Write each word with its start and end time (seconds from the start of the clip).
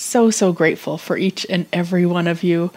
so, 0.00 0.30
so 0.30 0.52
grateful 0.52 0.96
for 0.96 1.16
each 1.16 1.46
and 1.50 1.66
every 1.72 2.06
one 2.06 2.26
of 2.26 2.42
you. 2.42 2.70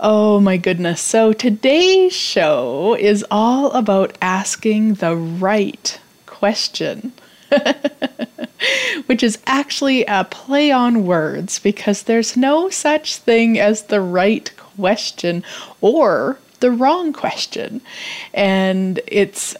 Oh 0.00 0.40
my 0.40 0.56
goodness. 0.56 1.00
So 1.00 1.32
today's 1.32 2.12
show 2.12 2.96
is 2.98 3.24
all 3.30 3.70
about 3.72 4.16
asking 4.20 4.94
the 4.94 5.14
right 5.14 6.00
question. 6.26 7.12
Which 9.06 9.22
is 9.22 9.38
actually 9.46 10.04
a 10.06 10.24
play 10.24 10.70
on 10.70 11.06
words 11.06 11.58
because 11.58 12.02
there's 12.02 12.36
no 12.36 12.70
such 12.70 13.16
thing 13.16 13.58
as 13.58 13.82
the 13.82 14.00
right 14.00 14.50
question 14.56 15.44
or 15.80 16.38
the 16.60 16.70
wrong 16.70 17.12
question. 17.12 17.82
And 18.32 19.00
it's 19.06 19.54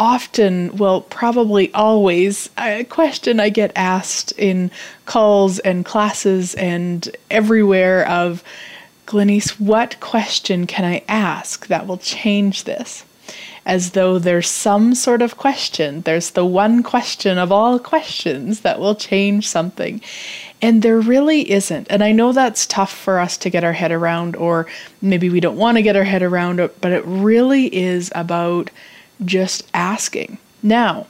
often, 0.00 0.74
well, 0.78 1.02
probably 1.02 1.72
always, 1.74 2.48
a 2.56 2.84
question 2.84 3.38
I 3.38 3.50
get 3.50 3.70
asked 3.76 4.32
in 4.32 4.70
calls 5.04 5.58
and 5.58 5.84
classes 5.84 6.54
and 6.54 7.14
everywhere 7.30 8.08
of, 8.08 8.42
Glenyce, 9.04 9.60
what 9.60 10.00
question 10.00 10.66
can 10.66 10.86
I 10.86 11.04
ask 11.06 11.66
that 11.66 11.86
will 11.86 11.98
change 11.98 12.64
this? 12.64 13.04
As 13.66 13.90
though 13.90 14.18
there's 14.18 14.48
some 14.48 14.94
sort 14.94 15.20
of 15.20 15.36
question, 15.36 16.00
there's 16.00 16.30
the 16.30 16.46
one 16.46 16.82
question 16.82 17.36
of 17.36 17.52
all 17.52 17.78
questions 17.78 18.60
that 18.60 18.80
will 18.80 18.94
change 18.94 19.46
something. 19.46 20.00
And 20.62 20.80
there 20.80 20.98
really 20.98 21.50
isn't. 21.50 21.86
And 21.90 22.02
I 22.02 22.12
know 22.12 22.32
that's 22.32 22.66
tough 22.66 22.96
for 22.96 23.18
us 23.18 23.36
to 23.36 23.50
get 23.50 23.64
our 23.64 23.74
head 23.74 23.92
around, 23.92 24.34
or 24.34 24.66
maybe 25.02 25.28
we 25.28 25.40
don't 25.40 25.58
want 25.58 25.76
to 25.76 25.82
get 25.82 25.94
our 25.94 26.04
head 26.04 26.22
around 26.22 26.58
it, 26.58 26.80
but 26.80 26.90
it 26.90 27.04
really 27.04 27.66
is 27.66 28.10
about 28.14 28.70
just 29.24 29.68
asking. 29.74 30.38
Now, 30.62 31.06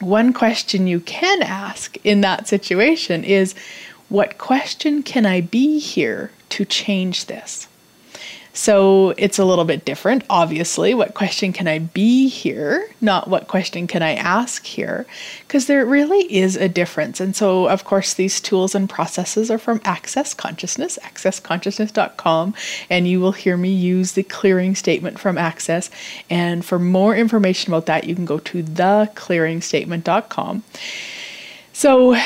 one 0.00 0.32
question 0.32 0.86
you 0.86 1.00
can 1.00 1.42
ask 1.42 1.96
in 2.04 2.20
that 2.20 2.48
situation 2.48 3.24
is 3.24 3.54
what 4.08 4.38
question 4.38 5.02
can 5.02 5.26
I 5.26 5.40
be 5.40 5.78
here 5.78 6.30
to 6.50 6.64
change 6.64 7.26
this? 7.26 7.68
So 8.56 9.10
it's 9.18 9.40
a 9.40 9.44
little 9.44 9.64
bit 9.64 9.84
different, 9.84 10.22
obviously. 10.30 10.94
What 10.94 11.14
question 11.14 11.52
can 11.52 11.66
I 11.66 11.80
be 11.80 12.28
here? 12.28 12.88
Not 13.00 13.28
what 13.28 13.48
question 13.48 13.88
can 13.88 14.00
I 14.00 14.14
ask 14.14 14.64
here? 14.64 15.06
Because 15.40 15.66
there 15.66 15.84
really 15.84 16.32
is 16.32 16.56
a 16.56 16.68
difference. 16.68 17.18
And 17.18 17.34
so, 17.34 17.68
of 17.68 17.84
course, 17.84 18.14
these 18.14 18.40
tools 18.40 18.76
and 18.76 18.88
processes 18.88 19.50
are 19.50 19.58
from 19.58 19.80
Access 19.84 20.34
Consciousness, 20.34 21.00
accessconsciousness.com. 21.02 22.54
And 22.88 23.08
you 23.08 23.18
will 23.18 23.32
hear 23.32 23.56
me 23.56 23.72
use 23.72 24.12
the 24.12 24.22
clearing 24.22 24.76
statement 24.76 25.18
from 25.18 25.36
Access. 25.36 25.90
And 26.30 26.64
for 26.64 26.78
more 26.78 27.16
information 27.16 27.72
about 27.72 27.86
that, 27.86 28.04
you 28.04 28.14
can 28.14 28.24
go 28.24 28.38
to 28.38 28.62
theclearingstatement.com. 28.62 30.62
So, 31.72 32.16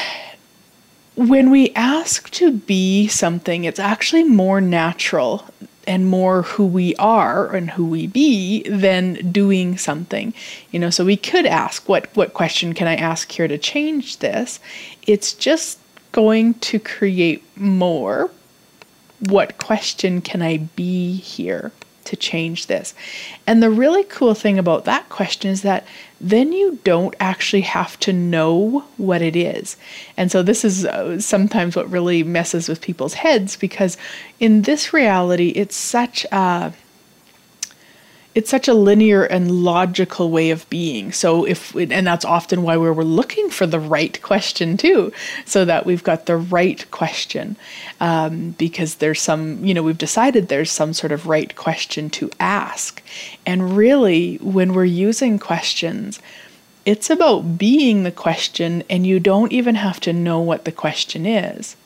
when 1.17 1.51
we 1.51 1.71
ask 1.71 2.31
to 2.33 2.53
be 2.53 3.09
something, 3.09 3.65
it's 3.65 3.81
actually 3.81 4.25
more 4.25 4.61
natural 4.61 5.47
and 5.89 6.07
more 6.07 6.43
who 6.43 6.67
we 6.67 6.95
are 6.97 7.53
and 7.57 7.71
who 7.71 7.87
we 7.87 8.07
be 8.07 8.63
than 8.69 9.15
doing 9.33 9.79
something. 9.79 10.35
You 10.71 10.79
know, 10.79 10.91
so 10.91 11.05
we 11.05 11.17
could 11.17 11.47
ask 11.47 11.89
what 11.89 12.15
what 12.15 12.35
question 12.35 12.75
can 12.75 12.87
I 12.87 12.95
ask 12.95 13.33
here 13.33 13.49
to 13.49 13.59
change 13.59 14.19
this? 14.19 14.61
It's 15.07 15.33
just 15.33 15.79
going 16.13 16.55
to 16.55 16.79
create 16.79 17.43
more 17.57 18.31
what 19.21 19.59
question 19.59 20.21
can 20.21 20.43
I 20.43 20.59
be 20.59 21.17
here? 21.17 21.73
to 22.05 22.17
change 22.17 22.69
this? 22.69 22.95
And 23.47 23.63
the 23.63 23.69
really 23.69 24.03
cool 24.03 24.33
thing 24.33 24.59
about 24.59 24.87
that 24.87 25.11
question 25.11 25.51
is 25.51 25.61
that 25.61 25.87
then 26.21 26.53
you 26.53 26.79
don't 26.85 27.15
actually 27.21 27.61
have 27.63 27.99
to 28.01 28.13
know 28.13 28.85
what 28.97 29.23
it 29.23 29.37
is. 29.37 29.77
And 30.17 30.31
so 30.31 30.43
this 30.43 30.65
is 30.65 30.85
uh, 30.85 31.21
sometimes 31.21 31.77
what 31.77 31.91
really 31.91 32.23
messes 32.23 32.69
with 32.69 32.81
people's 32.81 33.15
heads 33.15 33.57
because 33.57 33.97
in 34.41 34.63
this 34.63 34.93
reality, 34.93 35.51
it's 35.51 35.77
such 35.77 36.25
a 36.33 36.73
it's 38.39 38.51
such 38.51 38.69
a 38.69 38.73
linear 38.73 39.25
and 39.25 39.51
logical 39.51 40.31
way 40.31 40.51
of 40.51 40.71
being. 40.71 41.11
So 41.11 41.45
if 41.45 41.75
and 41.75 42.07
that's 42.07 42.25
often 42.25 42.63
why 42.63 42.77
we're, 42.77 42.93
we're 42.93 43.03
looking 43.03 43.51
for 43.51 43.67
the 43.67 43.81
right 43.81 44.23
question 44.23 44.77
too, 44.77 45.13
so 45.45 45.65
that 45.65 45.85
we've 45.85 46.05
got 46.05 46.27
the 46.27 46.37
right 46.37 46.89
question, 46.93 47.57
um, 47.99 48.51
because 48.51 48.95
there's 48.97 49.21
some 49.21 49.65
you 49.65 49.75
know 49.75 49.83
we've 49.83 49.99
decided 49.99 50.47
there's 50.47 50.71
some 50.71 50.93
sort 50.93 51.11
of 51.11 51.27
right 51.27 51.57
question 51.57 52.11
to 52.11 52.31
ask, 52.39 53.03
and 53.45 53.77
really 53.77 54.37
when 54.37 54.73
we're 54.73 54.85
using 54.85 55.41
questions. 55.41 56.21
It's 56.87 57.11
about 57.11 57.59
being 57.59 58.05
the 58.05 58.13
question, 58.13 58.85
and 58.89 59.05
you 59.05 59.19
don't 59.19 59.53
even 59.53 59.75
have 59.75 59.99
to 60.01 60.13
know 60.13 60.39
what 60.39 60.65
the 60.65 60.73
question 60.73 61.27
is. 61.27 61.77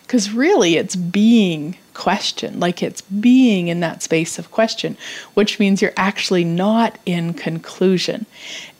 Because 0.00 0.32
really, 0.32 0.76
it's 0.76 0.96
being 0.96 1.76
question, 1.94 2.58
like 2.60 2.82
it's 2.82 3.00
being 3.02 3.68
in 3.68 3.80
that 3.80 4.02
space 4.02 4.38
of 4.38 4.50
question, 4.50 4.96
which 5.34 5.58
means 5.58 5.80
you're 5.80 5.92
actually 5.96 6.44
not 6.44 6.98
in 7.06 7.34
conclusion. 7.34 8.26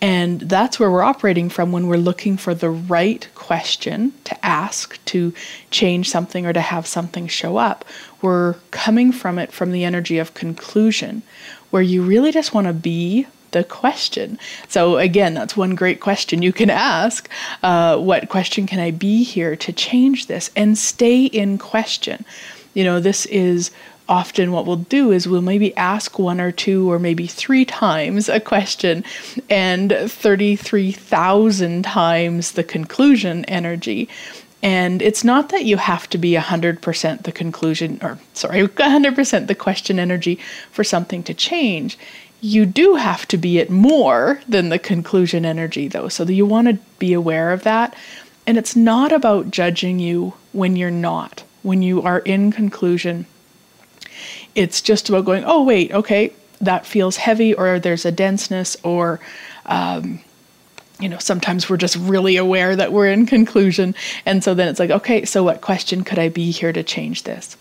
And 0.00 0.40
that's 0.40 0.80
where 0.80 0.90
we're 0.90 1.02
operating 1.02 1.48
from 1.48 1.72
when 1.72 1.86
we're 1.86 1.96
looking 1.96 2.36
for 2.36 2.54
the 2.54 2.70
right 2.70 3.28
question 3.34 4.12
to 4.24 4.44
ask 4.44 5.02
to 5.06 5.32
change 5.70 6.10
something 6.10 6.46
or 6.46 6.52
to 6.52 6.60
have 6.60 6.86
something 6.86 7.26
show 7.26 7.56
up. 7.56 7.84
We're 8.20 8.54
coming 8.70 9.12
from 9.12 9.38
it 9.38 9.52
from 9.52 9.72
the 9.72 9.84
energy 9.84 10.18
of 10.18 10.34
conclusion, 10.34 11.22
where 11.70 11.82
you 11.82 12.02
really 12.02 12.32
just 12.32 12.54
want 12.54 12.66
to 12.66 12.72
be 12.72 13.26
the 13.52 13.64
question. 13.64 14.38
So, 14.68 14.98
again, 14.98 15.34
that's 15.34 15.56
one 15.56 15.74
great 15.74 16.00
question 16.00 16.42
you 16.42 16.52
can 16.52 16.70
ask. 16.70 17.28
Uh, 17.62 17.98
what 17.98 18.28
question 18.28 18.66
can 18.66 18.80
I 18.80 18.90
be 18.90 19.22
here 19.22 19.56
to 19.56 19.72
change 19.72 20.26
this? 20.26 20.50
And 20.56 20.76
stay 20.76 21.26
in 21.26 21.58
question. 21.58 22.24
You 22.74 22.84
know, 22.84 23.00
this 23.00 23.26
is 23.26 23.70
often 24.08 24.52
what 24.52 24.66
we'll 24.66 24.76
do 24.76 25.12
is 25.12 25.28
we'll 25.28 25.42
maybe 25.42 25.76
ask 25.76 26.18
one 26.18 26.40
or 26.40 26.52
two 26.52 26.90
or 26.90 26.98
maybe 26.98 27.26
three 27.26 27.64
times 27.64 28.28
a 28.28 28.40
question 28.40 29.04
and 29.48 29.92
33,000 29.92 31.84
times 31.84 32.52
the 32.52 32.64
conclusion 32.64 33.44
energy. 33.46 34.08
And 34.62 35.02
it's 35.02 35.24
not 35.24 35.48
that 35.48 35.64
you 35.64 35.76
have 35.76 36.08
to 36.10 36.18
be 36.18 36.32
100% 36.34 37.22
the 37.22 37.32
conclusion, 37.32 37.98
or 38.02 38.18
sorry, 38.34 38.62
100% 38.68 39.46
the 39.46 39.54
question 39.54 39.98
energy 39.98 40.38
for 40.70 40.84
something 40.84 41.22
to 41.24 41.34
change 41.34 41.98
you 42.42 42.66
do 42.66 42.96
have 42.96 43.26
to 43.28 43.38
be 43.38 43.58
it 43.58 43.70
more 43.70 44.40
than 44.48 44.68
the 44.68 44.78
conclusion 44.78 45.46
energy, 45.46 45.86
though. 45.86 46.08
So 46.08 46.24
you 46.24 46.44
want 46.44 46.66
to 46.66 46.74
be 46.98 47.12
aware 47.12 47.52
of 47.52 47.62
that. 47.62 47.94
And 48.46 48.58
it's 48.58 48.74
not 48.74 49.12
about 49.12 49.52
judging 49.52 50.00
you 50.00 50.34
when 50.52 50.74
you're 50.74 50.90
not, 50.90 51.44
when 51.62 51.82
you 51.82 52.02
are 52.02 52.18
in 52.20 52.52
conclusion. 52.52 53.26
It's 54.54 54.82
just 54.82 55.08
about 55.08 55.24
going, 55.24 55.44
oh, 55.44 55.62
wait, 55.62 55.92
okay, 55.92 56.32
that 56.60 56.86
feels 56.86 57.16
heavy, 57.16 57.54
or 57.54 57.78
there's 57.78 58.04
a 58.04 58.12
denseness, 58.12 58.76
or 58.82 59.20
um, 59.66 60.20
you 61.02 61.08
know, 61.08 61.18
sometimes 61.18 61.68
we're 61.68 61.76
just 61.76 61.96
really 61.96 62.36
aware 62.36 62.76
that 62.76 62.92
we're 62.92 63.08
in 63.08 63.26
conclusion. 63.26 63.94
And 64.24 64.44
so 64.44 64.54
then 64.54 64.68
it's 64.68 64.78
like, 64.78 64.90
okay, 64.90 65.24
so 65.24 65.42
what 65.42 65.60
question 65.60 66.04
could 66.04 66.18
I 66.18 66.28
be 66.28 66.52
here 66.52 66.72
to 66.72 66.82
change 66.84 67.24
this? 67.24 67.56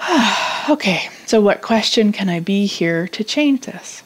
okay, 0.70 1.08
so 1.26 1.40
what 1.40 1.60
question 1.60 2.12
can 2.12 2.30
I 2.30 2.40
be 2.40 2.64
here 2.66 3.08
to 3.08 3.22
change 3.22 3.66
this? 3.66 4.02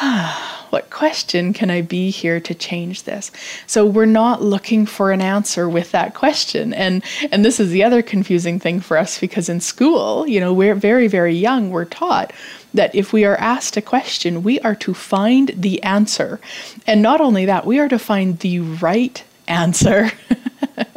what 0.70 0.90
question 0.90 1.52
can 1.52 1.70
I 1.70 1.82
be 1.82 2.10
here 2.10 2.40
to 2.40 2.54
change 2.54 3.02
this? 3.02 3.30
So 3.66 3.84
we're 3.84 4.06
not 4.06 4.42
looking 4.42 4.86
for 4.86 5.12
an 5.12 5.20
answer 5.20 5.68
with 5.68 5.90
that 5.92 6.14
question. 6.14 6.72
And 6.72 7.04
and 7.30 7.44
this 7.44 7.60
is 7.60 7.70
the 7.70 7.84
other 7.84 8.02
confusing 8.02 8.58
thing 8.58 8.80
for 8.80 8.96
us 8.96 9.20
because 9.20 9.48
in 9.48 9.60
school, 9.60 10.26
you 10.26 10.40
know, 10.40 10.52
we're 10.52 10.74
very 10.74 11.08
very 11.08 11.34
young, 11.34 11.70
we're 11.70 11.84
taught 11.84 12.32
that 12.72 12.94
if 12.94 13.12
we 13.12 13.24
are 13.24 13.36
asked 13.36 13.76
a 13.76 13.82
question, 13.82 14.42
we 14.42 14.60
are 14.60 14.76
to 14.76 14.94
find 14.94 15.48
the 15.56 15.82
answer. 15.82 16.40
And 16.86 17.02
not 17.02 17.20
only 17.20 17.44
that, 17.46 17.66
we 17.66 17.78
are 17.78 17.88
to 17.88 17.98
find 17.98 18.38
the 18.38 18.60
right 18.60 19.22
answer. 19.48 20.10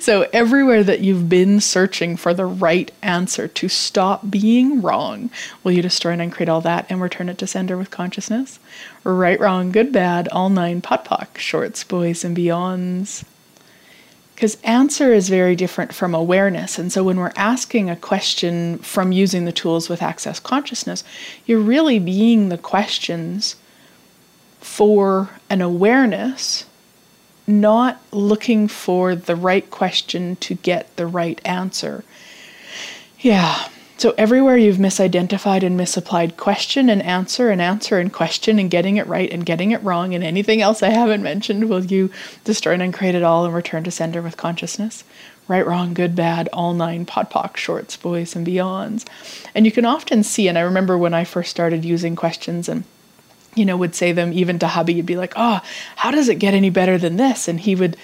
so, 0.00 0.28
everywhere 0.32 0.82
that 0.82 1.00
you've 1.00 1.28
been 1.28 1.60
searching 1.60 2.16
for 2.16 2.34
the 2.34 2.46
right 2.46 2.90
answer 3.02 3.48
to 3.48 3.68
stop 3.68 4.30
being 4.30 4.82
wrong, 4.82 5.30
will 5.62 5.72
you 5.72 5.82
destroy 5.82 6.12
and 6.12 6.22
uncreate 6.22 6.48
all 6.48 6.60
that 6.62 6.86
and 6.88 7.00
return 7.00 7.28
it 7.28 7.38
to 7.38 7.46
sender 7.46 7.76
with 7.76 7.90
consciousness? 7.90 8.58
Right, 9.02 9.38
wrong, 9.38 9.72
good, 9.72 9.92
bad, 9.92 10.28
all 10.28 10.50
nine, 10.50 10.80
pot, 10.80 11.04
pock, 11.04 11.38
shorts, 11.38 11.84
boys, 11.84 12.24
and 12.24 12.36
beyonds. 12.36 13.24
Because 14.34 14.60
answer 14.62 15.12
is 15.12 15.28
very 15.28 15.54
different 15.54 15.92
from 15.92 16.14
awareness. 16.14 16.78
And 16.78 16.92
so 16.92 17.04
when 17.04 17.18
we're 17.18 17.32
asking 17.36 17.88
a 17.88 17.96
question 17.96 18.78
from 18.78 19.12
using 19.12 19.44
the 19.44 19.52
tools 19.52 19.88
with 19.88 20.02
access 20.02 20.40
consciousness, 20.40 21.04
you're 21.46 21.60
really 21.60 22.00
being 22.00 22.48
the 22.48 22.58
questions 22.58 23.54
for 24.60 25.30
an 25.48 25.60
awareness 25.60 26.64
not 27.46 28.00
looking 28.12 28.68
for 28.68 29.14
the 29.14 29.36
right 29.36 29.70
question 29.70 30.36
to 30.36 30.54
get 30.54 30.96
the 30.96 31.06
right 31.06 31.40
answer. 31.44 32.04
Yeah. 33.18 33.68
So, 33.96 34.12
everywhere 34.18 34.56
you've 34.56 34.78
misidentified 34.78 35.62
and 35.62 35.76
misapplied 35.76 36.36
question 36.36 36.90
and 36.90 37.00
answer 37.02 37.50
and 37.50 37.62
answer 37.62 37.98
and 37.98 38.12
question 38.12 38.58
and 38.58 38.70
getting 38.70 38.96
it 38.96 39.06
right 39.06 39.32
and 39.32 39.46
getting 39.46 39.70
it 39.70 39.82
wrong 39.84 40.14
and 40.14 40.24
anything 40.24 40.60
else 40.60 40.82
I 40.82 40.88
haven't 40.88 41.22
mentioned, 41.22 41.68
will 41.68 41.84
you 41.84 42.10
destroy 42.42 42.72
and 42.72 42.82
uncreate 42.82 43.14
it 43.14 43.22
all 43.22 43.44
and 43.44 43.54
return 43.54 43.84
to 43.84 43.90
sender 43.90 44.20
with 44.20 44.36
consciousness? 44.36 45.04
Right, 45.46 45.64
wrong, 45.64 45.94
good, 45.94 46.16
bad, 46.16 46.48
all 46.52 46.74
nine, 46.74 47.06
podpoc, 47.06 47.56
shorts, 47.56 47.96
boys, 47.96 48.34
and 48.34 48.46
beyonds. 48.46 49.04
And 49.54 49.64
you 49.64 49.70
can 49.70 49.84
often 49.84 50.22
see, 50.22 50.48
and 50.48 50.58
I 50.58 50.62
remember 50.62 50.98
when 50.98 51.14
I 51.14 51.24
first 51.24 51.50
started 51.50 51.84
using 51.84 52.16
questions 52.16 52.68
and 52.68 52.84
you 53.54 53.64
know, 53.64 53.76
would 53.76 53.94
say 53.94 54.12
them 54.12 54.32
even 54.32 54.58
to 54.60 54.66
hubby, 54.66 54.94
you'd 54.94 55.06
be 55.06 55.16
like, 55.16 55.34
oh, 55.36 55.60
how 55.96 56.10
does 56.10 56.28
it 56.28 56.36
get 56.36 56.54
any 56.54 56.70
better 56.70 56.98
than 56.98 57.16
this? 57.16 57.48
And 57.48 57.60
he 57.60 57.74
would 57.74 57.96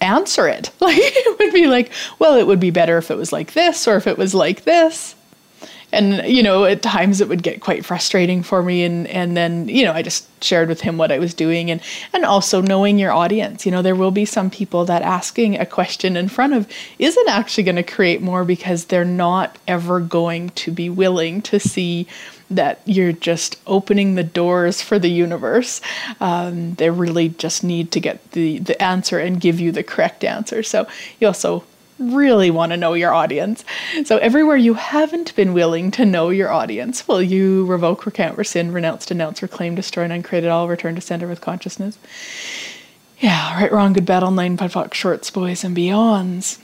answer 0.00 0.48
it. 0.48 0.70
Like, 0.80 0.98
it 0.98 1.38
would 1.38 1.54
be 1.54 1.68
like, 1.68 1.92
well, 2.18 2.36
it 2.36 2.46
would 2.46 2.60
be 2.60 2.70
better 2.70 2.98
if 2.98 3.10
it 3.10 3.16
was 3.16 3.32
like 3.32 3.52
this 3.52 3.86
or 3.86 3.96
if 3.96 4.06
it 4.06 4.18
was 4.18 4.34
like 4.34 4.64
this. 4.64 5.14
And, 5.92 6.26
you 6.26 6.42
know, 6.42 6.64
at 6.64 6.82
times 6.82 7.20
it 7.20 7.28
would 7.28 7.42
get 7.42 7.60
quite 7.60 7.84
frustrating 7.84 8.42
for 8.42 8.62
me. 8.62 8.82
And, 8.82 9.06
and 9.06 9.36
then, 9.36 9.68
you 9.68 9.84
know, 9.84 9.92
I 9.92 10.00
just 10.02 10.26
shared 10.42 10.68
with 10.68 10.80
him 10.80 10.96
what 10.96 11.12
I 11.12 11.18
was 11.18 11.34
doing 11.34 11.70
and, 11.70 11.82
and 12.14 12.24
also 12.24 12.62
knowing 12.62 12.98
your 12.98 13.12
audience. 13.12 13.66
You 13.66 13.72
know, 13.72 13.82
there 13.82 13.94
will 13.94 14.10
be 14.10 14.24
some 14.24 14.50
people 14.50 14.86
that 14.86 15.02
asking 15.02 15.58
a 15.58 15.66
question 15.66 16.16
in 16.16 16.28
front 16.28 16.54
of 16.54 16.66
isn't 16.98 17.28
actually 17.28 17.64
going 17.64 17.76
to 17.76 17.82
create 17.82 18.22
more 18.22 18.44
because 18.44 18.86
they're 18.86 19.04
not 19.04 19.58
ever 19.68 20.00
going 20.00 20.48
to 20.50 20.72
be 20.72 20.88
willing 20.88 21.42
to 21.42 21.60
see 21.60 22.08
that 22.56 22.80
you're 22.84 23.12
just 23.12 23.56
opening 23.66 24.14
the 24.14 24.24
doors 24.24 24.82
for 24.82 24.98
the 24.98 25.10
universe. 25.10 25.80
Um, 26.20 26.74
they 26.74 26.90
really 26.90 27.30
just 27.30 27.64
need 27.64 27.90
to 27.92 28.00
get 28.00 28.32
the, 28.32 28.58
the 28.58 28.80
answer 28.82 29.18
and 29.18 29.40
give 29.40 29.60
you 29.60 29.72
the 29.72 29.82
correct 29.82 30.24
answer. 30.24 30.62
So 30.62 30.86
you 31.20 31.26
also 31.26 31.64
really 31.98 32.50
want 32.50 32.72
to 32.72 32.76
know 32.76 32.94
your 32.94 33.12
audience. 33.12 33.64
So 34.04 34.16
everywhere 34.18 34.56
you 34.56 34.74
haven't 34.74 35.34
been 35.36 35.52
willing 35.52 35.90
to 35.92 36.04
know 36.04 36.30
your 36.30 36.50
audience, 36.50 37.06
will 37.06 37.22
you 37.22 37.64
revoke, 37.66 38.06
recant, 38.06 38.36
rescind, 38.36 38.74
renounce, 38.74 39.06
denounce, 39.06 39.42
reclaim, 39.42 39.74
destroy, 39.74 40.04
and 40.04 40.12
uncreate 40.12 40.44
it 40.44 40.48
all, 40.48 40.68
return 40.68 40.94
to 40.94 41.00
center 41.00 41.28
with 41.28 41.40
consciousness? 41.40 41.98
Yeah, 43.20 43.60
right, 43.60 43.70
wrong, 43.70 43.92
good, 43.92 44.06
bad, 44.06 44.24
online, 44.24 44.56
podpoc, 44.56 44.94
shorts, 44.94 45.30
boys, 45.30 45.62
and 45.62 45.76
beyonds. 45.76 46.58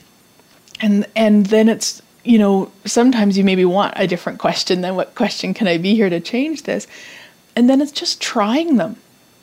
And 0.81 1.05
and 1.15 1.45
then 1.47 1.69
it's 1.69 2.01
you 2.23 2.37
know, 2.37 2.71
sometimes 2.85 3.37
you 3.37 3.43
maybe 3.43 3.65
want 3.65 3.93
a 3.97 4.07
different 4.07 4.39
question 4.39 4.81
than 4.81 4.95
what 4.95 5.15
question 5.15 5.53
can 5.53 5.67
I 5.67 5.77
be 5.77 5.95
here 5.95 6.09
to 6.09 6.19
change 6.19 6.63
this? 6.63 6.87
And 7.55 7.69
then 7.69 7.81
it's 7.81 7.91
just 7.91 8.21
trying 8.21 8.77
them. 8.77 8.97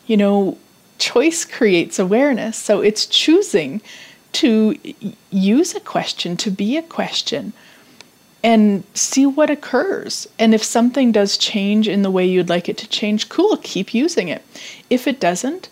You 0.07 0.17
know, 0.17 0.59
choice 0.99 1.45
creates 1.45 1.99
awareness. 1.99 2.57
So 2.57 2.81
it's 2.81 3.07
choosing 3.07 3.81
to 4.33 4.77
use 5.31 5.75
a 5.75 5.81
question, 5.81 6.37
to 6.37 6.51
be 6.51 6.77
a 6.77 6.83
question, 6.83 7.53
and 8.45 8.85
see 8.95 9.27
what 9.27 9.51
occurs. 9.51 10.29
And 10.39 10.55
if 10.55 10.63
something 10.63 11.11
does 11.11 11.37
change 11.37 11.89
in 11.89 12.03
the 12.03 12.11
way 12.11 12.27
you'd 12.27 12.49
like 12.49 12.69
it 12.69 12.79
to 12.79 12.89
change, 12.89 13.29
cool, 13.29 13.57
keep 13.57 13.95
using 13.95 14.29
it. 14.29 14.43
If 14.91 15.07
it 15.07 15.19
doesn't, 15.19 15.69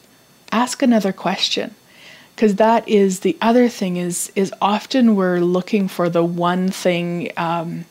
ask 0.50 0.82
another 0.82 1.12
question 1.12 1.74
because 2.34 2.56
that 2.56 2.88
is 2.88 3.20
the 3.20 3.36
other 3.40 3.68
thing 3.68 3.96
is 3.96 4.32
is 4.34 4.52
often 4.60 5.16
we're 5.16 5.40
looking 5.40 5.88
for 5.88 6.08
the 6.08 6.24
one 6.24 6.68
thing 6.68 7.30
um, 7.36 7.84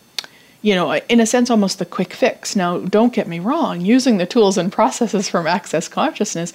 you 0.61 0.75
know 0.75 0.93
in 1.09 1.19
a 1.19 1.25
sense 1.25 1.49
almost 1.49 1.79
the 1.79 1.85
quick 1.85 2.13
fix. 2.13 2.55
Now 2.55 2.79
don't 2.79 3.13
get 3.13 3.27
me 3.27 3.39
wrong 3.39 3.81
using 3.81 4.17
the 4.17 4.25
tools 4.25 4.57
and 4.57 4.71
processes 4.71 5.29
from 5.29 5.47
access 5.47 5.87
consciousness 5.87 6.53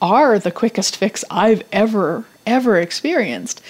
are 0.00 0.38
the 0.38 0.50
quickest 0.50 0.96
fix 0.96 1.24
i've 1.30 1.62
ever 1.72 2.24
ever 2.46 2.78
experienced. 2.78 3.62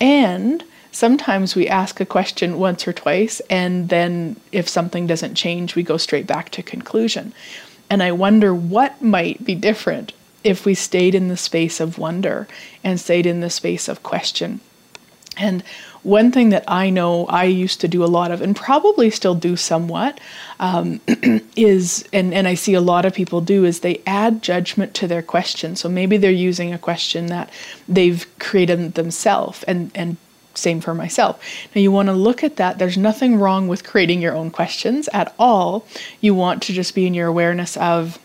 And 0.00 0.62
sometimes 0.92 1.56
we 1.56 1.66
ask 1.68 2.00
a 2.00 2.06
question 2.06 2.58
once 2.58 2.86
or 2.86 2.92
twice 2.92 3.40
and 3.48 3.88
then 3.88 4.36
if 4.52 4.68
something 4.68 5.06
doesn't 5.06 5.34
change 5.34 5.74
we 5.74 5.82
go 5.82 5.96
straight 5.96 6.26
back 6.26 6.50
to 6.50 6.62
conclusion. 6.62 7.32
And 7.90 8.02
i 8.02 8.12
wonder 8.12 8.54
what 8.54 9.00
might 9.00 9.42
be 9.44 9.54
different 9.54 10.12
if 10.44 10.64
we 10.64 10.74
stayed 10.74 11.14
in 11.14 11.28
the 11.28 11.36
space 11.36 11.80
of 11.80 11.98
wonder 11.98 12.46
and 12.84 13.00
stayed 13.00 13.26
in 13.26 13.40
the 13.40 13.50
space 13.50 13.88
of 13.88 14.02
question. 14.02 14.60
And 15.36 15.62
one 16.02 16.32
thing 16.32 16.50
that 16.50 16.64
I 16.66 16.90
know 16.90 17.26
I 17.26 17.44
used 17.44 17.80
to 17.80 17.88
do 17.88 18.04
a 18.04 18.06
lot 18.06 18.30
of, 18.30 18.40
and 18.42 18.54
probably 18.54 19.10
still 19.10 19.34
do 19.34 19.56
somewhat, 19.56 20.20
um, 20.58 21.00
is, 21.56 22.08
and, 22.12 22.34
and 22.34 22.48
I 22.48 22.54
see 22.54 22.74
a 22.74 22.80
lot 22.80 23.04
of 23.04 23.14
people 23.14 23.40
do, 23.40 23.64
is 23.64 23.80
they 23.80 24.02
add 24.06 24.42
judgment 24.42 24.94
to 24.94 25.06
their 25.06 25.22
question. 25.22 25.76
So 25.76 25.88
maybe 25.88 26.16
they're 26.16 26.30
using 26.30 26.72
a 26.72 26.78
question 26.78 27.26
that 27.26 27.50
they've 27.88 28.26
created 28.38 28.94
themselves, 28.94 29.62
and, 29.64 29.90
and 29.94 30.16
same 30.54 30.80
for 30.80 30.94
myself. 30.94 31.40
Now, 31.74 31.80
you 31.80 31.92
want 31.92 32.08
to 32.08 32.14
look 32.14 32.42
at 32.42 32.56
that. 32.56 32.78
There's 32.78 32.98
nothing 32.98 33.36
wrong 33.36 33.68
with 33.68 33.84
creating 33.84 34.20
your 34.20 34.34
own 34.34 34.50
questions 34.50 35.08
at 35.12 35.34
all. 35.38 35.86
You 36.20 36.34
want 36.34 36.62
to 36.64 36.72
just 36.72 36.94
be 36.94 37.06
in 37.06 37.14
your 37.14 37.28
awareness 37.28 37.76
of 37.76 38.18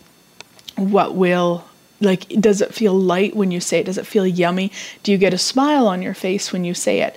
what 0.76 1.14
will 1.14 1.64
like 2.04 2.28
does 2.40 2.60
it 2.60 2.74
feel 2.74 2.94
light 2.94 3.34
when 3.34 3.50
you 3.50 3.60
say 3.60 3.80
it? 3.80 3.86
Does 3.86 3.98
it 3.98 4.06
feel 4.06 4.26
yummy? 4.26 4.70
Do 5.02 5.12
you 5.12 5.18
get 5.18 5.34
a 5.34 5.38
smile 5.38 5.86
on 5.86 6.02
your 6.02 6.14
face 6.14 6.52
when 6.52 6.64
you 6.64 6.74
say 6.74 7.00
it? 7.00 7.16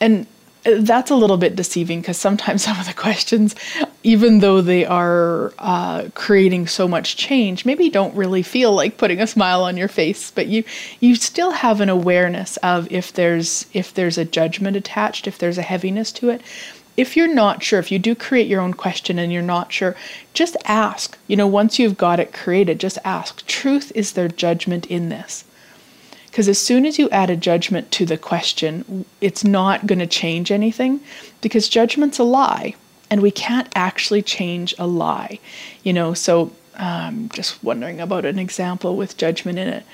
And 0.00 0.26
uh, 0.66 0.76
that's 0.78 1.10
a 1.10 1.16
little 1.16 1.36
bit 1.36 1.56
deceiving 1.56 2.00
because 2.00 2.16
sometimes 2.16 2.62
some 2.64 2.78
of 2.78 2.86
the 2.86 2.94
questions 2.94 3.54
even 4.02 4.40
though 4.40 4.60
they 4.60 4.84
are 4.84 5.52
uh, 5.58 6.08
creating 6.14 6.66
so 6.66 6.88
much 6.88 7.16
change 7.16 7.64
maybe 7.64 7.90
don't 7.90 8.14
really 8.14 8.42
feel 8.42 8.72
like 8.72 8.96
putting 8.96 9.20
a 9.20 9.26
smile 9.26 9.62
on 9.62 9.76
your 9.76 9.88
face 9.88 10.30
but 10.30 10.46
you 10.46 10.64
you 11.00 11.14
still 11.14 11.50
have 11.50 11.80
an 11.80 11.88
awareness 11.88 12.56
of 12.58 12.90
if 12.90 13.12
there's 13.12 13.66
if 13.72 13.92
there's 13.94 14.18
a 14.18 14.24
judgment 14.24 14.76
attached 14.76 15.26
if 15.26 15.38
there's 15.38 15.58
a 15.58 15.62
heaviness 15.62 16.12
to 16.12 16.30
it 16.30 16.40
if 16.96 17.16
you're 17.16 17.32
not 17.32 17.62
sure, 17.62 17.78
if 17.78 17.90
you 17.90 17.98
do 17.98 18.14
create 18.14 18.46
your 18.46 18.60
own 18.60 18.74
question 18.74 19.18
and 19.18 19.32
you're 19.32 19.42
not 19.42 19.72
sure, 19.72 19.96
just 20.32 20.56
ask. 20.64 21.18
You 21.26 21.36
know, 21.36 21.46
once 21.46 21.78
you've 21.78 21.96
got 21.96 22.20
it 22.20 22.32
created, 22.32 22.78
just 22.78 22.98
ask. 23.04 23.44
Truth 23.46 23.92
is 23.94 24.12
there 24.12 24.28
judgment 24.28 24.86
in 24.86 25.08
this? 25.08 25.44
Because 26.26 26.48
as 26.48 26.58
soon 26.58 26.84
as 26.84 26.98
you 26.98 27.08
add 27.10 27.30
a 27.30 27.36
judgment 27.36 27.90
to 27.92 28.04
the 28.04 28.18
question, 28.18 29.04
it's 29.20 29.44
not 29.44 29.86
going 29.86 30.00
to 30.00 30.06
change 30.06 30.50
anything 30.50 31.00
because 31.40 31.68
judgment's 31.68 32.18
a 32.18 32.24
lie 32.24 32.74
and 33.10 33.22
we 33.22 33.30
can't 33.30 33.68
actually 33.74 34.22
change 34.22 34.74
a 34.78 34.86
lie. 34.86 35.38
You 35.84 35.92
know, 35.92 36.14
so 36.14 36.50
um, 36.76 37.28
just 37.32 37.62
wondering 37.62 38.00
about 38.00 38.24
an 38.24 38.38
example 38.38 38.96
with 38.96 39.16
judgment 39.16 39.58
in 39.58 39.68
it 39.68 39.86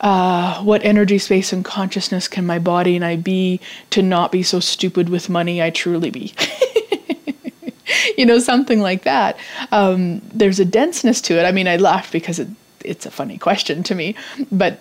uh, 0.00 0.62
what 0.62 0.84
energy, 0.84 1.18
space, 1.18 1.52
and 1.52 1.64
consciousness 1.64 2.28
can 2.28 2.46
my 2.46 2.58
body 2.58 2.96
and 2.96 3.04
I 3.04 3.16
be 3.16 3.60
to 3.90 4.02
not 4.02 4.30
be 4.32 4.42
so 4.42 4.60
stupid 4.60 5.08
with 5.08 5.28
money 5.28 5.62
I 5.62 5.70
truly 5.70 6.10
be? 6.10 6.34
you 8.18 8.26
know, 8.26 8.38
something 8.38 8.80
like 8.80 9.04
that. 9.04 9.38
Um, 9.72 10.20
there's 10.32 10.60
a 10.60 10.64
denseness 10.64 11.20
to 11.22 11.38
it. 11.38 11.44
I 11.44 11.52
mean, 11.52 11.68
I 11.68 11.76
laugh 11.76 12.12
because 12.12 12.38
it, 12.38 12.48
it's 12.84 13.06
a 13.06 13.10
funny 13.10 13.38
question 13.38 13.82
to 13.84 13.94
me, 13.94 14.14
but 14.50 14.80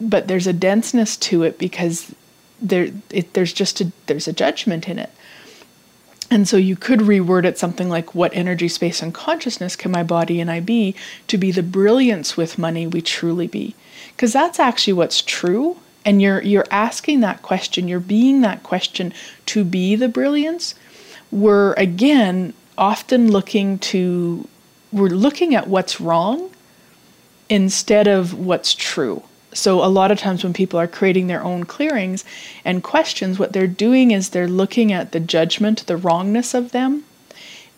but 0.00 0.26
there's 0.26 0.48
a 0.48 0.52
denseness 0.52 1.16
to 1.16 1.44
it 1.44 1.58
because 1.58 2.14
there 2.60 2.88
it, 3.10 3.34
there's 3.34 3.52
just 3.52 3.80
a 3.80 3.92
there's 4.06 4.28
a 4.28 4.32
judgment 4.32 4.88
in 4.88 4.98
it. 4.98 5.10
And 6.30 6.48
so 6.48 6.56
you 6.56 6.76
could 6.76 7.00
reword 7.00 7.44
it 7.44 7.58
something 7.58 7.90
like, 7.90 8.14
What 8.14 8.34
energy, 8.34 8.68
space, 8.68 9.02
and 9.02 9.12
consciousness 9.12 9.76
can 9.76 9.90
my 9.90 10.02
body 10.02 10.40
and 10.40 10.50
I 10.50 10.60
be 10.60 10.94
to 11.28 11.36
be 11.36 11.50
the 11.50 11.62
brilliance 11.62 12.36
with 12.36 12.58
money 12.58 12.86
we 12.86 13.02
truly 13.02 13.46
be? 13.46 13.74
Because 14.22 14.34
that's 14.34 14.60
actually 14.60 14.92
what's 14.92 15.20
true. 15.20 15.78
And 16.04 16.22
you're 16.22 16.40
you're 16.42 16.68
asking 16.70 17.18
that 17.22 17.42
question, 17.42 17.88
you're 17.88 17.98
being 17.98 18.40
that 18.42 18.62
question 18.62 19.12
to 19.46 19.64
be 19.64 19.96
the 19.96 20.06
brilliance. 20.06 20.76
We're 21.32 21.72
again 21.72 22.54
often 22.78 23.32
looking 23.32 23.80
to 23.80 24.46
we're 24.92 25.08
looking 25.08 25.56
at 25.56 25.66
what's 25.66 26.00
wrong 26.00 26.52
instead 27.48 28.06
of 28.06 28.32
what's 28.32 28.74
true. 28.74 29.24
So, 29.54 29.84
a 29.84 29.90
lot 29.90 30.12
of 30.12 30.20
times 30.20 30.44
when 30.44 30.52
people 30.52 30.78
are 30.78 30.86
creating 30.86 31.26
their 31.26 31.42
own 31.42 31.64
clearings 31.64 32.24
and 32.64 32.80
questions, 32.80 33.40
what 33.40 33.52
they're 33.52 33.66
doing 33.66 34.12
is 34.12 34.28
they're 34.28 34.46
looking 34.46 34.92
at 34.92 35.10
the 35.10 35.18
judgment, 35.18 35.84
the 35.88 35.96
wrongness 35.96 36.54
of 36.54 36.70
them, 36.70 37.02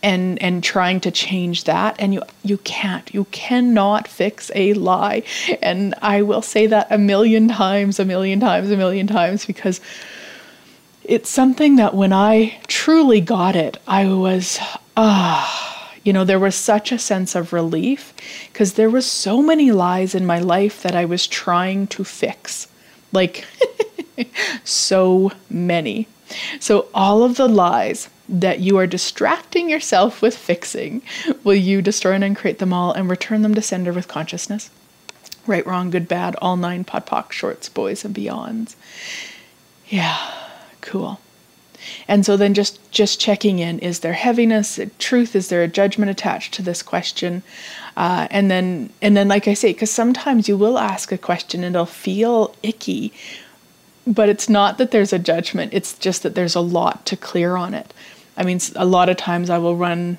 and 0.04 0.40
and 0.42 0.62
trying 0.62 1.00
to 1.00 1.10
change 1.10 1.64
that 1.64 1.96
and 1.98 2.14
you 2.14 2.22
you 2.44 2.58
can't 2.58 3.12
you 3.12 3.24
cannot 3.32 4.06
fix 4.06 4.50
a 4.54 4.74
lie 4.74 5.22
and 5.62 5.94
i 6.02 6.20
will 6.22 6.42
say 6.42 6.66
that 6.66 6.86
a 6.90 6.98
million 6.98 7.48
times 7.48 7.98
a 7.98 8.04
million 8.04 8.38
times 8.38 8.70
a 8.70 8.76
million 8.76 9.06
times 9.06 9.44
because 9.46 9.80
it's 11.02 11.30
something 11.30 11.76
that 11.76 11.94
when 11.94 12.12
i 12.12 12.56
truly 12.66 13.20
got 13.20 13.56
it 13.56 13.78
i 13.88 14.06
was 14.06 14.58
ah 14.96 15.74
you 16.04 16.12
know, 16.12 16.24
there 16.24 16.38
was 16.38 16.54
such 16.54 16.92
a 16.92 16.98
sense 16.98 17.34
of 17.34 17.54
relief 17.54 18.12
because 18.52 18.74
there 18.74 18.90
was 18.90 19.06
so 19.06 19.42
many 19.42 19.72
lies 19.72 20.14
in 20.14 20.26
my 20.26 20.38
life 20.38 20.82
that 20.82 20.94
I 20.94 21.06
was 21.06 21.26
trying 21.26 21.86
to 21.88 22.04
fix. 22.04 22.68
Like 23.10 23.46
so 24.64 25.32
many. 25.48 26.06
So 26.60 26.88
all 26.92 27.22
of 27.22 27.36
the 27.36 27.48
lies 27.48 28.10
that 28.28 28.60
you 28.60 28.78
are 28.78 28.86
distracting 28.86 29.68
yourself 29.68 30.22
with 30.22 30.36
fixing, 30.36 31.02
will 31.42 31.54
you 31.54 31.82
destroy 31.82 32.12
and 32.12 32.24
uncreate 32.24 32.58
them 32.58 32.72
all 32.72 32.92
and 32.92 33.10
return 33.10 33.42
them 33.42 33.54
to 33.54 33.62
sender 33.62 33.92
with 33.92 34.08
consciousness? 34.08 34.70
Right, 35.46 35.66
wrong, 35.66 35.90
good, 35.90 36.08
bad, 36.08 36.36
all 36.40 36.56
nine 36.56 36.84
POD 36.84 37.06
POC, 37.06 37.32
shorts, 37.32 37.68
boys, 37.68 38.04
and 38.04 38.14
beyonds. 38.14 38.76
Yeah, 39.88 40.32
cool. 40.80 41.20
And 42.08 42.24
so 42.24 42.36
then 42.36 42.54
just 42.54 42.80
just 42.90 43.20
checking 43.20 43.58
in: 43.58 43.78
is 43.80 44.00
there 44.00 44.14
heaviness, 44.14 44.80
truth? 44.98 45.36
Is 45.36 45.48
there 45.48 45.62
a 45.62 45.68
judgment 45.68 46.10
attached 46.10 46.54
to 46.54 46.62
this 46.62 46.82
question? 46.82 47.42
Uh, 47.96 48.26
and 48.30 48.50
then 48.50 48.90
and 49.02 49.16
then, 49.16 49.28
like 49.28 49.46
I 49.46 49.54
say, 49.54 49.72
because 49.72 49.90
sometimes 49.90 50.48
you 50.48 50.56
will 50.56 50.78
ask 50.78 51.12
a 51.12 51.18
question 51.18 51.62
and 51.62 51.76
it'll 51.76 51.86
feel 51.86 52.54
icky, 52.62 53.12
but 54.06 54.28
it's 54.28 54.48
not 54.48 54.78
that 54.78 54.90
there's 54.90 55.12
a 55.12 55.18
judgment. 55.18 55.74
It's 55.74 55.98
just 55.98 56.22
that 56.22 56.34
there's 56.34 56.54
a 56.54 56.60
lot 56.60 57.04
to 57.06 57.16
clear 57.16 57.56
on 57.56 57.74
it. 57.74 57.92
I 58.36 58.42
mean, 58.42 58.60
a 58.76 58.84
lot 58.84 59.08
of 59.08 59.16
times 59.16 59.50
I 59.50 59.58
will 59.58 59.76
run 59.76 60.18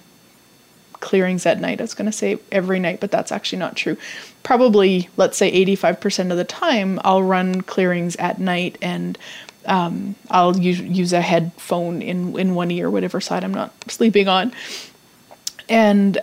clearings 0.99 1.45
at 1.45 1.59
night. 1.59 1.79
I 1.79 1.83
was 1.83 1.93
going 1.93 2.07
to 2.07 2.11
say 2.11 2.39
every 2.51 2.79
night, 2.79 2.99
but 2.99 3.11
that's 3.11 3.31
actually 3.31 3.59
not 3.59 3.75
true. 3.75 3.97
Probably, 4.43 5.09
let's 5.17 5.37
say 5.37 5.65
85% 5.65 6.31
of 6.31 6.37
the 6.37 6.43
time, 6.43 6.99
I'll 7.03 7.23
run 7.23 7.61
clearings 7.61 8.15
at 8.15 8.39
night 8.39 8.77
and 8.81 9.17
um, 9.65 10.15
I'll 10.29 10.57
use, 10.57 10.79
use 10.79 11.13
a 11.13 11.21
headphone 11.21 12.01
in, 12.01 12.37
in 12.39 12.55
one 12.55 12.71
ear, 12.71 12.89
whatever 12.89 13.19
side 13.19 13.43
I'm 13.43 13.53
not 13.53 13.73
sleeping 13.91 14.27
on. 14.27 14.53
And 15.67 16.19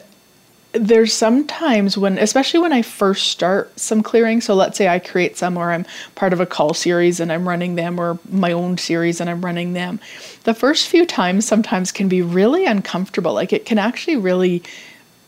there's 0.73 1.12
sometimes 1.12 1.99
when, 1.99 2.19
especially 2.19 2.61
when 2.61 2.73
I 2.73 2.83
first 2.83 3.29
start 3.29 3.79
some 3.79 4.02
clearing, 4.02 4.41
so 4.41 4.55
let's 4.55 4.79
say 4.79 4.88
I 4.88 4.99
create 4.99 5.37
some 5.37 5.57
or 5.57 5.73
I'm 5.73 5.85
part 6.14 6.33
of 6.33 6.41
a 6.41 6.47
call 6.47 6.75
series 6.75 7.21
and 7.21 7.31
I'm 7.31 7.47
running 7.47 7.75
them, 7.75 7.99
or 7.99 8.19
my 8.31 8.52
own 8.52 8.79
series 8.79 9.21
and 9.21 9.29
I'm 9.29 9.45
running 9.45 9.75
them, 9.75 10.00
the 10.45 10.55
first 10.55 10.88
few 10.88 11.05
times 11.05 11.47
sometimes 11.47 11.93
can 11.93 12.09
be 12.09 12.23
really 12.23 12.64
uncomfortable. 12.64 13.35
Like 13.35 13.52
it 13.52 13.67
can 13.67 13.79
actually 13.79 14.17
really 14.17 14.62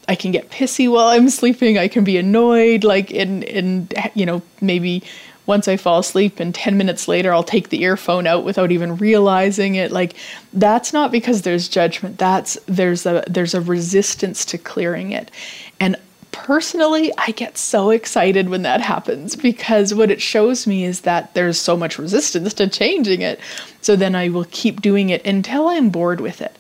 I 0.08 0.14
can 0.14 0.32
get 0.32 0.50
pissy 0.50 0.90
while 0.90 1.08
I'm 1.08 1.28
sleeping. 1.40 1.78
I 1.78 1.88
can 1.88 2.04
be 2.04 2.16
annoyed, 2.16 2.84
like 2.84 3.10
in 3.10 3.42
in 3.42 3.88
you 4.14 4.26
know 4.26 4.42
maybe 4.60 5.02
once 5.46 5.68
I 5.68 5.76
fall 5.76 5.98
asleep 5.98 6.40
and 6.40 6.54
10 6.54 6.76
minutes 6.76 7.08
later 7.08 7.32
I'll 7.32 7.42
take 7.42 7.68
the 7.68 7.82
earphone 7.82 8.26
out 8.26 8.44
without 8.44 8.72
even 8.72 8.96
realizing 8.96 9.74
it. 9.74 9.92
Like 9.92 10.14
that's 10.52 10.92
not 10.92 11.12
because 11.12 11.42
there's 11.42 11.68
judgment. 11.68 12.18
That's 12.18 12.54
there's 12.66 13.06
a 13.06 13.24
there's 13.28 13.54
a 13.54 13.60
resistance 13.60 14.44
to 14.46 14.58
clearing 14.58 15.12
it. 15.12 15.30
And 15.80 15.96
personally 16.32 17.12
I 17.18 17.30
get 17.32 17.58
so 17.58 17.90
excited 17.90 18.48
when 18.48 18.62
that 18.62 18.80
happens 18.80 19.36
because 19.36 19.94
what 19.94 20.10
it 20.10 20.20
shows 20.20 20.66
me 20.66 20.84
is 20.84 21.02
that 21.02 21.34
there's 21.34 21.60
so 21.60 21.76
much 21.76 21.98
resistance 21.98 22.54
to 22.54 22.68
changing 22.68 23.22
it. 23.22 23.38
So 23.82 23.96
then 23.96 24.14
I 24.14 24.30
will 24.30 24.46
keep 24.50 24.80
doing 24.80 25.10
it 25.10 25.24
until 25.26 25.68
I'm 25.68 25.90
bored 25.90 26.20
with 26.20 26.40
it. 26.40 26.56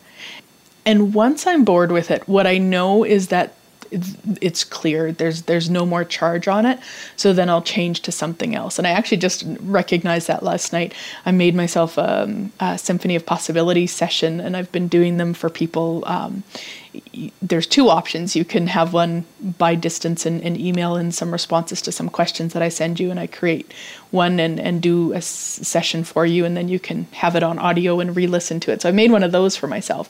And 0.86 1.14
once 1.14 1.46
I'm 1.46 1.64
bored 1.64 1.90
with 1.90 2.10
it 2.10 2.28
what 2.28 2.46
I 2.46 2.58
know 2.58 3.04
is 3.04 3.28
that 3.28 3.54
it's 3.90 4.64
clear 4.64 5.12
there's 5.12 5.42
there's 5.42 5.70
no 5.70 5.84
more 5.86 6.04
charge 6.04 6.48
on 6.48 6.66
it 6.66 6.78
so 7.16 7.32
then 7.32 7.48
i'll 7.48 7.62
change 7.62 8.00
to 8.00 8.12
something 8.12 8.54
else. 8.54 8.78
And 8.78 8.86
i 8.86 8.90
actually 8.90 9.18
just 9.18 9.44
recognized 9.60 10.28
that 10.28 10.42
last 10.42 10.72
night. 10.72 10.94
I 11.26 11.30
made 11.30 11.54
myself 11.54 11.98
a, 11.98 12.50
a 12.60 12.78
symphony 12.78 13.16
of 13.16 13.26
possibilities 13.26 13.92
session 13.92 14.40
and 14.40 14.56
i've 14.56 14.70
been 14.72 14.88
doing 14.88 15.16
them 15.16 15.34
for 15.34 15.50
people 15.50 16.02
um, 16.06 16.42
there's 17.42 17.66
two 17.66 17.88
options. 17.88 18.36
You 18.36 18.44
can 18.44 18.66
have 18.68 18.92
one 18.92 19.24
by 19.40 19.74
distance 19.74 20.26
and, 20.26 20.42
and, 20.42 20.58
email 20.58 20.96
in 20.96 21.10
some 21.12 21.32
responses 21.32 21.82
to 21.82 21.92
some 21.92 22.08
questions 22.08 22.52
that 22.52 22.62
i 22.62 22.68
send 22.68 23.00
you 23.00 23.10
and 23.10 23.18
i 23.18 23.26
create 23.26 23.74
one 24.10 24.38
and, 24.38 24.60
and 24.60 24.80
do 24.80 25.12
a 25.12 25.16
s- 25.16 25.26
session 25.26 26.04
for 26.04 26.24
you 26.24 26.44
and 26.44 26.56
then 26.56 26.68
you 26.68 26.78
can 26.78 27.04
have 27.12 27.34
it 27.36 27.42
on 27.42 27.58
audio 27.58 28.00
and 28.00 28.14
re-listen 28.16 28.60
to 28.60 28.72
it. 28.72 28.82
So 28.82 28.88
i 28.88 28.92
made 28.92 29.10
one 29.10 29.22
of 29.22 29.32
those 29.32 29.56
for 29.56 29.66
myself. 29.66 30.08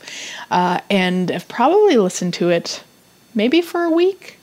Uh, 0.50 0.80
and 0.90 1.30
i've 1.30 1.48
probably 1.48 1.96
listened 1.96 2.34
to 2.34 2.50
it 2.50 2.84
maybe 3.34 3.60
for 3.60 3.82
a 3.82 3.90
week, 3.90 4.38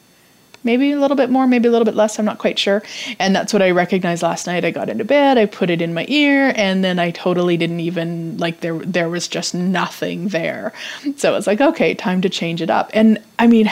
maybe 0.64 0.92
a 0.92 1.00
little 1.00 1.18
bit 1.18 1.30
more, 1.30 1.48
maybe 1.48 1.68
a 1.68 1.72
little 1.72 1.86
bit 1.86 1.96
less. 1.96 2.20
I'm 2.20 2.26
not 2.26 2.38
quite 2.38 2.60
sure. 2.60 2.84
And 3.20 3.36
that's 3.36 3.54
what 3.54 3.62
I 3.62 3.72
recognized 3.72 4.24
last 4.24 4.48
night. 4.48 4.66
I 4.66 4.72
got 4.72 4.90
into 4.90 5.06
bed, 5.06 5.38
I 5.38 5.46
put 5.46 5.70
it 5.70 5.82
in 5.82 5.94
my 5.94 6.06
ear, 6.08 6.54
and 6.56 6.84
then 6.84 7.00
I 7.00 7.12
totally 7.12 7.58
didn't 7.58 7.80
even 7.80 8.38
like 8.38 8.60
there. 8.62 8.78
There 8.80 9.10
was 9.10 9.28
just 9.28 9.54
nothing 9.56 10.30
there. 10.30 10.74
So 11.18 11.36
it's 11.36 11.48
like, 11.48 11.62
okay, 11.62 11.94
time 11.94 12.22
to 12.22 12.30
change 12.30 12.62
it 12.62 12.70
up. 12.70 12.92
And 12.94 13.20
I 13.40 13.48
mean, 13.48 13.72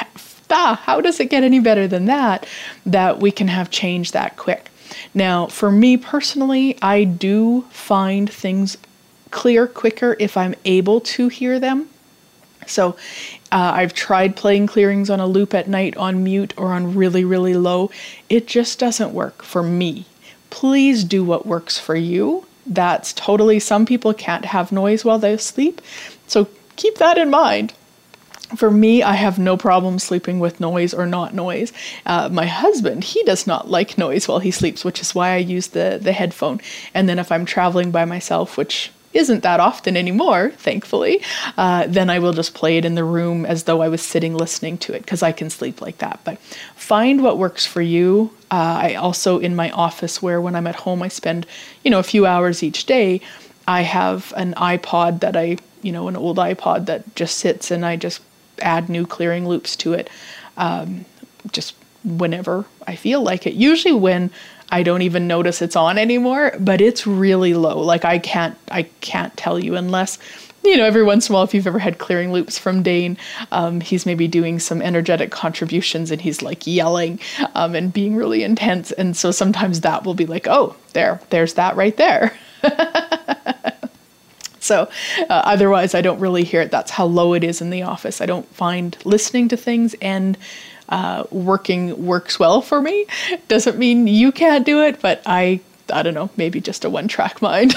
ah, 0.49 0.81
how 0.83 1.01
does 1.01 1.19
it 1.19 1.29
get 1.29 1.43
any 1.43 1.59
better 1.59 1.87
than 1.87 2.05
that? 2.05 2.47
That 2.85 3.19
we 3.19 3.31
can 3.31 3.47
have 3.47 3.69
change 3.69 4.11
that 4.13 4.37
quick. 4.37 4.69
Now, 5.13 5.47
for 5.47 5.71
me 5.71 5.97
personally, 5.97 6.77
I 6.81 7.03
do 7.03 7.61
find 7.69 8.29
things 8.29 8.77
clear 9.31 9.67
quicker 9.67 10.15
if 10.19 10.35
I'm 10.35 10.55
able 10.65 11.01
to 11.01 11.27
hear 11.27 11.59
them. 11.59 11.87
So 12.69 12.95
uh, 13.51 13.71
I've 13.75 13.93
tried 13.93 14.35
playing 14.35 14.67
clearings 14.67 15.09
on 15.09 15.19
a 15.19 15.27
loop 15.27 15.53
at 15.53 15.67
night 15.67 15.97
on 15.97 16.23
mute 16.23 16.53
or 16.57 16.67
on 16.73 16.95
really, 16.95 17.23
really 17.23 17.55
low. 17.55 17.91
It 18.29 18.47
just 18.47 18.79
doesn't 18.79 19.13
work 19.13 19.43
for 19.43 19.63
me. 19.63 20.05
Please 20.49 21.03
do 21.03 21.23
what 21.23 21.45
works 21.45 21.77
for 21.77 21.95
you. 21.95 22.45
That's 22.65 23.13
totally, 23.13 23.59
some 23.59 23.85
people 23.85 24.13
can't 24.13 24.45
have 24.45 24.71
noise 24.71 25.03
while 25.03 25.19
they 25.19 25.35
sleep. 25.37 25.81
So 26.27 26.47
keep 26.75 26.97
that 26.97 27.17
in 27.17 27.29
mind. 27.29 27.73
For 28.55 28.71
me, 28.71 29.03
I 29.03 29.13
have 29.13 29.37
no 29.37 29.57
problem 29.57 29.99
sleeping 29.99 30.39
with 30.39 30.59
noise 30.59 30.91
or 30.91 31.05
not 31.05 31.35
noise. 31.35 31.71
Uh, 32.05 32.29
my 32.29 32.47
husband, 32.47 33.03
he 33.03 33.23
does 33.23 33.45
not 33.45 33.69
like 33.69 33.97
noise 33.97 34.27
while 34.27 34.39
he 34.39 34.49
sleeps, 34.49 34.83
which 34.83 35.01
is 35.01 35.13
why 35.13 35.33
I 35.33 35.37
use 35.37 35.67
the, 35.67 35.99
the 36.01 36.13
headphone. 36.13 36.59
And 36.95 37.07
then 37.07 37.19
if 37.19 37.31
I'm 37.31 37.45
traveling 37.45 37.91
by 37.91 38.05
myself, 38.05 38.57
which 38.57 38.91
isn't 39.13 39.43
that 39.43 39.59
often 39.59 39.97
anymore, 39.97 40.51
thankfully, 40.57 41.21
uh, 41.57 41.87
then 41.87 42.09
I 42.09 42.19
will 42.19 42.33
just 42.33 42.53
play 42.53 42.77
it 42.77 42.85
in 42.85 42.95
the 42.95 43.03
room 43.03 43.45
as 43.45 43.63
though 43.63 43.81
I 43.81 43.87
was 43.87 44.01
sitting 44.01 44.35
listening 44.35 44.77
to 44.79 44.93
it 44.93 45.03
because 45.03 45.23
I 45.23 45.31
can 45.31 45.49
sleep 45.49 45.81
like 45.81 45.97
that. 45.97 46.19
But 46.23 46.39
find 46.75 47.23
what 47.23 47.37
works 47.37 47.65
for 47.65 47.81
you. 47.81 48.31
Uh, 48.51 48.79
I 48.83 48.93
also, 48.95 49.39
in 49.39 49.55
my 49.55 49.71
office, 49.71 50.21
where 50.21 50.39
when 50.39 50.55
I'm 50.55 50.67
at 50.67 50.75
home, 50.75 51.01
I 51.01 51.07
spend, 51.07 51.47
you 51.83 51.89
know, 51.89 51.99
a 51.99 52.03
few 52.03 52.25
hours 52.25 52.61
each 52.61 52.85
day, 52.85 53.21
I 53.67 53.81
have 53.81 54.33
an 54.37 54.53
iPod 54.55 55.21
that 55.21 55.35
I, 55.35 55.57
you 55.81 55.91
know, 55.91 56.07
an 56.07 56.15
old 56.15 56.37
iPod 56.37 56.85
that 56.85 57.15
just 57.15 57.37
sits 57.37 57.71
and 57.71 57.85
I 57.85 57.95
just 57.95 58.21
add 58.61 58.89
new 58.89 59.05
clearing 59.05 59.47
loops 59.47 59.75
to 59.77 59.93
it 59.93 60.09
um, 60.57 61.05
just 61.51 61.75
whenever 62.03 62.65
I 62.87 62.95
feel 62.95 63.21
like 63.21 63.47
it. 63.47 63.53
Usually 63.53 63.93
when 63.93 64.31
I 64.71 64.83
don't 64.83 65.01
even 65.01 65.27
notice 65.27 65.61
it's 65.61 65.75
on 65.75 65.97
anymore, 65.97 66.53
but 66.59 66.81
it's 66.81 67.07
really 67.07 67.53
low. 67.53 67.79
Like 67.79 68.05
I 68.05 68.19
can't 68.19 68.57
I 68.69 68.83
can't 69.01 69.35
tell 69.35 69.59
you 69.59 69.75
unless 69.75 70.19
you 70.63 70.77
know, 70.77 70.85
every 70.85 71.03
once 71.03 71.29
in 71.29 71.33
a 71.33 71.35
while, 71.35 71.43
if 71.43 71.53
you've 71.53 71.67
ever 71.67 71.79
had 71.79 71.99
clearing 71.99 72.31
loops 72.31 72.57
from 72.57 72.83
Dane, 72.83 73.17
um, 73.51 73.79
he's 73.79 74.05
maybe 74.05 74.27
doing 74.27 74.59
some 74.59 74.81
energetic 74.81 75.31
contributions 75.31 76.11
and 76.11 76.21
he's 76.21 76.41
like 76.41 76.67
yelling 76.67 77.19
um, 77.55 77.75
and 77.75 77.93
being 77.93 78.15
really 78.15 78.43
intense. 78.43 78.91
And 78.91 79.15
so 79.15 79.31
sometimes 79.31 79.81
that 79.81 80.05
will 80.05 80.13
be 80.13 80.25
like, 80.25 80.47
oh, 80.47 80.75
there, 80.93 81.21
there's 81.29 81.53
that 81.53 81.75
right 81.77 81.95
there. 81.95 82.37
so 84.59 84.89
uh, 85.21 85.41
otherwise, 85.45 85.95
I 85.95 86.01
don't 86.01 86.19
really 86.19 86.43
hear 86.43 86.61
it. 86.61 86.71
That's 86.71 86.91
how 86.91 87.05
low 87.05 87.33
it 87.33 87.43
is 87.43 87.61
in 87.61 87.69
the 87.69 87.83
office. 87.83 88.19
I 88.19 88.25
don't 88.25 88.47
find 88.53 88.97
listening 89.05 89.47
to 89.49 89.57
things 89.57 89.95
and 90.01 90.37
uh, 90.89 91.23
working 91.31 92.05
works 92.05 92.39
well 92.39 92.61
for 92.61 92.81
me. 92.81 93.05
Doesn't 93.47 93.77
mean 93.77 94.07
you 94.07 94.31
can't 94.31 94.65
do 94.65 94.81
it, 94.81 95.01
but 95.01 95.21
I 95.25 95.61
I 95.91 96.03
don't 96.03 96.13
know, 96.13 96.29
maybe 96.37 96.61
just 96.61 96.85
a 96.85 96.89
one 96.89 97.07
track 97.07 97.41
mind. 97.41 97.75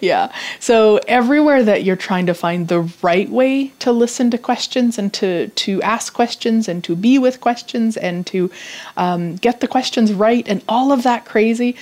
yeah. 0.00 0.32
So 0.60 1.00
everywhere 1.08 1.62
that 1.62 1.84
you're 1.84 1.96
trying 1.96 2.26
to 2.26 2.34
find 2.34 2.68
the 2.68 2.80
right 3.02 3.28
way 3.28 3.68
to 3.78 3.92
listen 3.92 4.30
to 4.30 4.38
questions 4.38 4.98
and 4.98 5.12
to 5.14 5.48
to 5.48 5.82
ask 5.82 6.12
questions 6.12 6.68
and 6.68 6.82
to 6.84 6.96
be 6.96 7.18
with 7.18 7.40
questions 7.40 7.96
and 7.96 8.26
to 8.28 8.50
um, 8.96 9.36
get 9.36 9.60
the 9.60 9.68
questions 9.68 10.12
right 10.12 10.46
and 10.48 10.62
all 10.68 10.92
of 10.92 11.02
that 11.02 11.24
crazy, 11.24 11.76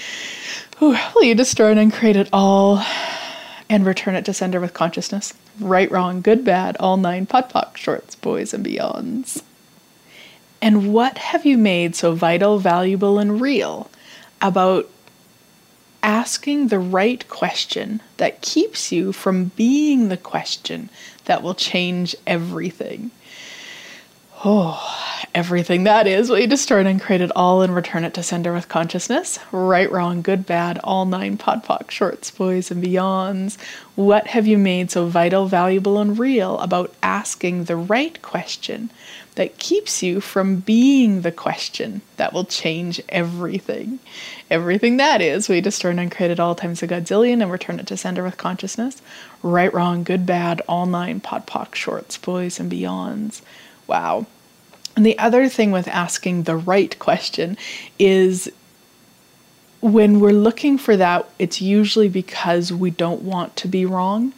whew, 0.79 0.97
will 1.15 1.25
you 1.25 1.35
destroy 1.35 1.73
and 1.77 1.93
create 1.93 2.17
it 2.17 2.29
all 2.33 2.83
and 3.69 3.87
return 3.87 4.15
it 4.15 4.25
to 4.25 4.35
sender 4.35 4.61
with 4.61 4.75
consciousness? 4.75 5.33
Right, 5.59 5.91
wrong, 5.91 6.23
good, 6.23 6.45
bad, 6.45 6.77
all 6.81 6.97
nine, 6.97 7.27
pot, 7.27 7.51
pock, 7.51 7.77
shorts, 7.77 8.15
boys, 8.15 8.55
and 8.55 8.65
beyonds. 8.65 9.43
And 10.63 10.93
what 10.93 11.19
have 11.19 11.47
you 11.47 11.57
made 11.57 11.97
so 11.97 12.15
vital, 12.15 12.59
valuable, 12.59 13.19
and 13.19 13.41
real 13.41 13.91
about 14.43 14.89
asking 16.03 16.69
the 16.69 16.79
right 16.79 17.29
question 17.29 18.01
that 18.17 18.41
keeps 18.43 18.91
you 18.91 19.13
from 19.13 19.47
being 19.57 20.09
the 20.09 20.17
question 20.17 20.89
that 21.27 21.43
will 21.43 21.55
change 21.55 22.17
everything. 22.27 23.11
Oh, 24.43 24.83
everything 25.35 25.85
that 25.85 26.07
is, 26.07 26.31
will 26.31 26.39
you 26.39 26.47
destroy 26.47 26.85
and 26.87 27.01
create 27.01 27.21
it 27.21 27.31
all 27.37 27.61
and 27.61 27.75
return 27.75 28.05
it 28.05 28.15
to 28.15 28.23
sender 28.23 28.55
with 28.55 28.71
consciousness? 28.71 29.39
Right, 29.53 29.91
wrong, 29.93 30.23
good, 30.23 30.47
bad, 30.47 30.81
all 30.83 31.05
nine 31.05 31.37
podpoc, 31.37 31.91
shorts, 31.91 32.31
boys, 32.31 32.71
and 32.71 32.83
beyonds. 32.83 33.59
What 33.97 34.29
have 34.29 34.47
you 34.47 34.57
made 34.57 34.91
so 34.91 35.07
vital, 35.07 35.47
valuable, 35.47 35.99
and 35.99 36.19
real 36.19 36.59
about 36.61 36.95
asking 37.03 37.65
the 37.65 37.77
right 37.77 38.21
question 38.23 38.91
that 39.41 39.57
keeps 39.57 40.03
you 40.03 40.21
from 40.21 40.57
being 40.57 41.23
the 41.23 41.33
question 41.33 42.03
that 42.19 42.35
will 42.35 42.45
change 42.45 43.01
everything. 43.09 43.99
Everything 44.51 44.99
that 44.99 45.23
is, 45.23 45.49
we 45.49 45.63
destroy 45.63 45.93
and 45.93 46.13
create 46.13 46.31
at 46.31 46.39
all 46.39 46.55
times 46.55 46.83
a 46.83 46.87
godzillion 46.87 47.41
and 47.41 47.51
return 47.51 47.81
it 47.81 47.87
to 47.87 47.97
sender 47.97 48.23
with 48.23 48.37
consciousness. 48.37 49.01
Right, 49.43 49.73
wrong, 49.73 50.05
good, 50.05 50.27
bad, 50.27 50.61
all 50.69 50.85
nine, 50.85 51.21
pod, 51.21 51.47
poc, 51.47 51.75
shorts, 51.75 52.19
boys, 52.19 52.61
and 52.61 52.71
beyonds. 52.71 53.41
Wow. 53.87 54.27
And 54.95 55.07
the 55.07 55.19
other 55.19 55.49
thing 55.49 55.71
with 55.71 55.89
asking 55.89 56.43
the 56.43 56.57
right 56.57 56.99
question 56.99 57.57
is 57.99 58.53
when 59.81 60.21
we're 60.21 60.33
looking 60.33 60.77
for 60.77 60.99
that, 60.99 61.31
it's 61.39 61.63
usually 61.63 62.11
because 62.11 62.75
we 62.75 62.91
don't 62.91 63.23
want 63.23 63.57
to 63.57 63.69
be 63.69 63.87
wrong. 63.87 64.35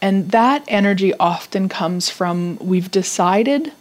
And 0.00 0.30
that 0.30 0.64
energy 0.68 1.12
often 1.20 1.68
comes 1.68 2.08
from 2.08 2.56
we've 2.62 2.90
decided 2.90 3.72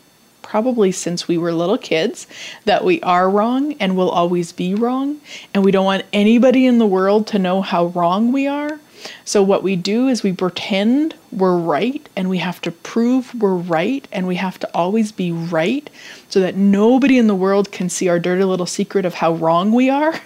probably 0.52 0.92
since 0.92 1.30
we 1.30 1.38
were 1.38 1.54
little 1.54 1.78
kids 1.78 2.28
that 2.66 2.84
we 2.84 3.00
are 3.04 3.30
wrong 3.30 3.72
and 3.80 3.96
will 3.96 4.10
always 4.10 4.52
be 4.52 4.76
wrong. 4.76 5.18
And 5.54 5.64
we 5.64 5.72
don't 5.72 5.86
want 5.86 6.04
anybody 6.12 6.66
in 6.66 6.78
the 6.78 6.86
world 6.86 7.26
to 7.28 7.40
know 7.40 7.62
how 7.62 7.86
wrong 7.86 8.34
we 8.34 8.48
are. 8.48 8.78
So, 9.24 9.42
what 9.42 9.64
we 9.64 9.78
do 9.78 10.10
is 10.10 10.24
we 10.24 10.34
pretend 10.34 11.16
we're 11.32 11.56
right 11.56 12.08
and 12.18 12.30
we 12.30 12.40
have 12.40 12.60
to 12.64 12.72
prove 12.72 13.34
we're 13.34 13.56
right 13.56 14.06
and 14.12 14.28
we 14.28 14.36
have 14.36 14.60
to 14.60 14.70
always 14.74 15.14
be 15.14 15.32
right 15.32 15.90
so 16.28 16.42
that 16.42 16.58
nobody 16.58 17.18
in 17.18 17.28
the 17.28 17.34
world 17.46 17.72
can 17.72 17.88
see 17.88 18.10
our 18.10 18.20
dirty 18.20 18.44
little 18.44 18.66
secret 18.66 19.06
of 19.06 19.14
how 19.14 19.34
wrong 19.36 19.72
we 19.72 19.90
are. 19.90 20.20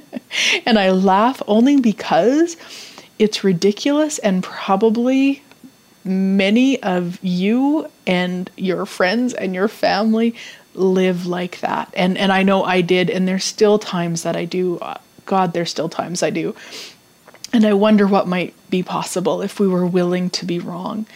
and 0.66 0.80
I 0.80 0.90
laugh 0.90 1.40
only 1.46 1.80
because 1.80 2.56
it's 3.20 3.44
ridiculous 3.44 4.18
and 4.18 4.42
probably 4.42 5.44
many 6.04 6.82
of 6.82 7.18
you 7.22 7.90
and 8.06 8.50
your 8.56 8.86
friends 8.86 9.34
and 9.34 9.54
your 9.54 9.68
family 9.68 10.34
live 10.74 11.26
like 11.26 11.60
that. 11.60 11.92
And 11.94 12.16
and 12.16 12.32
I 12.32 12.42
know 12.42 12.64
I 12.64 12.80
did 12.80 13.10
and 13.10 13.26
there's 13.26 13.44
still 13.44 13.78
times 13.78 14.22
that 14.22 14.36
I 14.36 14.44
do. 14.44 14.78
Uh, 14.78 14.98
God, 15.26 15.52
there's 15.52 15.70
still 15.70 15.88
times 15.88 16.22
I 16.22 16.30
do. 16.30 16.54
And 17.52 17.66
I 17.66 17.72
wonder 17.72 18.06
what 18.06 18.28
might 18.28 18.54
be 18.70 18.82
possible 18.82 19.42
if 19.42 19.58
we 19.58 19.68
were 19.68 19.86
willing 19.86 20.30
to 20.30 20.44
be 20.44 20.58
wrong. 20.58 21.06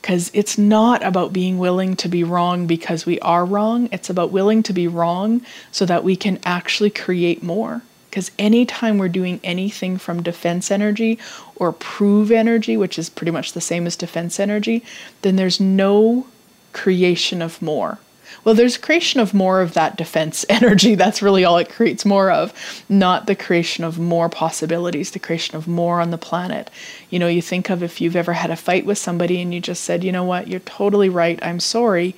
Because 0.00 0.30
it's 0.34 0.58
not 0.58 1.04
about 1.04 1.32
being 1.32 1.58
willing 1.58 1.94
to 1.96 2.08
be 2.08 2.24
wrong 2.24 2.66
because 2.66 3.06
we 3.06 3.20
are 3.20 3.44
wrong. 3.44 3.88
It's 3.92 4.10
about 4.10 4.32
willing 4.32 4.62
to 4.64 4.72
be 4.72 4.88
wrong 4.88 5.42
so 5.70 5.86
that 5.86 6.02
we 6.02 6.16
can 6.16 6.40
actually 6.44 6.90
create 6.90 7.42
more. 7.42 7.82
Because 8.12 8.30
anytime 8.38 8.98
we're 8.98 9.08
doing 9.08 9.40
anything 9.42 9.96
from 9.96 10.22
defense 10.22 10.70
energy 10.70 11.18
or 11.56 11.72
prove 11.72 12.30
energy, 12.30 12.76
which 12.76 12.98
is 12.98 13.08
pretty 13.08 13.30
much 13.30 13.54
the 13.54 13.60
same 13.62 13.86
as 13.86 13.96
defense 13.96 14.38
energy, 14.38 14.84
then 15.22 15.36
there's 15.36 15.58
no 15.58 16.26
creation 16.74 17.40
of 17.40 17.62
more. 17.62 18.00
Well, 18.44 18.54
there's 18.54 18.76
creation 18.76 19.20
of 19.20 19.32
more 19.32 19.62
of 19.62 19.72
that 19.72 19.96
defense 19.96 20.44
energy. 20.50 20.94
That's 20.94 21.22
really 21.22 21.42
all 21.42 21.56
it 21.56 21.70
creates 21.70 22.04
more 22.04 22.30
of, 22.30 22.52
not 22.86 23.26
the 23.26 23.34
creation 23.34 23.82
of 23.82 23.98
more 23.98 24.28
possibilities, 24.28 25.12
the 25.12 25.18
creation 25.18 25.56
of 25.56 25.66
more 25.66 25.98
on 25.98 26.10
the 26.10 26.18
planet. 26.18 26.68
You 27.08 27.18
know, 27.18 27.28
you 27.28 27.40
think 27.40 27.70
of 27.70 27.82
if 27.82 27.98
you've 27.98 28.14
ever 28.14 28.34
had 28.34 28.50
a 28.50 28.56
fight 28.56 28.84
with 28.84 28.98
somebody 28.98 29.40
and 29.40 29.54
you 29.54 29.60
just 29.60 29.84
said, 29.84 30.04
you 30.04 30.12
know 30.12 30.24
what, 30.24 30.48
you're 30.48 30.60
totally 30.60 31.08
right, 31.08 31.38
I'm 31.42 31.60
sorry. 31.60 32.14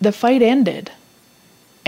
The 0.00 0.12
fight 0.12 0.40
ended. 0.40 0.92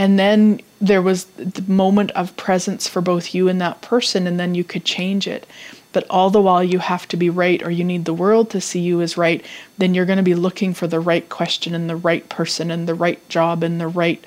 And 0.01 0.19
then 0.19 0.63
there 0.81 1.03
was 1.03 1.27
the 1.37 1.63
moment 1.69 2.11
of 2.13 2.35
presence 2.39 2.89
for 2.89 3.03
both 3.03 3.35
you 3.35 3.49
and 3.49 3.61
that 3.61 3.83
person, 3.83 4.27
and 4.27 4.41
then 4.41 4.55
you 4.55 4.65
could 4.65 4.87
change 4.87 5.27
it. 5.27 5.47
But 5.93 6.07
all 6.09 6.31
the 6.31 6.41
while 6.41 6.65
you 6.65 6.79
have 6.79 7.07
to 7.09 7.19
be 7.19 7.29
right, 7.29 7.63
or 7.63 7.71
you 7.71 7.85
need 7.85 8.07
the 8.07 8.15
world 8.15 8.49
to 8.51 8.63
see 8.63 8.81
you 8.81 9.03
as 9.03 9.19
right, 9.19 9.45
then 9.77 9.93
you're 9.93 10.07
going 10.07 10.17
to 10.17 10.23
be 10.23 10.35
looking 10.35 10.73
for 10.73 10.87
the 10.87 11.01
right 11.01 11.29
question 11.29 11.75
and 11.75 11.91
the 11.91 11.97
right 11.97 12.27
person 12.31 12.71
and 12.71 12.89
the 12.89 12.95
right 12.95 13.29
job 13.29 13.63
and 13.63 13.79
the 13.79 13.89
right 13.89 14.25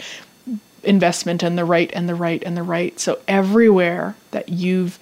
investment 0.83 1.41
and 1.41 1.57
the 1.57 1.65
right 1.65 1.89
and 1.93 2.07
the 2.07 2.13
right 2.13 2.43
and 2.43 2.55
the 2.55 2.61
right. 2.61 2.99
So 2.99 3.17
everywhere 3.27 4.15
that 4.29 4.49
you've 4.49 4.99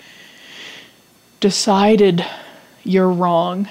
decided 1.42 2.26
you're 2.86 3.12
wrong, 3.12 3.68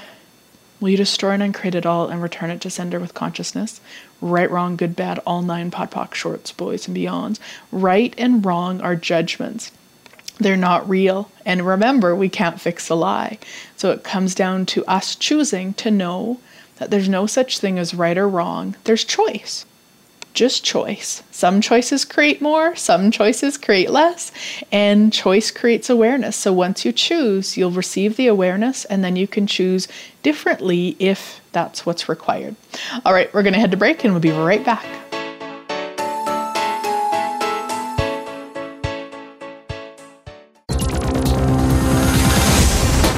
will 0.81 0.88
you 0.88 0.97
destroy 0.97 1.31
and 1.31 1.43
uncreate 1.43 1.75
it 1.75 1.87
all 1.87 2.09
and 2.09 2.23
return 2.23 2.51
it 2.51 2.61
to 2.62 2.71
sender 2.71 2.99
with 2.99 3.14
consciousness? 3.14 3.81
right, 4.21 4.51
wrong, 4.51 4.77
good, 4.77 4.95
bad, 4.97 5.19
all 5.27 5.43
nine 5.43 5.71
podpoc 5.71 6.14
shorts, 6.14 6.53
boys 6.53 6.87
and 6.87 6.97
beyonds. 6.97 7.38
Right 7.73 8.14
and 8.19 8.45
wrong 8.45 8.81
are 8.81 8.97
judgments. 8.97 9.73
They're 10.38 10.57
not 10.57 10.88
real. 10.88 11.31
And 11.45 11.66
remember, 11.66 12.14
we 12.14 12.29
can't 12.29 12.61
fix 12.61 12.88
a 12.88 12.95
lie. 12.95 13.38
So 13.77 13.90
it 13.90 14.05
comes 14.05 14.35
down 14.35 14.66
to 14.66 14.85
us 14.87 15.14
choosing 15.14 15.75
to 15.75 15.90
know 15.90 16.40
that 16.77 16.90
there's 16.90 17.09
no 17.09 17.27
such 17.27 17.59
thing 17.59 17.79
as 17.79 17.95
right 17.95 18.16
or 18.16 18.29
wrong. 18.29 18.77
There's 18.85 19.05
choice 19.05 19.66
just 20.35 20.64
choice. 20.64 21.23
Some 21.31 21.61
choices 21.61 22.05
create 22.05 22.40
more, 22.40 22.77
some 22.77 23.11
choices 23.11 23.59
create 23.59 23.90
less, 23.90 24.33
and 24.71 25.12
choice 25.12 25.51
creates 25.51 25.90
awareness. 25.90 26.37
So 26.37 26.53
once 26.53 26.85
you 26.85 26.93
choose, 26.93 27.57
you'll 27.57 27.71
receive 27.71 28.16
the 28.16 28.27
awareness 28.27 28.85
and 28.85 29.03
then 29.03 29.16
you 29.16 29.27
can 29.27 29.47
choose 29.47 29.88
differently 30.23 30.97
if 30.99 31.40
that's 31.53 31.85
what's 31.85 32.09
required. 32.09 32.55
All 33.05 33.12
right, 33.12 33.33
we're 33.35 33.43
going 33.43 33.55
to 33.55 33.61
head 33.61 33.73
to 33.73 33.77
break 33.77 34.05
and 34.05 34.12
we'll 34.12 34.21
be 34.21 34.31
right 34.31 34.64
back. 34.64 34.87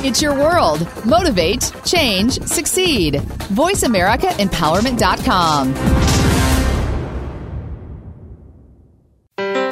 It's 0.05 0.20
your 0.20 0.35
world. 0.35 0.88
Motivate, 1.07 1.70
change, 1.85 2.42
succeed. 2.42 3.14
VoiceAmericaEmpowerment.com. 3.55 6.02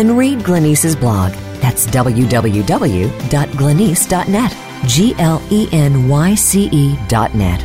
and 0.00 0.18
read 0.18 0.40
Glenyce's 0.40 0.96
blog. 0.96 1.32
That's 1.60 1.86
www.glenyce.net. 1.86 4.56
G 4.86 5.14
L 5.18 5.42
E 5.50 5.68
N 5.72 6.08
Y 6.08 6.34
C 6.34 6.70
E 6.72 6.98
dot 7.06 7.34
net. 7.34 7.62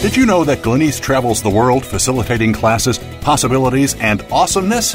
Did 0.00 0.16
you 0.16 0.26
know 0.26 0.44
that 0.44 0.62
Glenyce 0.62 1.00
travels 1.00 1.42
the 1.42 1.50
world 1.50 1.84
facilitating 1.84 2.52
classes, 2.52 2.98
possibilities, 3.20 3.94
and 4.00 4.22
awesomeness? 4.30 4.94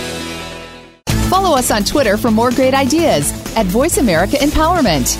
Follow 1.31 1.55
us 1.55 1.71
on 1.71 1.85
Twitter 1.85 2.17
for 2.17 2.29
more 2.29 2.51
great 2.51 2.73
ideas 2.73 3.31
at 3.55 3.65
Voice 3.65 3.97
America 3.97 4.35
Empowerment. 4.35 5.15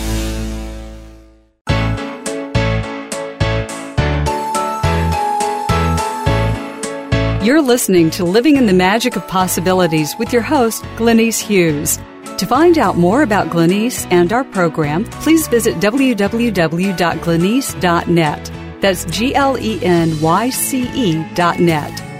You're 7.46 7.62
listening 7.62 8.10
to 8.12 8.26
Living 8.26 8.58
in 8.58 8.66
the 8.66 8.74
Magic 8.74 9.16
of 9.16 9.26
Possibilities 9.30 10.14
with 10.20 10.34
your 10.34 10.42
host, 10.42 10.84
Glenyce 10.98 11.40
Hughes. 11.40 11.98
To 12.40 12.46
find 12.46 12.78
out 12.78 12.98
more 12.98 13.22
about 13.22 13.48
Glenyce 13.48 14.06
and 14.12 14.34
our 14.34 14.44
program, 14.44 15.06
please 15.06 15.48
visit 15.48 15.76
www.glenyce.net. 15.76 18.52
That's 18.82 19.06
G 19.06 19.34
L 19.34 19.58
E 19.58 19.80
N 19.82 20.20
Y 20.20 20.50
C 20.50 20.90
E 20.94 21.26
dot 21.36 21.62
net. 21.62 22.12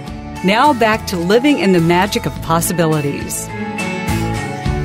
Now 0.44 0.72
back 0.72 1.06
to 1.08 1.16
Living 1.16 1.60
in 1.60 1.72
the 1.72 1.80
Magic 1.80 2.26
of 2.26 2.32
Possibilities. 2.42 3.48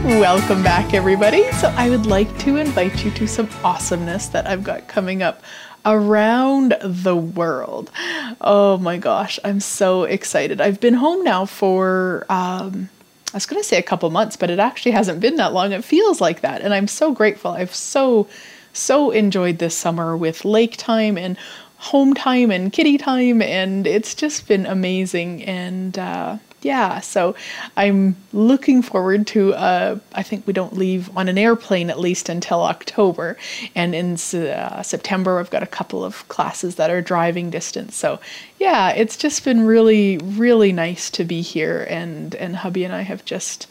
Welcome 0.08 0.64
back, 0.64 0.94
everybody. 0.94 1.52
So, 1.52 1.68
I 1.76 1.90
would 1.90 2.06
like 2.06 2.40
to 2.40 2.56
invite 2.56 3.04
you 3.04 3.12
to 3.12 3.28
some 3.28 3.50
awesomeness 3.62 4.28
that 4.28 4.48
I've 4.48 4.64
got 4.64 4.88
coming 4.88 5.22
up 5.22 5.44
around 5.86 6.78
the 6.82 7.16
world. 7.18 7.92
Oh 8.40 8.78
my 8.78 9.00
gosh, 9.00 9.38
I'm 9.44 9.60
so 9.60 10.04
excited. 10.04 10.62
I've 10.62 10.80
been 10.80 10.94
home 10.94 11.26
now 11.26 11.46
for, 11.46 12.26
um, 12.30 12.88
I 13.34 13.36
was 13.36 13.46
going 13.46 13.62
to 13.62 13.68
say 13.68 13.78
a 13.78 13.84
couple 13.84 14.10
months, 14.10 14.38
but 14.38 14.50
it 14.50 14.60
actually 14.60 14.94
hasn't 14.94 15.20
been 15.20 15.36
that 15.36 15.52
long. 15.52 15.74
It 15.74 15.84
feels 15.84 16.22
like 16.22 16.40
that. 16.40 16.62
And 16.62 16.74
I'm 16.74 16.88
so 16.88 17.12
grateful. 17.12 17.52
I've 17.52 17.76
so, 17.76 18.30
so 18.72 19.12
enjoyed 19.12 19.60
this 19.60 19.76
summer 19.76 20.16
with 20.16 20.46
lake 20.46 20.78
time 20.78 21.18
and 21.18 21.38
home 21.76 22.14
time 22.14 22.50
and 22.50 22.72
kitty 22.72 22.98
time. 22.98 23.42
And 23.42 23.86
it's 23.86 24.16
just 24.16 24.48
been 24.48 24.68
amazing. 24.68 25.44
And, 25.44 26.00
uh, 26.00 26.38
yeah, 26.68 27.00
so 27.00 27.34
I'm 27.78 28.18
looking 28.34 28.82
forward 28.82 29.26
to. 29.28 29.54
Uh, 29.54 30.00
I 30.12 30.22
think 30.22 30.46
we 30.46 30.52
don't 30.52 30.74
leave 30.74 31.10
on 31.16 31.30
an 31.30 31.38
airplane 31.38 31.90
at 31.90 31.98
least 31.98 32.28
until 32.28 32.62
October, 32.62 33.38
and 33.74 33.96
in 33.96 34.16
uh, 34.16 34.84
September 34.84 35.40
I've 35.40 35.50
got 35.50 35.64
a 35.64 35.68
couple 35.68 36.04
of 36.04 36.28
classes 36.28 36.76
that 36.76 36.90
are 36.90 37.02
driving 37.02 37.50
distance. 37.50 37.96
So 37.96 38.20
yeah, 38.60 38.90
it's 38.90 39.16
just 39.16 39.46
been 39.46 39.66
really, 39.66 40.18
really 40.18 40.74
nice 40.74 41.10
to 41.12 41.24
be 41.24 41.42
here, 41.42 41.88
and 41.90 42.36
and 42.36 42.58
hubby 42.58 42.84
and 42.84 42.94
I 42.94 43.04
have 43.04 43.24
just 43.24 43.68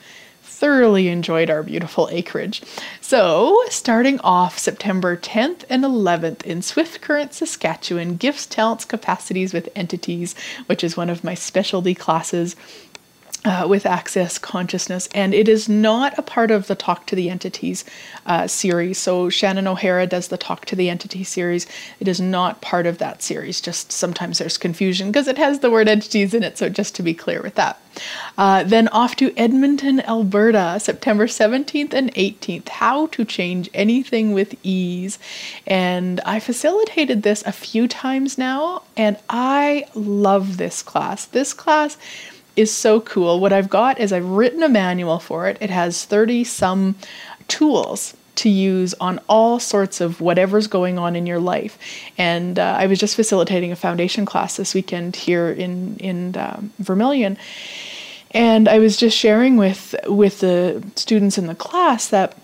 thoroughly 0.56 1.08
enjoyed 1.08 1.50
our 1.50 1.62
beautiful 1.62 2.08
acreage. 2.10 2.62
So, 3.02 3.62
starting 3.68 4.18
off 4.20 4.58
September 4.58 5.14
10th 5.14 5.64
and 5.68 5.84
11th 5.84 6.42
in 6.44 6.62
Swift 6.62 7.02
Current, 7.02 7.34
Saskatchewan, 7.34 8.16
Gifts, 8.16 8.46
Talents, 8.46 8.86
Capacities 8.86 9.52
with 9.52 9.68
Entities, 9.76 10.34
which 10.64 10.82
is 10.82 10.96
one 10.96 11.10
of 11.10 11.22
my 11.22 11.34
specialty 11.34 11.94
classes 11.94 12.56
uh, 13.46 13.64
with 13.68 13.86
Access 13.86 14.38
Consciousness, 14.38 15.08
and 15.14 15.32
it 15.32 15.48
is 15.48 15.68
not 15.68 16.18
a 16.18 16.22
part 16.22 16.50
of 16.50 16.66
the 16.66 16.74
Talk 16.74 17.06
to 17.06 17.14
the 17.14 17.30
Entities 17.30 17.84
uh, 18.26 18.48
series. 18.48 18.98
So 18.98 19.30
Shannon 19.30 19.68
O'Hara 19.68 20.08
does 20.08 20.28
the 20.28 20.36
Talk 20.36 20.64
to 20.64 20.74
the 20.74 20.90
Entity 20.90 21.22
series. 21.22 21.64
It 22.00 22.08
is 22.08 22.20
not 22.20 22.60
part 22.60 22.86
of 22.86 22.98
that 22.98 23.22
series. 23.22 23.60
Just 23.60 23.92
sometimes 23.92 24.38
there's 24.38 24.58
confusion 24.58 25.12
because 25.12 25.28
it 25.28 25.38
has 25.38 25.60
the 25.60 25.70
word 25.70 25.88
entities 25.88 26.34
in 26.34 26.42
it. 26.42 26.58
So 26.58 26.68
just 26.68 26.96
to 26.96 27.04
be 27.04 27.14
clear 27.14 27.40
with 27.40 27.54
that. 27.54 27.80
Uh, 28.36 28.64
then 28.64 28.88
off 28.88 29.14
to 29.16 29.32
Edmonton, 29.38 30.00
Alberta, 30.00 30.78
September 30.80 31.26
17th 31.26 31.94
and 31.94 32.12
18th. 32.14 32.68
How 32.68 33.06
to 33.06 33.24
change 33.24 33.70
anything 33.72 34.32
with 34.32 34.56
ease, 34.64 35.20
and 35.68 36.20
I 36.26 36.40
facilitated 36.40 37.22
this 37.22 37.42
a 37.46 37.52
few 37.52 37.86
times 37.86 38.36
now, 38.36 38.82
and 38.96 39.16
I 39.30 39.86
love 39.94 40.56
this 40.56 40.82
class. 40.82 41.24
This 41.26 41.54
class 41.54 41.96
is 42.56 42.74
so 42.74 43.00
cool. 43.00 43.38
What 43.40 43.52
I've 43.52 43.68
got 43.68 44.00
is 44.00 44.12
I've 44.12 44.26
written 44.26 44.62
a 44.62 44.68
manual 44.68 45.18
for 45.18 45.48
it. 45.48 45.58
It 45.60 45.70
has 45.70 46.04
30 46.04 46.44
some 46.44 46.96
tools 47.48 48.14
to 48.36 48.48
use 48.48 48.94
on 48.94 49.18
all 49.28 49.58
sorts 49.58 50.00
of 50.00 50.20
whatever's 50.20 50.66
going 50.66 50.98
on 50.98 51.16
in 51.16 51.26
your 51.26 51.38
life. 51.38 51.78
And 52.18 52.58
uh, 52.58 52.76
I 52.78 52.86
was 52.86 52.98
just 52.98 53.16
facilitating 53.16 53.72
a 53.72 53.76
foundation 53.76 54.24
class 54.26 54.56
this 54.56 54.74
weekend 54.74 55.16
here 55.16 55.50
in 55.50 55.96
in 55.98 56.36
um, 56.36 56.72
Vermilion, 56.78 57.38
and 58.30 58.68
I 58.68 58.78
was 58.78 58.96
just 58.96 59.16
sharing 59.16 59.56
with 59.56 59.94
with 60.06 60.40
the 60.40 60.84
students 60.96 61.38
in 61.38 61.46
the 61.46 61.54
class 61.54 62.08
that 62.08 62.36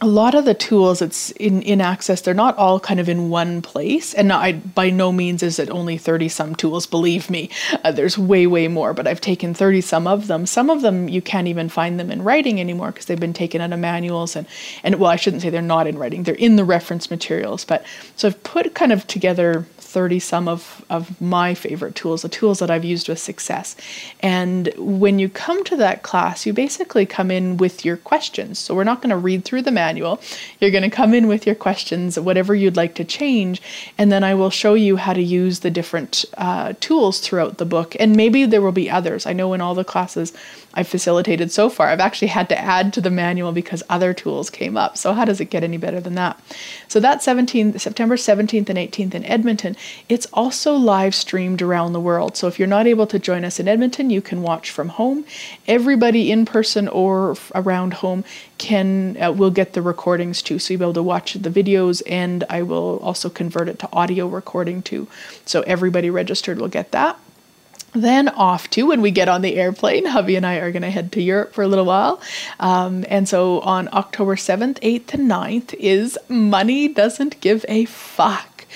a 0.00 0.06
lot 0.06 0.34
of 0.34 0.44
the 0.44 0.54
tools 0.54 1.02
it's 1.02 1.32
in 1.32 1.60
in 1.62 1.80
access 1.80 2.20
they're 2.20 2.34
not 2.34 2.56
all 2.56 2.78
kind 2.78 3.00
of 3.00 3.08
in 3.08 3.30
one 3.30 3.60
place 3.60 4.14
and 4.14 4.32
I, 4.32 4.52
by 4.52 4.90
no 4.90 5.10
means 5.10 5.42
is 5.42 5.58
it 5.58 5.70
only 5.70 5.98
30 5.98 6.28
some 6.28 6.54
tools 6.54 6.86
believe 6.86 7.28
me 7.28 7.50
uh, 7.82 7.90
there's 7.90 8.16
way 8.16 8.46
way 8.46 8.68
more 8.68 8.94
but 8.94 9.08
i've 9.08 9.20
taken 9.20 9.54
30 9.54 9.80
some 9.80 10.06
of 10.06 10.28
them 10.28 10.46
some 10.46 10.70
of 10.70 10.82
them 10.82 11.08
you 11.08 11.20
can't 11.20 11.48
even 11.48 11.68
find 11.68 11.98
them 11.98 12.12
in 12.12 12.22
writing 12.22 12.60
anymore 12.60 12.92
because 12.92 13.06
they've 13.06 13.18
been 13.18 13.32
taken 13.32 13.60
out 13.60 13.72
of 13.72 13.80
manuals 13.80 14.36
and 14.36 14.46
and 14.84 14.96
well 14.96 15.10
i 15.10 15.16
shouldn't 15.16 15.42
say 15.42 15.50
they're 15.50 15.62
not 15.62 15.88
in 15.88 15.98
writing 15.98 16.22
they're 16.22 16.34
in 16.36 16.54
the 16.54 16.64
reference 16.64 17.10
materials 17.10 17.64
but 17.64 17.84
so 18.14 18.28
i've 18.28 18.42
put 18.44 18.74
kind 18.74 18.92
of 18.92 19.04
together 19.08 19.66
30 19.88 20.18
some 20.18 20.48
of, 20.48 20.84
of 20.90 21.18
my 21.18 21.54
favorite 21.54 21.94
tools, 21.94 22.20
the 22.20 22.28
tools 22.28 22.58
that 22.58 22.70
I've 22.70 22.84
used 22.84 23.08
with 23.08 23.18
success. 23.18 23.74
And 24.20 24.70
when 24.76 25.18
you 25.18 25.30
come 25.30 25.64
to 25.64 25.76
that 25.76 26.02
class, 26.02 26.44
you 26.44 26.52
basically 26.52 27.06
come 27.06 27.30
in 27.30 27.56
with 27.56 27.86
your 27.86 27.96
questions. 27.96 28.58
So 28.58 28.74
we're 28.74 28.84
not 28.84 29.00
going 29.00 29.10
to 29.10 29.16
read 29.16 29.46
through 29.46 29.62
the 29.62 29.70
manual. 29.70 29.87
You're 30.60 30.70
going 30.70 30.88
to 30.88 30.90
come 30.90 31.14
in 31.14 31.26
with 31.28 31.46
your 31.46 31.54
questions, 31.54 32.18
whatever 32.18 32.54
you'd 32.54 32.76
like 32.76 32.94
to 32.96 33.04
change, 33.04 33.62
and 33.96 34.12
then 34.12 34.24
I 34.24 34.34
will 34.34 34.50
show 34.50 34.74
you 34.74 34.96
how 34.96 35.12
to 35.12 35.22
use 35.22 35.60
the 35.60 35.70
different 35.70 36.24
uh, 36.36 36.74
tools 36.80 37.20
throughout 37.20 37.58
the 37.58 37.64
book. 37.64 37.96
And 37.98 38.16
maybe 38.16 38.44
there 38.44 38.62
will 38.62 38.72
be 38.72 38.90
others. 38.90 39.26
I 39.26 39.32
know 39.32 39.52
in 39.54 39.60
all 39.60 39.74
the 39.74 39.84
classes 39.84 40.32
I've 40.74 40.88
facilitated 40.88 41.50
so 41.50 41.68
far, 41.70 41.88
I've 41.88 42.00
actually 42.00 42.28
had 42.28 42.48
to 42.50 42.58
add 42.58 42.92
to 42.92 43.00
the 43.00 43.10
manual 43.10 43.52
because 43.52 43.82
other 43.88 44.12
tools 44.12 44.50
came 44.50 44.76
up. 44.76 44.96
So 44.98 45.12
how 45.12 45.24
does 45.24 45.40
it 45.40 45.46
get 45.46 45.64
any 45.64 45.76
better 45.76 46.00
than 46.00 46.14
that? 46.14 46.38
So 46.88 47.00
that 47.00 47.20
17th, 47.20 47.80
September 47.80 48.16
17th 48.16 48.68
and 48.68 48.78
18th 48.78 49.14
in 49.14 49.24
Edmonton. 49.24 49.76
It's 50.08 50.26
also 50.32 50.74
live 50.74 51.14
streamed 51.14 51.62
around 51.62 51.94
the 51.94 52.00
world. 52.00 52.36
So 52.36 52.48
if 52.48 52.58
you're 52.58 52.68
not 52.68 52.86
able 52.86 53.06
to 53.06 53.18
join 53.18 53.44
us 53.44 53.58
in 53.58 53.66
Edmonton, 53.66 54.10
you 54.10 54.20
can 54.20 54.42
watch 54.42 54.70
from 54.70 54.90
home. 54.90 55.24
Everybody 55.66 56.30
in 56.30 56.44
person 56.44 56.86
or 56.88 57.36
around 57.54 57.94
home 57.94 58.24
can 58.58 59.20
uh, 59.22 59.32
will 59.32 59.50
get 59.50 59.72
the 59.72 59.82
recordings 59.82 60.42
too. 60.42 60.58
So 60.58 60.74
you'll 60.74 60.80
be 60.80 60.84
able 60.84 60.92
to 60.94 61.02
watch 61.02 61.34
the 61.34 61.50
videos 61.50 62.02
and 62.06 62.44
I 62.50 62.62
will 62.62 62.98
also 62.98 63.30
convert 63.30 63.68
it 63.68 63.78
to 63.80 63.88
audio 63.92 64.26
recording 64.26 64.82
too. 64.82 65.08
So 65.46 65.62
everybody 65.62 66.10
registered 66.10 66.58
will 66.58 66.68
get 66.68 66.92
that. 66.92 67.18
Then 67.92 68.28
off 68.28 68.68
to 68.70 68.86
when 68.86 69.00
we 69.00 69.10
get 69.10 69.28
on 69.28 69.42
the 69.42 69.56
airplane, 69.56 70.04
hubby 70.04 70.36
and 70.36 70.46
I 70.46 70.56
are 70.56 70.70
going 70.70 70.82
to 70.82 70.90
head 70.90 71.10
to 71.12 71.22
Europe 71.22 71.54
for 71.54 71.62
a 71.62 71.68
little 71.68 71.86
while. 71.86 72.20
Um, 72.60 73.04
and 73.08 73.28
so 73.28 73.60
on 73.60 73.88
October 73.92 74.36
7th, 74.36 74.78
8th, 74.80 75.14
and 75.14 75.30
9th 75.30 75.74
is 75.74 76.18
Money 76.28 76.88
Doesn't 76.88 77.40
Give 77.40 77.64
a 77.68 77.86
Fuck. 77.86 78.66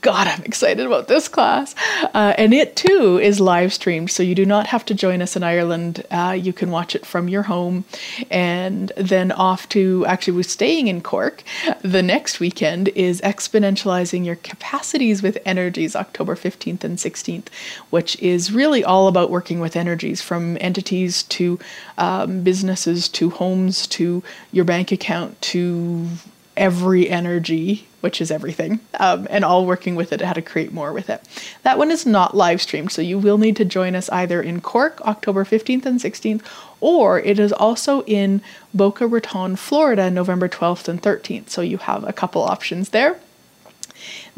God, 0.00 0.28
I'm 0.28 0.44
excited 0.44 0.86
about 0.86 1.08
this 1.08 1.26
class. 1.26 1.74
Uh, 2.14 2.32
and 2.38 2.54
it 2.54 2.76
too 2.76 3.18
is 3.20 3.40
live 3.40 3.72
streamed, 3.72 4.12
so 4.12 4.22
you 4.22 4.34
do 4.34 4.46
not 4.46 4.68
have 4.68 4.84
to 4.86 4.94
join 4.94 5.20
us 5.20 5.34
in 5.34 5.42
Ireland. 5.42 6.04
Uh, 6.08 6.38
you 6.40 6.52
can 6.52 6.70
watch 6.70 6.94
it 6.94 7.04
from 7.04 7.28
your 7.28 7.42
home. 7.42 7.84
And 8.30 8.92
then 8.96 9.32
off 9.32 9.68
to 9.70 10.06
actually, 10.06 10.36
we're 10.36 10.44
staying 10.44 10.86
in 10.86 11.00
Cork. 11.00 11.42
The 11.82 12.02
next 12.02 12.38
weekend 12.38 12.88
is 12.90 13.20
Exponentializing 13.22 14.24
Your 14.24 14.36
Capacities 14.36 15.20
with 15.20 15.38
Energies, 15.44 15.96
October 15.96 16.36
15th 16.36 16.84
and 16.84 16.96
16th, 16.96 17.48
which 17.90 18.20
is 18.22 18.52
really 18.52 18.84
all 18.84 19.08
about 19.08 19.30
working 19.30 19.58
with 19.58 19.74
energies 19.74 20.22
from 20.22 20.56
entities 20.60 21.24
to 21.24 21.58
um, 21.96 22.42
businesses 22.44 23.08
to 23.08 23.30
homes 23.30 23.88
to 23.88 24.22
your 24.52 24.64
bank 24.64 24.92
account 24.92 25.40
to 25.42 26.06
every 26.56 27.08
energy, 27.08 27.87
which 28.00 28.20
is 28.20 28.30
everything, 28.30 28.80
um, 29.00 29.26
and 29.30 29.44
all 29.44 29.66
working 29.66 29.96
with 29.96 30.12
it, 30.12 30.20
how 30.20 30.32
to 30.32 30.42
create 30.42 30.72
more 30.72 30.92
with 30.92 31.10
it. 31.10 31.22
That 31.62 31.78
one 31.78 31.90
is 31.90 32.06
not 32.06 32.36
live 32.36 32.62
streamed, 32.62 32.92
so 32.92 33.02
you 33.02 33.18
will 33.18 33.38
need 33.38 33.56
to 33.56 33.64
join 33.64 33.94
us 33.94 34.08
either 34.10 34.40
in 34.40 34.60
Cork, 34.60 35.00
October 35.02 35.44
15th 35.44 35.86
and 35.86 36.00
16th, 36.00 36.42
or 36.80 37.18
it 37.20 37.38
is 37.38 37.52
also 37.52 38.02
in 38.04 38.40
Boca 38.72 39.06
Raton, 39.06 39.56
Florida, 39.56 40.10
November 40.10 40.48
12th 40.48 40.88
and 40.88 41.02
13th. 41.02 41.50
So 41.50 41.60
you 41.60 41.78
have 41.78 42.04
a 42.04 42.12
couple 42.12 42.42
options 42.42 42.90
there. 42.90 43.18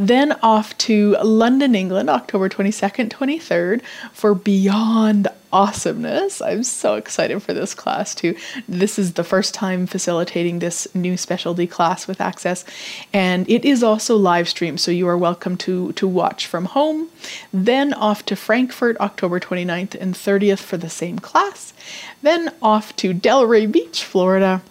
Then 0.00 0.32
off 0.42 0.78
to 0.78 1.14
London, 1.22 1.74
England, 1.74 2.08
October 2.08 2.48
22nd, 2.48 3.10
23rd 3.10 3.82
for 4.14 4.34
Beyond 4.34 5.28
Awesomeness. 5.52 6.40
I'm 6.40 6.62
so 6.62 6.94
excited 6.94 7.42
for 7.42 7.52
this 7.52 7.74
class 7.74 8.14
too. 8.14 8.34
This 8.66 8.98
is 8.98 9.12
the 9.12 9.24
first 9.24 9.52
time 9.52 9.86
facilitating 9.86 10.58
this 10.60 10.88
new 10.94 11.18
specialty 11.18 11.66
class 11.66 12.08
with 12.08 12.18
Access, 12.18 12.64
and 13.12 13.46
it 13.50 13.66
is 13.66 13.82
also 13.82 14.16
live 14.16 14.48
streamed, 14.48 14.80
so 14.80 14.90
you 14.90 15.06
are 15.06 15.18
welcome 15.18 15.58
to, 15.58 15.92
to 15.92 16.08
watch 16.08 16.46
from 16.46 16.64
home. 16.64 17.10
Then 17.52 17.92
off 17.92 18.24
to 18.24 18.36
Frankfurt, 18.36 18.98
October 19.00 19.38
29th 19.38 19.94
and 20.00 20.14
30th 20.14 20.60
for 20.60 20.78
the 20.78 20.88
same 20.88 21.18
class. 21.18 21.74
Then 22.22 22.54
off 22.62 22.96
to 22.96 23.12
Delray 23.12 23.70
Beach, 23.70 24.02
Florida 24.02 24.62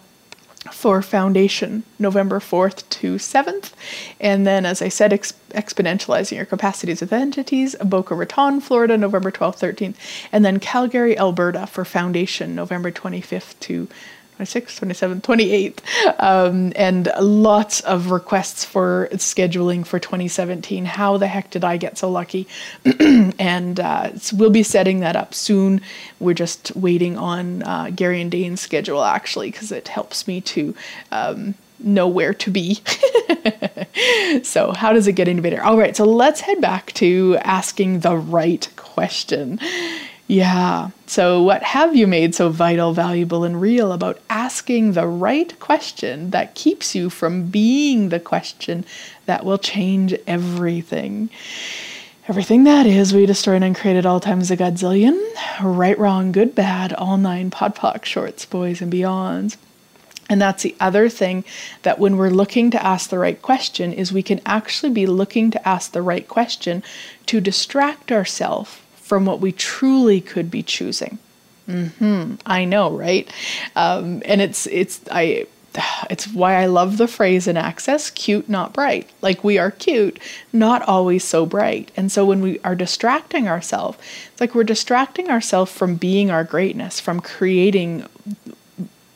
for 0.72 1.02
foundation 1.02 1.82
November 1.98 2.40
4th 2.40 2.88
to 2.90 3.16
7th. 3.16 3.72
And 4.20 4.46
then, 4.46 4.64
as 4.64 4.80
I 4.82 4.88
said, 4.88 5.12
ex- 5.12 5.34
exponentializing 5.50 6.36
your 6.36 6.46
capacities 6.46 7.00
with 7.00 7.12
entities, 7.12 7.74
Boca 7.76 8.14
Raton, 8.14 8.60
Florida, 8.60 8.96
November 8.96 9.30
12th, 9.30 9.60
13th. 9.60 9.96
And 10.32 10.44
then 10.44 10.60
Calgary, 10.60 11.18
Alberta 11.18 11.66
for 11.66 11.84
foundation 11.84 12.54
November 12.54 12.90
25th 12.90 13.58
to 13.60 13.88
26th, 14.40 14.80
27th, 14.80 15.22
28th, 15.22 16.22
um, 16.22 16.72
and 16.76 17.10
lots 17.20 17.80
of 17.80 18.10
requests 18.10 18.64
for 18.64 19.08
scheduling 19.12 19.86
for 19.86 19.98
2017. 19.98 20.84
How 20.84 21.16
the 21.16 21.26
heck 21.26 21.50
did 21.50 21.64
I 21.64 21.76
get 21.76 21.98
so 21.98 22.10
lucky? 22.10 22.48
and 23.38 23.78
uh, 23.78 24.10
we'll 24.32 24.50
be 24.50 24.62
setting 24.62 25.00
that 25.00 25.16
up 25.16 25.34
soon. 25.34 25.80
We're 26.18 26.34
just 26.34 26.74
waiting 26.74 27.18
on 27.18 27.62
uh, 27.62 27.90
Gary 27.94 28.20
and 28.20 28.30
Dane's 28.30 28.60
schedule 28.60 29.04
actually, 29.04 29.50
because 29.50 29.72
it 29.72 29.88
helps 29.88 30.26
me 30.26 30.40
to. 30.42 30.74
Um, 31.12 31.54
know 31.82 32.06
where 32.06 32.34
to 32.34 32.50
be. 32.50 32.74
so, 34.42 34.72
how 34.72 34.92
does 34.92 35.06
it 35.06 35.12
get 35.14 35.28
any 35.28 35.40
better? 35.40 35.62
All 35.62 35.78
right, 35.78 35.96
so 35.96 36.04
let's 36.04 36.42
head 36.42 36.60
back 36.60 36.92
to 36.94 37.38
asking 37.40 38.00
the 38.00 38.16
right 38.16 38.68
question. 38.76 39.58
Yeah. 40.30 40.90
So, 41.06 41.42
what 41.42 41.64
have 41.64 41.96
you 41.96 42.06
made 42.06 42.36
so 42.36 42.50
vital, 42.50 42.92
valuable, 42.92 43.42
and 43.42 43.60
real 43.60 43.90
about 43.90 44.20
asking 44.30 44.92
the 44.92 45.04
right 45.04 45.58
question 45.58 46.30
that 46.30 46.54
keeps 46.54 46.94
you 46.94 47.10
from 47.10 47.48
being 47.48 48.10
the 48.10 48.20
question 48.20 48.84
that 49.26 49.44
will 49.44 49.58
change 49.58 50.14
everything? 50.28 51.30
Everything 52.28 52.62
that 52.62 52.86
is, 52.86 53.12
we 53.12 53.26
destroyed 53.26 53.64
and 53.64 53.74
created 53.74 54.06
all 54.06 54.20
times 54.20 54.52
a 54.52 54.56
godzillion. 54.56 55.20
Right, 55.60 55.98
wrong, 55.98 56.30
good, 56.30 56.54
bad, 56.54 56.92
all 56.92 57.16
nine, 57.16 57.50
podpoc, 57.50 58.04
shorts, 58.04 58.46
boys, 58.46 58.80
and 58.80 58.92
beyonds. 58.92 59.56
And 60.28 60.40
that's 60.40 60.62
the 60.62 60.76
other 60.78 61.08
thing 61.08 61.44
that 61.82 61.98
when 61.98 62.16
we're 62.16 62.30
looking 62.30 62.70
to 62.70 62.86
ask 62.86 63.10
the 63.10 63.18
right 63.18 63.42
question 63.42 63.92
is 63.92 64.12
we 64.12 64.22
can 64.22 64.40
actually 64.46 64.92
be 64.92 65.06
looking 65.06 65.50
to 65.50 65.68
ask 65.68 65.90
the 65.90 66.02
right 66.02 66.28
question 66.28 66.84
to 67.26 67.40
distract 67.40 68.12
ourselves 68.12 68.78
from 69.10 69.24
what 69.24 69.40
we 69.40 69.50
truly 69.50 70.20
could 70.20 70.52
be 70.52 70.62
choosing. 70.62 71.18
Hmm. 71.66 72.34
I 72.46 72.64
know, 72.64 72.96
right? 72.96 73.28
Um, 73.74 74.22
and 74.24 74.40
it's 74.40 74.68
it's 74.68 75.00
I. 75.10 75.46
It's 76.08 76.26
why 76.28 76.54
I 76.54 76.66
love 76.66 76.96
the 76.96 77.08
phrase 77.08 77.46
in 77.48 77.56
Access 77.56 78.10
cute, 78.10 78.48
not 78.48 78.72
bright. 78.72 79.10
Like 79.20 79.42
we 79.42 79.58
are 79.58 79.72
cute, 79.72 80.18
not 80.52 80.82
always 80.82 81.24
so 81.24 81.44
bright. 81.44 81.90
And 81.96 82.10
so 82.10 82.24
when 82.24 82.40
we 82.40 82.60
are 82.60 82.74
distracting 82.74 83.48
ourselves, 83.48 83.98
it's 84.30 84.40
like 84.40 84.54
we're 84.54 84.64
distracting 84.64 85.28
ourselves 85.28 85.72
from 85.72 85.94
being 85.96 86.30
our 86.30 86.44
greatness, 86.44 86.98
from 86.98 87.20
creating 87.20 88.04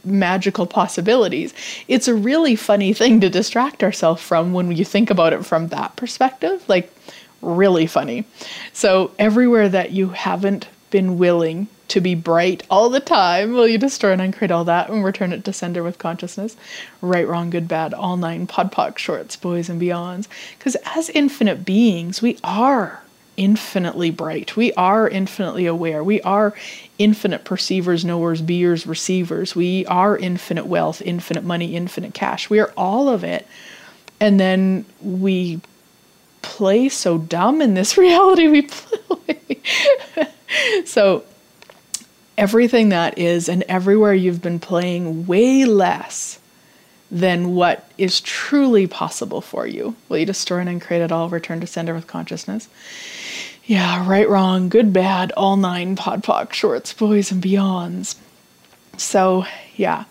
magical 0.04 0.66
possibilities. 0.66 1.54
It's 1.88 2.08
a 2.08 2.14
really 2.14 2.56
funny 2.56 2.92
thing 2.92 3.20
to 3.20 3.30
distract 3.30 3.82
ourselves 3.82 4.22
from 4.22 4.52
when 4.52 4.70
you 4.72 4.84
think 4.84 5.10
about 5.10 5.32
it 5.32 5.44
from 5.44 5.68
that 5.68 5.96
perspective. 5.96 6.62
Like, 6.68 6.92
really 7.44 7.86
funny. 7.86 8.24
So, 8.72 9.12
everywhere 9.18 9.68
that 9.68 9.92
you 9.92 10.10
haven't 10.10 10.68
been 10.90 11.18
willing 11.18 11.68
to 11.88 12.00
be 12.00 12.14
bright 12.14 12.62
all 12.70 12.88
the 12.88 13.00
time, 13.00 13.52
will 13.52 13.68
you 13.68 13.78
destroy 13.78 14.12
and 14.12 14.22
uncreate 14.22 14.50
all 14.50 14.64
that 14.64 14.88
and 14.88 15.04
return 15.04 15.32
it 15.32 15.44
to 15.44 15.52
sender 15.52 15.82
with 15.82 15.98
consciousness? 15.98 16.56
Right, 17.00 17.26
wrong, 17.26 17.50
good, 17.50 17.68
bad, 17.68 17.92
all 17.92 18.16
nine 18.16 18.46
podpoc 18.46 18.98
shorts, 18.98 19.36
boys 19.36 19.68
and 19.68 19.80
beyonds. 19.80 20.26
Because 20.58 20.76
as 20.96 21.10
infinite 21.10 21.64
beings, 21.64 22.22
we 22.22 22.38
are 22.42 23.02
infinitely 23.36 24.10
bright. 24.10 24.56
We 24.56 24.72
are 24.74 25.08
infinitely 25.08 25.66
aware. 25.66 26.02
We 26.04 26.20
are 26.22 26.54
infinite 26.98 27.44
perceivers, 27.44 28.04
knowers, 28.04 28.40
beers, 28.40 28.86
receivers. 28.86 29.56
We 29.56 29.84
are 29.86 30.16
infinite 30.16 30.66
wealth, 30.66 31.02
infinite 31.02 31.44
money, 31.44 31.76
infinite 31.76 32.14
cash. 32.14 32.48
We 32.48 32.60
are 32.60 32.72
all 32.76 33.08
of 33.08 33.24
it. 33.24 33.46
And 34.20 34.38
then 34.38 34.84
we 35.02 35.60
play 36.54 36.88
so 36.88 37.18
dumb 37.18 37.60
in 37.60 37.74
this 37.74 37.98
reality 38.04 38.46
we 38.46 38.62
play. 38.62 39.60
so 40.84 41.24
everything 42.38 42.90
that 42.90 43.18
is 43.18 43.48
and 43.48 43.64
everywhere 43.64 44.14
you've 44.14 44.42
been 44.42 44.60
playing 44.60 45.26
way 45.26 45.64
less 45.64 46.38
than 47.10 47.54
what 47.54 47.90
is 47.98 48.20
truly 48.20 48.86
possible 48.86 49.40
for 49.40 49.66
you. 49.66 49.94
Will 50.08 50.18
you 50.18 50.26
destroy 50.26 50.58
and 50.58 50.68
uncreate 50.68 51.02
it 51.02 51.12
all, 51.12 51.28
return 51.28 51.60
to 51.60 51.66
sender 51.66 51.94
with 51.94 52.06
consciousness? 52.06 52.68
Yeah, 53.64 54.08
right, 54.08 54.28
wrong, 54.28 54.68
good, 54.68 54.92
bad, 54.92 55.32
all 55.32 55.56
nine 55.56 55.96
podpoc 55.96 56.52
shorts, 56.52 56.92
boys 56.92 57.32
and 57.32 57.42
beyonds. 57.42 58.16
So, 58.96 59.44
yeah. 59.76 60.04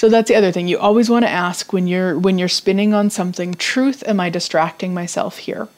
So 0.00 0.08
that's 0.08 0.28
the 0.28 0.34
other 0.34 0.50
thing. 0.50 0.66
You 0.66 0.78
always 0.78 1.10
want 1.10 1.26
to 1.26 1.30
ask 1.30 1.74
when 1.74 1.86
you're 1.86 2.18
when 2.18 2.38
you're 2.38 2.48
spinning 2.48 2.94
on 2.94 3.10
something, 3.10 3.52
truth, 3.52 4.02
am 4.06 4.18
I 4.18 4.30
distracting 4.30 4.94
myself 4.94 5.36
here? 5.36 5.68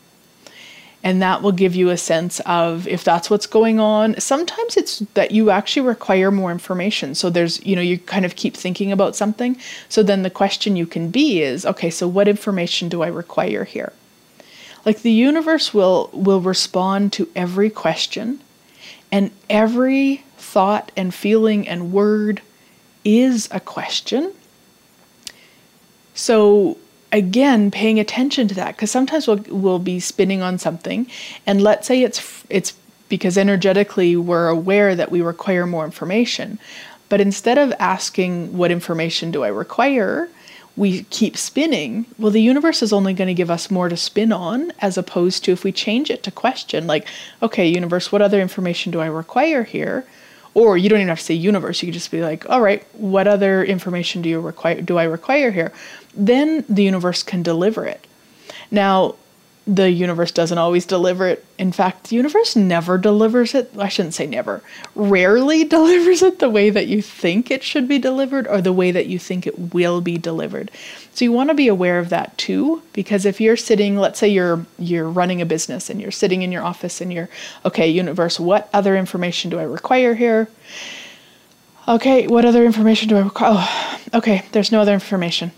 And 1.02 1.20
that 1.20 1.42
will 1.42 1.50
give 1.50 1.74
you 1.74 1.90
a 1.90 1.96
sense 1.96 2.38
of 2.46 2.86
if 2.86 3.02
that's 3.02 3.28
what's 3.28 3.48
going 3.48 3.80
on. 3.80 4.20
Sometimes 4.20 4.76
it's 4.76 5.00
that 5.14 5.32
you 5.32 5.50
actually 5.50 5.88
require 5.88 6.30
more 6.30 6.52
information. 6.52 7.16
So 7.16 7.30
there's, 7.30 7.60
you 7.66 7.74
know, 7.74 7.82
you 7.82 7.98
kind 7.98 8.24
of 8.24 8.36
keep 8.36 8.56
thinking 8.56 8.92
about 8.92 9.16
something. 9.16 9.56
So 9.88 10.04
then 10.04 10.22
the 10.22 10.30
question 10.30 10.76
you 10.76 10.86
can 10.86 11.10
be 11.10 11.42
is, 11.42 11.66
okay, 11.66 11.90
so 11.90 12.06
what 12.06 12.28
information 12.28 12.88
do 12.88 13.02
I 13.02 13.08
require 13.08 13.64
here? 13.64 13.92
Like 14.84 15.02
the 15.02 15.10
universe 15.10 15.74
will 15.74 16.10
will 16.12 16.40
respond 16.40 17.12
to 17.14 17.28
every 17.34 17.70
question 17.70 18.40
and 19.10 19.32
every 19.50 20.22
thought 20.38 20.92
and 20.96 21.12
feeling 21.12 21.66
and 21.66 21.90
word 21.92 22.40
is 23.04 23.48
a 23.50 23.60
question. 23.60 24.32
So 26.14 26.78
again, 27.10 27.70
paying 27.70 27.98
attention 28.00 28.48
to 28.48 28.54
that 28.54 28.76
because 28.76 28.90
sometimes 28.90 29.26
we'll 29.26 29.44
we'll 29.48 29.78
be 29.78 30.00
spinning 30.00 30.42
on 30.42 30.58
something, 30.58 31.06
and 31.46 31.62
let's 31.62 31.86
say 31.86 32.02
it's 32.02 32.44
it's 32.48 32.74
because 33.08 33.36
energetically 33.36 34.16
we're 34.16 34.48
aware 34.48 34.94
that 34.94 35.10
we 35.10 35.20
require 35.20 35.66
more 35.66 35.84
information, 35.84 36.58
but 37.08 37.20
instead 37.20 37.58
of 37.58 37.72
asking 37.78 38.56
what 38.56 38.70
information 38.70 39.30
do 39.30 39.44
I 39.44 39.48
require, 39.48 40.30
we 40.76 41.02
keep 41.04 41.36
spinning, 41.36 42.06
well, 42.18 42.30
the 42.30 42.40
universe 42.40 42.82
is 42.82 42.92
only 42.92 43.12
going 43.12 43.28
to 43.28 43.34
give 43.34 43.50
us 43.50 43.70
more 43.70 43.90
to 43.90 43.96
spin 43.96 44.32
on, 44.32 44.72
as 44.78 44.96
opposed 44.96 45.44
to 45.44 45.52
if 45.52 45.64
we 45.64 45.72
change 45.72 46.10
it 46.10 46.22
to 46.22 46.30
question, 46.30 46.86
like, 46.86 47.06
okay, 47.42 47.66
universe, 47.66 48.10
what 48.10 48.22
other 48.22 48.40
information 48.40 48.90
do 48.90 49.00
I 49.00 49.06
require 49.06 49.64
here? 49.64 50.06
Or 50.54 50.76
you 50.76 50.88
don't 50.88 50.98
even 50.98 51.08
have 51.08 51.18
to 51.18 51.24
say 51.24 51.34
universe. 51.34 51.82
You 51.82 51.88
could 51.88 51.94
just 51.94 52.10
be 52.10 52.22
like, 52.22 52.48
all 52.50 52.60
right, 52.60 52.84
what 52.92 53.26
other 53.26 53.64
information 53.64 54.22
do 54.22 54.28
you 54.28 54.40
require? 54.40 54.80
Do 54.80 54.98
I 54.98 55.04
require 55.04 55.50
here? 55.50 55.72
Then 56.14 56.64
the 56.68 56.82
universe 56.82 57.22
can 57.22 57.42
deliver 57.42 57.86
it. 57.86 58.06
Now, 58.70 59.16
the 59.66 59.90
universe 59.90 60.32
doesn't 60.32 60.58
always 60.58 60.84
deliver 60.84 61.28
it. 61.28 61.44
In 61.56 61.70
fact, 61.70 62.08
the 62.08 62.16
universe 62.16 62.56
never 62.56 62.98
delivers 62.98 63.54
it. 63.54 63.70
I 63.78 63.88
shouldn't 63.88 64.14
say 64.14 64.26
never. 64.26 64.62
Rarely 64.96 65.62
delivers 65.68 66.22
it 66.22 66.40
the 66.40 66.50
way 66.50 66.70
that 66.70 66.88
you 66.88 67.00
think 67.00 67.50
it 67.50 67.62
should 67.62 67.86
be 67.86 67.98
delivered 67.98 68.48
or 68.48 68.60
the 68.60 68.72
way 68.72 68.90
that 68.90 69.06
you 69.06 69.18
think 69.18 69.46
it 69.46 69.72
will 69.72 70.00
be 70.00 70.18
delivered. 70.18 70.70
So 71.14 71.24
you 71.24 71.30
want 71.30 71.50
to 71.50 71.54
be 71.54 71.68
aware 71.68 72.00
of 72.00 72.08
that 72.08 72.36
too 72.38 72.82
because 72.92 73.24
if 73.24 73.40
you're 73.40 73.56
sitting, 73.56 73.96
let's 73.96 74.18
say 74.18 74.28
you're 74.28 74.66
you're 74.78 75.08
running 75.08 75.40
a 75.40 75.46
business 75.46 75.88
and 75.88 76.00
you're 76.00 76.10
sitting 76.10 76.42
in 76.42 76.50
your 76.50 76.64
office 76.64 77.00
and 77.00 77.12
you're 77.12 77.28
okay, 77.64 77.88
universe, 77.88 78.40
what 78.40 78.68
other 78.72 78.96
information 78.96 79.50
do 79.50 79.60
I 79.60 79.64
require 79.64 80.14
here? 80.14 80.48
Okay, 81.86 82.26
what 82.26 82.44
other 82.44 82.64
information 82.64 83.08
do 83.08 83.16
I 83.16 83.20
require? 83.20 83.52
Oh, 83.54 83.98
okay, 84.14 84.44
there's 84.52 84.72
no 84.72 84.80
other 84.80 84.94
information. 84.94 85.52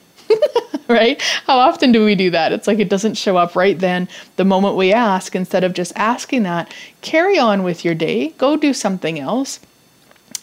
right? 0.89 1.21
How 1.47 1.59
often 1.59 1.93
do 1.93 2.05
we 2.05 2.15
do 2.15 2.31
that? 2.31 2.53
It's 2.53 2.67
like 2.67 2.79
it 2.79 2.89
doesn't 2.91 3.15
show 3.15 3.37
up 3.37 3.57
right 3.57 3.79
then, 3.79 4.09
the 4.37 4.45
moment 4.45 4.77
we 4.77 4.93
ask, 4.93 5.35
instead 5.35 5.65
of 5.65 5.73
just 5.73 5.93
asking 5.97 6.43
that, 6.43 6.75
carry 7.01 7.39
on 7.39 7.63
with 7.63 7.85
your 7.85 7.95
day, 7.95 8.31
go 8.39 8.57
do 8.57 8.75
something 8.75 9.19
else. 9.19 9.61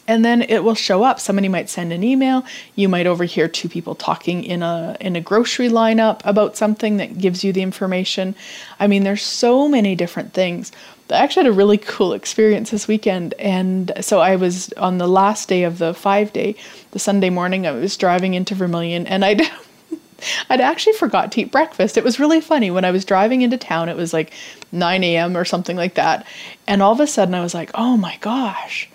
And 0.07 0.25
then 0.25 0.41
it 0.41 0.63
will 0.63 0.75
show 0.75 1.03
up. 1.03 1.19
Somebody 1.19 1.47
might 1.47 1.69
send 1.69 1.93
an 1.93 2.03
email. 2.03 2.43
You 2.75 2.89
might 2.89 3.07
overhear 3.07 3.47
two 3.47 3.69
people 3.69 3.93
talking 3.95 4.43
in 4.43 4.63
a 4.63 4.97
in 4.99 5.15
a 5.15 5.21
grocery 5.21 5.69
lineup 5.69 6.21
about 6.25 6.57
something 6.57 6.97
that 6.97 7.19
gives 7.19 7.43
you 7.43 7.53
the 7.53 7.61
information. 7.61 8.35
I 8.79 8.87
mean, 8.87 9.03
there's 9.03 9.21
so 9.21 9.69
many 9.69 9.95
different 9.95 10.33
things. 10.33 10.71
I 11.09 11.17
actually 11.17 11.45
had 11.45 11.53
a 11.53 11.55
really 11.55 11.77
cool 11.77 12.13
experience 12.13 12.71
this 12.71 12.87
weekend. 12.87 13.35
And 13.37 13.91
so 14.01 14.19
I 14.19 14.35
was 14.35 14.73
on 14.73 14.97
the 14.97 15.07
last 15.07 15.47
day 15.47 15.63
of 15.63 15.77
the 15.77 15.93
five 15.93 16.33
day, 16.33 16.55
the 16.91 16.99
Sunday 16.99 17.29
morning, 17.29 17.67
I 17.67 17.71
was 17.71 17.95
driving 17.95 18.33
into 18.33 18.55
Vermilion 18.55 19.05
and 19.07 19.23
I 19.23 19.35
I'd 20.49 20.61
actually 20.61 20.93
forgot 20.93 21.31
to 21.33 21.41
eat 21.41 21.51
breakfast. 21.51 21.97
It 21.97 22.03
was 22.03 22.19
really 22.19 22.41
funny. 22.41 22.71
When 22.71 22.85
I 22.85 22.91
was 22.91 23.05
driving 23.05 23.41
into 23.41 23.57
town, 23.57 23.89
it 23.89 23.97
was 23.97 24.13
like 24.13 24.33
9 24.71 25.03
a.m. 25.03 25.35
or 25.37 25.45
something 25.45 25.75
like 25.77 25.95
that. 25.95 26.25
And 26.67 26.81
all 26.81 26.93
of 26.93 26.99
a 26.99 27.07
sudden 27.07 27.35
I 27.35 27.41
was 27.41 27.53
like, 27.53 27.71
oh 27.73 27.97
my 27.97 28.17
gosh, 28.21 28.89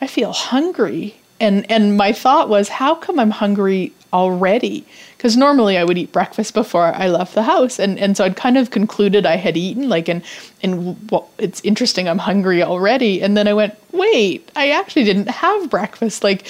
I 0.00 0.06
feel 0.06 0.32
hungry. 0.32 1.16
And 1.40 1.70
and 1.70 1.96
my 1.96 2.12
thought 2.12 2.48
was, 2.48 2.68
how 2.68 2.94
come 2.94 3.18
I'm 3.20 3.30
hungry 3.30 3.92
already? 4.12 4.84
Because 5.16 5.36
normally 5.36 5.76
I 5.76 5.84
would 5.84 5.98
eat 5.98 6.12
breakfast 6.12 6.54
before 6.54 6.86
I 6.86 7.08
left 7.08 7.34
the 7.34 7.42
house. 7.42 7.78
And 7.78 7.98
and 7.98 8.16
so 8.16 8.24
I'd 8.24 8.36
kind 8.36 8.58
of 8.58 8.70
concluded 8.70 9.26
I 9.26 9.36
had 9.36 9.56
eaten, 9.56 9.88
like 9.88 10.08
and 10.08 10.22
and 10.62 10.98
well, 11.10 11.30
it's 11.38 11.60
interesting, 11.62 12.08
I'm 12.08 12.18
hungry 12.18 12.62
already. 12.62 13.22
And 13.22 13.36
then 13.36 13.46
I 13.46 13.54
went, 13.54 13.76
wait, 13.92 14.50
I 14.56 14.70
actually 14.70 15.04
didn't 15.04 15.28
have 15.28 15.70
breakfast. 15.70 16.24
Like 16.24 16.46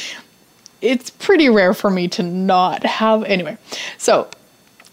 it's 0.80 1.10
pretty 1.10 1.48
rare 1.48 1.74
for 1.74 1.90
me 1.90 2.08
to 2.08 2.22
not 2.22 2.84
have 2.84 3.24
anyway. 3.24 3.58
So 3.96 4.28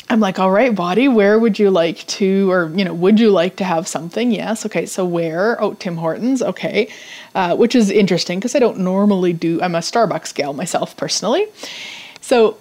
I'm 0.09 0.19
like, 0.19 0.37
all 0.37 0.51
right, 0.51 0.73
body, 0.73 1.07
where 1.07 1.39
would 1.39 1.57
you 1.57 1.71
like 1.71 1.97
to, 2.07 2.51
or, 2.51 2.69
you 2.75 2.85
know, 2.85 2.93
would 2.93 3.19
you 3.19 3.31
like 3.31 3.55
to 3.57 3.63
have 3.63 3.87
something? 3.87 4.31
Yes. 4.31 4.65
Okay. 4.65 4.85
So 4.85 5.03
where? 5.03 5.61
Oh, 5.61 5.73
Tim 5.73 5.97
Hortons. 5.97 6.41
Okay. 6.41 6.89
Uh, 7.33 7.55
which 7.55 7.75
is 7.75 7.89
interesting 7.89 8.39
because 8.39 8.55
I 8.55 8.59
don't 8.59 8.79
normally 8.79 9.33
do, 9.33 9.61
I'm 9.61 9.73
a 9.73 9.79
Starbucks 9.79 10.35
gal 10.35 10.53
myself 10.53 10.95
personally. 10.95 11.47
So 12.21 12.57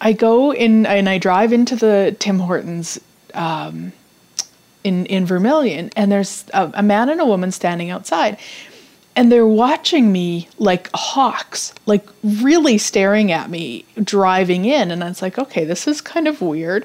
I 0.00 0.12
go 0.12 0.52
in 0.52 0.86
and 0.86 1.08
I 1.08 1.18
drive 1.18 1.52
into 1.52 1.76
the 1.76 2.16
Tim 2.18 2.38
Hortons 2.38 3.00
um, 3.34 3.92
in, 4.82 5.04
in 5.06 5.26
Vermilion 5.26 5.90
and 5.94 6.10
there's 6.10 6.46
a, 6.54 6.70
a 6.74 6.82
man 6.82 7.10
and 7.10 7.20
a 7.20 7.26
woman 7.26 7.52
standing 7.52 7.90
outside 7.90 8.38
and 9.16 9.32
they're 9.32 9.46
watching 9.46 10.12
me 10.12 10.46
like 10.58 10.90
hawks, 10.94 11.72
like 11.86 12.06
really 12.22 12.76
staring 12.76 13.32
at 13.32 13.48
me 13.48 13.86
driving 14.04 14.66
in. 14.66 14.90
And 14.90 15.02
I 15.02 15.08
was 15.08 15.22
like, 15.22 15.38
okay, 15.38 15.64
this 15.64 15.88
is 15.88 16.02
kind 16.02 16.28
of 16.28 16.42
weird. 16.42 16.84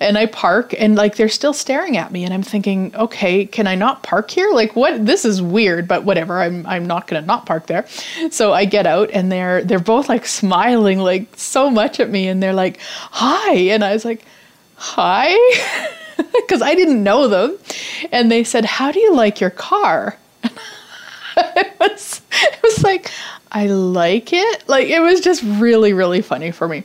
And 0.00 0.16
I 0.16 0.24
park 0.24 0.74
and 0.78 0.96
like 0.96 1.16
they're 1.16 1.28
still 1.28 1.52
staring 1.52 1.98
at 1.98 2.10
me. 2.10 2.24
And 2.24 2.32
I'm 2.32 2.42
thinking, 2.42 2.96
okay, 2.96 3.44
can 3.44 3.66
I 3.66 3.74
not 3.74 4.02
park 4.02 4.30
here? 4.30 4.50
Like 4.52 4.74
what 4.74 5.04
this 5.04 5.26
is 5.26 5.42
weird, 5.42 5.86
but 5.86 6.04
whatever. 6.04 6.40
I'm 6.40 6.66
I'm 6.66 6.86
not 6.86 7.06
gonna 7.06 7.26
not 7.26 7.44
park 7.44 7.66
there. 7.66 7.86
So 8.30 8.54
I 8.54 8.64
get 8.64 8.86
out 8.86 9.10
and 9.12 9.30
they're 9.30 9.62
they're 9.62 9.78
both 9.78 10.08
like 10.08 10.24
smiling 10.24 10.98
like 10.98 11.28
so 11.36 11.70
much 11.70 12.00
at 12.00 12.08
me 12.08 12.26
and 12.26 12.42
they're 12.42 12.54
like, 12.54 12.80
hi. 12.80 13.54
And 13.54 13.84
I 13.84 13.92
was 13.92 14.04
like, 14.04 14.24
hi. 14.76 15.36
Because 16.32 16.62
I 16.62 16.74
didn't 16.74 17.02
know 17.02 17.28
them. 17.28 17.58
And 18.10 18.30
they 18.30 18.42
said, 18.44 18.64
How 18.64 18.90
do 18.90 19.00
you 19.00 19.14
like 19.14 19.40
your 19.40 19.50
car? 19.50 20.16
it 21.56 21.78
was 21.78 22.22
it 22.32 22.62
was 22.62 22.82
like 22.82 23.10
I 23.52 23.66
like 23.66 24.32
it. 24.32 24.68
Like 24.68 24.88
it 24.88 25.00
was 25.00 25.20
just 25.20 25.42
really 25.42 25.92
really 25.92 26.22
funny 26.22 26.50
for 26.50 26.68
me. 26.68 26.84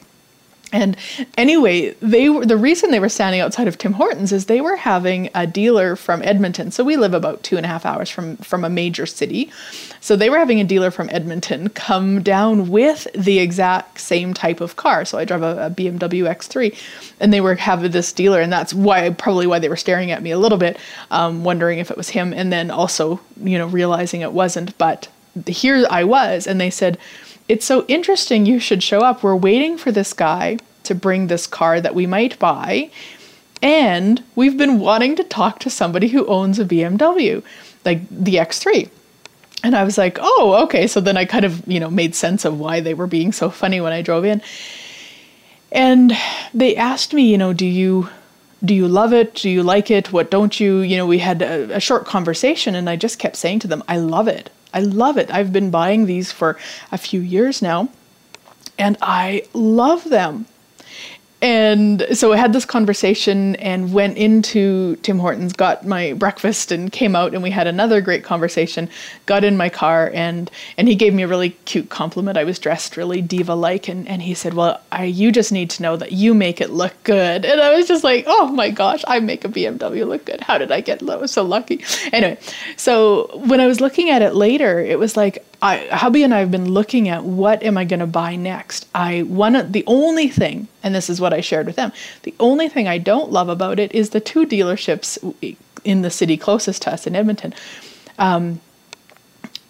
And 0.71 0.95
anyway, 1.37 1.93
they 2.01 2.29
were 2.29 2.45
the 2.45 2.57
reason 2.57 2.91
they 2.91 2.99
were 2.99 3.09
standing 3.09 3.41
outside 3.41 3.67
of 3.67 3.77
Tim 3.77 3.93
Hortons 3.93 4.31
is 4.31 4.45
they 4.45 4.61
were 4.61 4.77
having 4.77 5.29
a 5.35 5.45
dealer 5.45 5.95
from 5.95 6.21
Edmonton. 6.23 6.71
So 6.71 6.83
we 6.83 6.97
live 6.97 7.13
about 7.13 7.43
two 7.43 7.57
and 7.57 7.65
a 7.65 7.69
half 7.69 7.85
hours 7.85 8.09
from 8.09 8.37
from 8.37 8.63
a 8.63 8.69
major 8.69 9.05
city. 9.05 9.51
So 9.99 10.15
they 10.15 10.29
were 10.29 10.37
having 10.37 10.59
a 10.59 10.63
dealer 10.63 10.89
from 10.89 11.09
Edmonton 11.11 11.69
come 11.69 12.23
down 12.23 12.69
with 12.69 13.05
the 13.13 13.39
exact 13.39 13.99
same 13.99 14.33
type 14.33 14.61
of 14.61 14.75
car. 14.75 15.05
So 15.05 15.17
I 15.17 15.25
drive 15.25 15.43
a, 15.43 15.67
a 15.67 15.69
BMW 15.69 16.23
X3, 16.23 16.75
and 17.19 17.33
they 17.33 17.41
were 17.41 17.55
having 17.55 17.91
this 17.91 18.11
dealer, 18.13 18.41
and 18.41 18.51
that's 18.51 18.73
why 18.73 19.09
probably 19.11 19.47
why 19.47 19.59
they 19.59 19.69
were 19.69 19.75
staring 19.75 20.11
at 20.11 20.23
me 20.23 20.31
a 20.31 20.39
little 20.39 20.57
bit, 20.57 20.77
um, 21.11 21.43
wondering 21.43 21.79
if 21.79 21.91
it 21.91 21.97
was 21.97 22.09
him, 22.09 22.33
and 22.33 22.51
then 22.51 22.71
also 22.71 23.19
you 23.43 23.57
know 23.57 23.67
realizing 23.67 24.21
it 24.21 24.33
wasn't. 24.33 24.77
But 24.77 25.09
here 25.47 25.85
I 25.89 26.03
was, 26.03 26.47
and 26.47 26.59
they 26.59 26.69
said 26.69 26.97
it's 27.47 27.65
so 27.65 27.85
interesting 27.87 28.45
you 28.45 28.59
should 28.59 28.83
show 28.83 29.01
up. 29.01 29.23
We're 29.23 29.35
waiting 29.35 29.77
for 29.77 29.91
this 29.91 30.13
guy 30.13 30.57
to 30.83 30.95
bring 30.95 31.27
this 31.27 31.47
car 31.47 31.81
that 31.81 31.95
we 31.95 32.05
might 32.05 32.39
buy. 32.39 32.89
And 33.61 34.23
we've 34.35 34.57
been 34.57 34.79
wanting 34.79 35.15
to 35.17 35.23
talk 35.23 35.59
to 35.59 35.69
somebody 35.69 36.07
who 36.07 36.25
owns 36.25 36.57
a 36.59 36.65
BMW, 36.65 37.43
like 37.85 38.01
the 38.09 38.35
X3. 38.35 38.89
And 39.63 39.75
I 39.75 39.83
was 39.83 39.97
like, 39.97 40.17
oh, 40.19 40.61
okay. 40.63 40.87
So 40.87 40.99
then 40.99 41.17
I 41.17 41.25
kind 41.25 41.45
of, 41.45 41.67
you 41.67 41.79
know, 41.79 41.89
made 41.89 42.15
sense 42.15 42.45
of 42.45 42.59
why 42.59 42.79
they 42.79 42.95
were 42.95 43.07
being 43.07 43.31
so 43.31 43.49
funny 43.49 43.79
when 43.79 43.93
I 43.93 44.01
drove 44.01 44.25
in. 44.25 44.41
And 45.71 46.13
they 46.53 46.75
asked 46.75 47.13
me, 47.13 47.23
you 47.23 47.37
know, 47.37 47.53
do 47.53 47.65
you 47.65 48.09
do 48.63 48.75
you 48.75 48.87
love 48.87 49.11
it? 49.11 49.35
Do 49.35 49.49
you 49.49 49.63
like 49.63 49.89
it? 49.89 50.13
What 50.13 50.29
don't 50.29 50.59
you? 50.59 50.79
You 50.79 50.97
know, 50.97 51.07
we 51.07 51.17
had 51.17 51.41
a, 51.41 51.77
a 51.77 51.79
short 51.79 52.05
conversation 52.05 52.75
and 52.75 52.89
I 52.89 52.95
just 52.95 53.17
kept 53.17 53.35
saying 53.35 53.59
to 53.59 53.67
them, 53.67 53.83
I 53.87 53.97
love 53.97 54.27
it. 54.27 54.51
I 54.73 54.81
love 54.81 55.17
it. 55.17 55.31
I've 55.31 55.51
been 55.51 55.71
buying 55.71 56.05
these 56.05 56.31
for 56.31 56.57
a 56.91 56.97
few 56.97 57.21
years 57.21 57.61
now 57.61 57.89
and 58.77 58.97
I 59.01 59.43
love 59.53 60.09
them. 60.09 60.45
And 61.41 62.05
so 62.13 62.33
I 62.33 62.37
had 62.37 62.53
this 62.53 62.65
conversation 62.65 63.55
and 63.55 63.93
went 63.93 64.17
into 64.17 64.95
Tim 64.97 65.17
Hortons, 65.17 65.53
got 65.53 65.85
my 65.85 66.13
breakfast 66.13 66.71
and 66.71 66.91
came 66.91 67.15
out 67.15 67.33
and 67.33 67.41
we 67.41 67.49
had 67.49 67.65
another 67.65 67.99
great 67.99 68.23
conversation. 68.23 68.87
Got 69.25 69.43
in 69.43 69.57
my 69.57 69.67
car 69.67 70.11
and 70.13 70.51
and 70.77 70.87
he 70.87 70.93
gave 70.93 71.15
me 71.15 71.23
a 71.23 71.27
really 71.27 71.51
cute 71.65 71.89
compliment. 71.89 72.37
I 72.37 72.43
was 72.43 72.59
dressed 72.59 72.95
really 72.95 73.21
diva 73.21 73.55
like 73.55 73.87
and, 73.87 74.07
and 74.07 74.21
he 74.21 74.35
said, 74.35 74.53
Well, 74.53 74.81
I, 74.91 75.05
you 75.05 75.31
just 75.31 75.51
need 75.51 75.71
to 75.71 75.81
know 75.81 75.97
that 75.97 76.11
you 76.11 76.35
make 76.35 76.61
it 76.61 76.69
look 76.69 76.93
good. 77.03 77.43
And 77.43 77.59
I 77.59 77.73
was 77.75 77.87
just 77.87 78.03
like, 78.03 78.25
Oh 78.27 78.47
my 78.47 78.69
gosh, 78.69 79.03
I 79.07 79.19
make 79.19 79.43
a 79.43 79.49
BMW 79.49 80.07
look 80.07 80.25
good. 80.25 80.41
How 80.41 80.59
did 80.59 80.71
I 80.71 80.81
get 80.81 81.01
so 81.27 81.43
lucky? 81.43 81.83
Anyway, 82.13 82.37
so 82.77 83.29
when 83.47 83.59
I 83.59 83.67
was 83.67 83.81
looking 83.81 84.09
at 84.09 84.21
it 84.21 84.35
later, 84.35 84.79
it 84.79 84.99
was 84.99 85.17
like 85.17 85.43
I, 85.61 85.87
hubby 85.91 86.23
and 86.23 86.33
I 86.33 86.39
have 86.39 86.51
been 86.51 86.71
looking 86.71 87.07
at 87.07 87.23
what 87.23 87.61
am 87.61 87.77
I 87.77 87.85
going 87.85 87.99
to 87.99 88.07
buy 88.07 88.35
next. 88.35 88.87
I 88.95 89.23
one 89.23 89.71
the 89.71 89.83
only 89.85 90.27
thing, 90.27 90.67
and 90.81 90.95
this 90.95 91.09
is 91.09 91.21
what 91.21 91.33
I 91.33 91.41
shared 91.41 91.67
with 91.67 91.75
them. 91.75 91.91
The 92.23 92.33
only 92.39 92.67
thing 92.67 92.87
I 92.87 92.97
don't 92.97 93.31
love 93.31 93.47
about 93.47 93.79
it 93.79 93.93
is 93.93 94.09
the 94.09 94.19
two 94.19 94.45
dealerships 94.45 95.17
in 95.83 96.01
the 96.01 96.09
city 96.09 96.37
closest 96.37 96.81
to 96.83 96.93
us 96.93 97.05
in 97.05 97.15
Edmonton. 97.15 97.53
Um, 98.17 98.59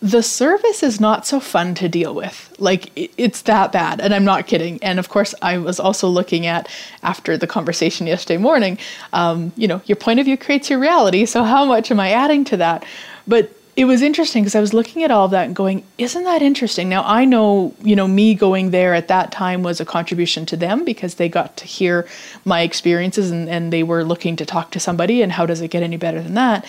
the 0.02 0.24
service 0.24 0.82
is 0.82 1.00
not 1.00 1.28
so 1.28 1.40
fun 1.40 1.76
to 1.76 1.88
deal 1.88 2.16
with. 2.16 2.56
Like 2.58 2.92
it's 2.96 3.44
that 3.44 3.72
bad, 3.72 4.02
and 4.02 4.14
I'm 4.14 4.26
not 4.26 4.48
kidding. 4.48 4.82
And 4.82 4.98
of 4.98 5.10
course, 5.10 5.36
I 5.42 5.58
was 5.58 5.80
also 5.80 6.08
looking 6.08 6.48
at 6.48 6.68
after 7.04 7.38
the 7.38 7.48
conversation 7.48 8.08
yesterday 8.08 8.38
morning. 8.38 8.80
Um, 9.14 9.52
you 9.58 9.68
know, 9.68 9.82
your 9.86 9.98
point 9.98 10.20
of 10.20 10.26
view 10.26 10.38
creates 10.38 10.70
your 10.70 10.80
reality. 10.80 11.26
So 11.26 11.44
how 11.44 11.66
much 11.66 11.92
am 11.92 12.00
I 12.00 12.12
adding 12.12 12.46
to 12.46 12.58
that? 12.58 12.84
But 13.28 13.52
it 13.82 13.86
was 13.86 14.04
interesting 14.04 14.44
because 14.44 14.54
I 14.54 14.60
was 14.60 14.76
looking 14.76 15.04
at 15.04 15.10
all 15.10 15.26
of 15.26 15.32
that 15.32 15.48
and 15.48 15.56
going, 15.56 15.84
isn't 15.98 16.24
that 16.24 16.44
interesting? 16.44 16.88
Now 16.88 17.04
I 17.04 17.26
know, 17.26 17.74
you 17.82 17.96
know, 17.96 18.08
me 18.08 18.36
going 18.36 18.70
there 18.70 18.94
at 18.94 19.08
that 19.08 19.32
time 19.32 19.64
was 19.64 19.82
a 19.82 19.86
contribution 19.86 20.46
to 20.46 20.56
them 20.56 20.86
because 20.86 21.16
they 21.16 21.28
got 21.28 21.58
to 21.58 21.66
hear 21.66 22.08
my 22.46 22.62
experiences 22.62 23.32
and, 23.32 23.50
and 23.50 23.74
they 23.74 23.82
were 23.82 24.04
looking 24.04 24.36
to 24.36 24.46
talk 24.46 24.70
to 24.72 24.80
somebody 24.80 25.24
and 25.24 25.32
how 25.32 25.48
does 25.48 25.62
it 25.62 25.70
get 25.70 25.82
any 25.82 25.98
better 25.98 26.22
than 26.22 26.36
that? 26.36 26.64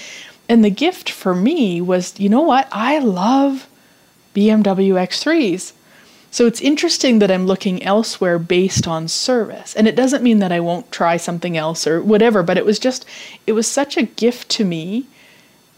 And 0.49 0.65
the 0.65 0.71
gift 0.71 1.11
for 1.11 1.35
me 1.35 1.83
was, 1.83 2.19
you 2.19 2.31
know 2.31 2.41
what? 2.41 2.67
I 2.73 2.99
love 3.01 3.69
BMW 4.35 4.95
X3s. 4.95 5.75
So 6.31 6.47
it's 6.47 6.63
interesting 6.63 7.19
that 7.19 7.31
I'm 7.31 7.45
looking 7.45 7.83
elsewhere 7.83 8.39
based 8.39 8.89
on 8.89 9.07
service. 9.07 9.77
And 9.77 9.87
it 9.87 9.97
doesn't 9.97 10.23
mean 10.23 10.39
that 10.39 10.51
I 10.51 10.61
won't 10.61 10.91
try 10.91 11.19
something 11.19 11.59
else 11.59 11.87
or 11.87 12.03
whatever, 12.03 12.43
but 12.43 12.57
it 12.57 12.65
was 12.65 12.79
just, 12.79 13.05
it 13.47 13.53
was 13.53 13.67
such 13.67 13.99
a 13.99 14.05
gift 14.05 14.49
to 14.53 14.65
me 14.65 15.09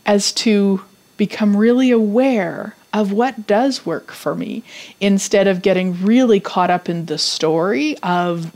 as 0.06 0.30
to 0.34 0.84
become 1.16 1.56
really 1.56 1.90
aware 1.90 2.74
of 2.92 3.12
what 3.12 3.46
does 3.46 3.84
work 3.84 4.12
for 4.12 4.34
me 4.34 4.62
instead 5.00 5.48
of 5.48 5.62
getting 5.62 6.00
really 6.04 6.40
caught 6.40 6.70
up 6.70 6.88
in 6.88 7.06
the 7.06 7.18
story 7.18 7.96
of 8.02 8.54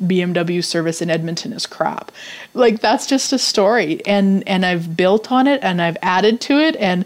BMW 0.00 0.62
service 0.62 1.00
in 1.00 1.10
Edmonton 1.10 1.52
is 1.52 1.66
crap. 1.66 2.12
Like 2.54 2.80
that's 2.80 3.06
just 3.06 3.32
a 3.32 3.38
story 3.38 4.04
and 4.06 4.46
and 4.46 4.64
I've 4.64 4.96
built 4.96 5.32
on 5.32 5.46
it 5.46 5.60
and 5.62 5.80
I've 5.80 5.96
added 6.02 6.40
to 6.42 6.58
it 6.58 6.76
and 6.76 7.04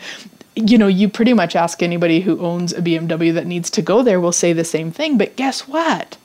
you 0.57 0.77
know, 0.77 0.89
you 0.89 1.09
pretty 1.09 1.33
much 1.33 1.57
ask 1.57 1.83
anybody 1.83 2.21
who 2.21 2.39
owns 2.41 2.73
a 2.73 2.83
BMW 2.83 3.33
that 3.33 3.47
needs 3.47 3.71
to 3.71 3.83
go 3.83 4.03
there 4.03 4.21
will 4.21 4.33
say 4.33 4.53
the 4.53 4.65
same 4.65 4.91
thing, 4.91 5.17
but 5.17 5.37
guess 5.37 5.67
what? 5.69 6.17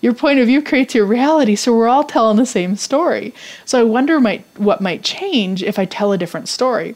Your 0.00 0.14
point 0.14 0.38
of 0.38 0.46
view 0.46 0.62
creates 0.62 0.94
your 0.94 1.04
reality, 1.04 1.56
so 1.56 1.74
we're 1.74 1.88
all 1.88 2.04
telling 2.04 2.36
the 2.36 2.46
same 2.46 2.76
story. 2.76 3.34
So 3.64 3.80
I 3.80 3.82
wonder 3.82 4.20
might 4.20 4.44
what 4.56 4.80
might 4.80 5.02
change 5.02 5.62
if 5.62 5.78
I 5.78 5.86
tell 5.86 6.12
a 6.12 6.18
different 6.18 6.48
story. 6.48 6.94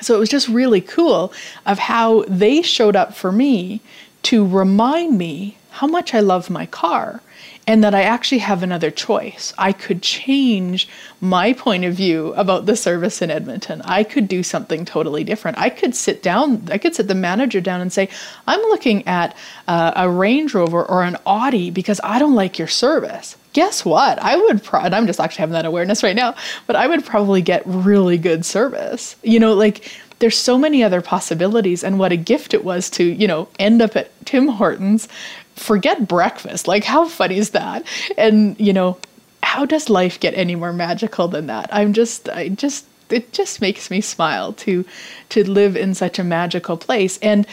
So 0.00 0.14
it 0.16 0.18
was 0.18 0.28
just 0.28 0.48
really 0.48 0.80
cool 0.80 1.32
of 1.66 1.78
how 1.78 2.24
they 2.28 2.62
showed 2.62 2.96
up 2.96 3.14
for 3.14 3.32
me 3.32 3.80
to 4.24 4.46
remind 4.46 5.16
me 5.18 5.56
how 5.70 5.86
much 5.86 6.14
I 6.14 6.20
love 6.20 6.50
my 6.50 6.66
car 6.66 7.20
and 7.66 7.82
that 7.82 7.94
I 7.94 8.02
actually 8.02 8.38
have 8.38 8.62
another 8.62 8.90
choice. 8.90 9.54
I 9.56 9.72
could 9.72 10.02
change 10.02 10.88
my 11.20 11.52
point 11.52 11.84
of 11.84 11.94
view 11.94 12.34
about 12.34 12.66
the 12.66 12.76
service 12.76 13.22
in 13.22 13.30
Edmonton. 13.30 13.80
I 13.82 14.04
could 14.04 14.28
do 14.28 14.42
something 14.42 14.84
totally 14.84 15.24
different. 15.24 15.58
I 15.58 15.70
could 15.70 15.94
sit 15.94 16.22
down, 16.22 16.68
I 16.70 16.78
could 16.78 16.94
sit 16.94 17.08
the 17.08 17.14
manager 17.14 17.60
down 17.60 17.80
and 17.80 17.92
say, 17.92 18.08
I'm 18.46 18.60
looking 18.60 19.06
at 19.08 19.36
uh, 19.66 19.92
a 19.96 20.08
Range 20.08 20.52
Rover 20.54 20.84
or 20.84 21.02
an 21.02 21.16
Audi 21.26 21.70
because 21.70 22.00
I 22.04 22.18
don't 22.18 22.34
like 22.34 22.58
your 22.58 22.68
service 22.68 23.36
guess 23.54 23.84
what? 23.84 24.18
I 24.18 24.36
would, 24.36 24.62
pro- 24.62 24.80
and 24.80 24.94
I'm 24.94 25.06
just 25.06 25.18
actually 25.18 25.40
having 25.40 25.54
that 25.54 25.64
awareness 25.64 26.02
right 26.02 26.14
now, 26.14 26.34
but 26.66 26.76
I 26.76 26.86
would 26.86 27.04
probably 27.04 27.40
get 27.40 27.62
really 27.64 28.18
good 28.18 28.44
service. 28.44 29.16
You 29.22 29.40
know, 29.40 29.54
like 29.54 29.90
there's 30.18 30.36
so 30.36 30.58
many 30.58 30.82
other 30.84 31.00
possibilities, 31.00 31.82
and 31.82 31.98
what 31.98 32.12
a 32.12 32.16
gift 32.16 32.52
it 32.52 32.64
was 32.64 32.90
to, 32.90 33.04
you 33.04 33.26
know, 33.26 33.48
end 33.58 33.80
up 33.80 33.96
at 33.96 34.10
Tim 34.26 34.48
Hortons 34.48 35.08
forget 35.56 36.06
breakfast. 36.06 36.68
Like, 36.68 36.84
how 36.84 37.08
funny 37.08 37.38
is 37.38 37.50
that? 37.50 37.86
And, 38.18 38.58
you 38.60 38.72
know, 38.72 38.98
how 39.42 39.64
does 39.64 39.88
life 39.88 40.18
get 40.20 40.34
any 40.34 40.56
more 40.56 40.72
magical 40.72 41.28
than 41.28 41.46
that? 41.46 41.68
I'm 41.72 41.92
just, 41.92 42.28
I 42.28 42.48
just, 42.48 42.86
it 43.10 43.32
just 43.32 43.60
makes 43.60 43.90
me 43.90 44.00
smile 44.00 44.54
to 44.54 44.84
to 45.28 45.48
live 45.48 45.76
in 45.76 45.94
such 45.94 46.18
a 46.18 46.24
magical 46.24 46.76
place 46.76 47.18
and 47.18 47.46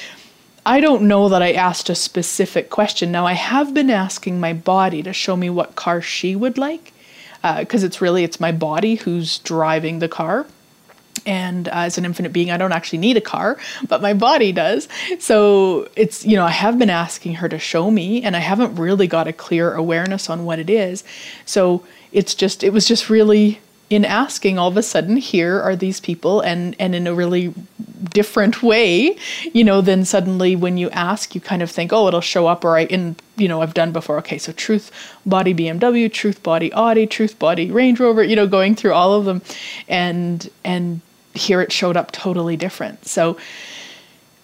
I 0.66 0.80
don't 0.80 1.04
know 1.04 1.30
that 1.30 1.42
I 1.42 1.54
asked 1.54 1.90
a 1.90 1.96
specific 1.96 2.70
question. 2.70 3.12
Now 3.12 3.26
I 3.26 3.34
have 3.34 3.74
been 3.74 3.90
asking 3.90 4.40
my 4.40 4.54
body 4.54 5.02
to 5.04 5.14
show 5.14 5.36
me 5.36 5.50
what 5.50 5.76
car 5.76 6.02
she 6.02 6.36
would 6.36 6.58
like, 6.58 6.94
because 7.42 7.84
uh, 7.84 7.88
it's 7.88 8.02
really 8.02 8.24
it's 8.24 8.40
my 8.40 8.52
body 8.52 8.96
who's 8.96 9.40
driving 9.40 10.00
the 10.00 10.08
car. 10.08 10.46
And 11.26 11.68
uh, 11.68 11.72
as 11.74 11.98
an 11.98 12.06
infinite 12.06 12.32
being, 12.32 12.52
I 12.52 12.58
don't 12.58 12.72
actually 12.72 13.00
need 13.00 13.18
a 13.18 13.22
car, 13.22 13.58
but 13.88 14.02
my 14.02 14.14
body 14.14 14.52
does. 14.52 14.88
So 15.20 15.90
it's, 15.96 16.26
you 16.26 16.36
know, 16.36 16.46
I 16.46 16.52
have 16.52 16.80
been 16.80 16.90
asking 16.90 17.36
her 17.36 17.50
to 17.50 17.60
show 17.60 17.92
me, 17.92 18.24
and 18.24 18.36
I 18.36 18.40
haven't 18.40 18.76
really 18.76 19.08
got 19.08 19.28
a 19.28 19.34
clear 19.34 19.74
awareness 19.74 20.30
on 20.30 20.46
what 20.46 20.58
it 20.58 20.70
is. 20.70 21.04
So 21.46 21.84
it's 22.12 22.34
just, 22.34 22.64
it 22.64 22.72
was 22.72 22.88
just 22.88 23.10
really 23.10 23.60
in 23.92 24.06
asking 24.06 24.58
all 24.58 24.70
of 24.70 24.78
a 24.78 24.82
sudden 24.82 25.18
here 25.18 25.62
are 25.62 25.76
these 25.76 26.00
people 26.00 26.40
and 26.42 26.76
and 26.80 26.96
in 26.96 27.06
a 27.06 27.14
really 27.14 27.54
different 28.10 28.64
way 28.64 29.16
you 29.54 29.64
know 29.64 29.82
then 29.82 30.06
suddenly 30.06 30.56
when 30.56 30.78
you 30.78 30.90
ask 30.92 31.36
you 31.36 31.42
kind 31.42 31.62
of 31.62 31.70
think 31.70 31.92
oh 31.92 32.08
it'll 32.08 32.22
show 32.22 32.48
up 32.48 32.64
or 32.64 32.78
i 32.78 32.86
in 32.86 33.16
you 33.36 33.48
know 33.48 33.62
i've 33.62 33.74
done 33.74 33.92
before. 33.92 34.18
Okay 34.18 34.38
so 34.38 34.52
truth 34.54 34.92
body 35.26 35.54
bmw 35.54 36.12
truth 36.12 36.42
body 36.42 36.72
audi 36.74 37.06
truth 37.06 37.38
body 37.38 37.70
range 37.70 38.00
rover 38.00 38.24
you 38.24 38.36
know 38.36 38.48
going 38.48 38.76
through 38.76 38.94
all 38.94 39.14
of 39.14 39.26
them 39.26 39.42
and 39.88 40.50
and 40.64 41.02
here 41.34 41.62
it 41.62 41.72
showed 41.72 41.98
up 41.98 42.12
totally 42.12 42.58
different. 42.58 43.06
So 43.06 43.38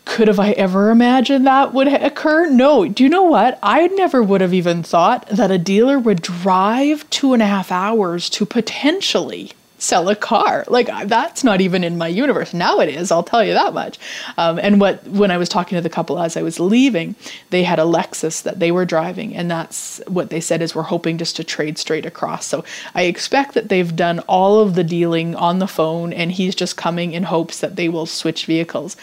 could 0.08 0.30
have 0.30 0.39
I 0.39 0.51
ever 0.51 0.89
imagined 0.89 1.45
that 1.45 1.74
would 1.74 1.88
occur? 1.89 2.49
No. 2.49 2.88
Do 2.88 3.03
you 3.03 3.10
know 3.10 3.24
what? 3.24 3.60
I 3.62 3.88
never 3.88 4.24
would 4.24 4.41
have 4.41 4.53
even 4.53 4.82
thought 4.82 5.28
that 5.28 5.51
a 5.51 5.58
dealer 5.58 5.99
would 5.99 6.22
drive 6.22 7.08
two 7.10 7.34
and 7.34 7.41
a 7.41 7.45
half 7.45 7.72
hours 7.72 8.30
to 8.32 8.45
potentially 8.45 9.51
sell 9.80 10.10
a 10.10 10.16
car. 10.16 10.64
Like 10.68 10.88
that's 11.08 11.43
not 11.43 11.62
even 11.62 11.84
in 11.84 11.97
my 11.97 12.08
universe. 12.08 12.53
Now 12.53 12.80
it 12.80 12.89
is. 12.89 13.12
I'll 13.12 13.22
tell 13.22 13.43
you 13.43 13.53
that 13.53 13.74
much. 13.74 13.99
Um, 14.38 14.60
and 14.60 14.80
what 14.80 15.05
when 15.08 15.30
I 15.30 15.38
was 15.38 15.49
talking 15.49 15.76
to 15.76 15.82
the 15.82 15.89
couple 15.89 16.20
as 16.20 16.38
I 16.38 16.41
was 16.41 16.60
leaving, 16.60 17.16
they 17.49 17.64
had 17.64 17.78
a 17.78 17.84
Lexus 17.84 18.41
that 18.43 18.60
they 18.60 18.72
were 18.72 18.86
driving, 18.86 19.36
and 19.36 19.51
that's 19.51 20.01
what 20.08 20.30
they 20.30 20.39
said 20.39 20.62
is 20.62 20.74
we're 20.74 20.84
hoping 20.84 21.18
just 21.18 21.36
to 21.36 21.43
trade 21.43 21.78
straight 21.78 22.05
across. 22.05 22.45
So 22.45 22.64
I 22.95 23.03
expect 23.03 23.53
that 23.53 23.70
they've 23.70 23.95
done 23.95 24.20
all 24.22 24.62
of 24.62 24.76
the 24.76 24.84
dealing 24.84 25.36
on 25.36 25.60
the 25.60 25.68
phone, 25.68 26.12
and 26.14 26.32
he's 26.32 26.55
just 26.55 26.78
coming 26.78 27.14
in 27.14 27.24
hopes 27.24 27.60
that 27.60 27.76
they 27.76 27.89
will 27.89 28.05
switch 28.05 28.45
vehicles 28.45 28.97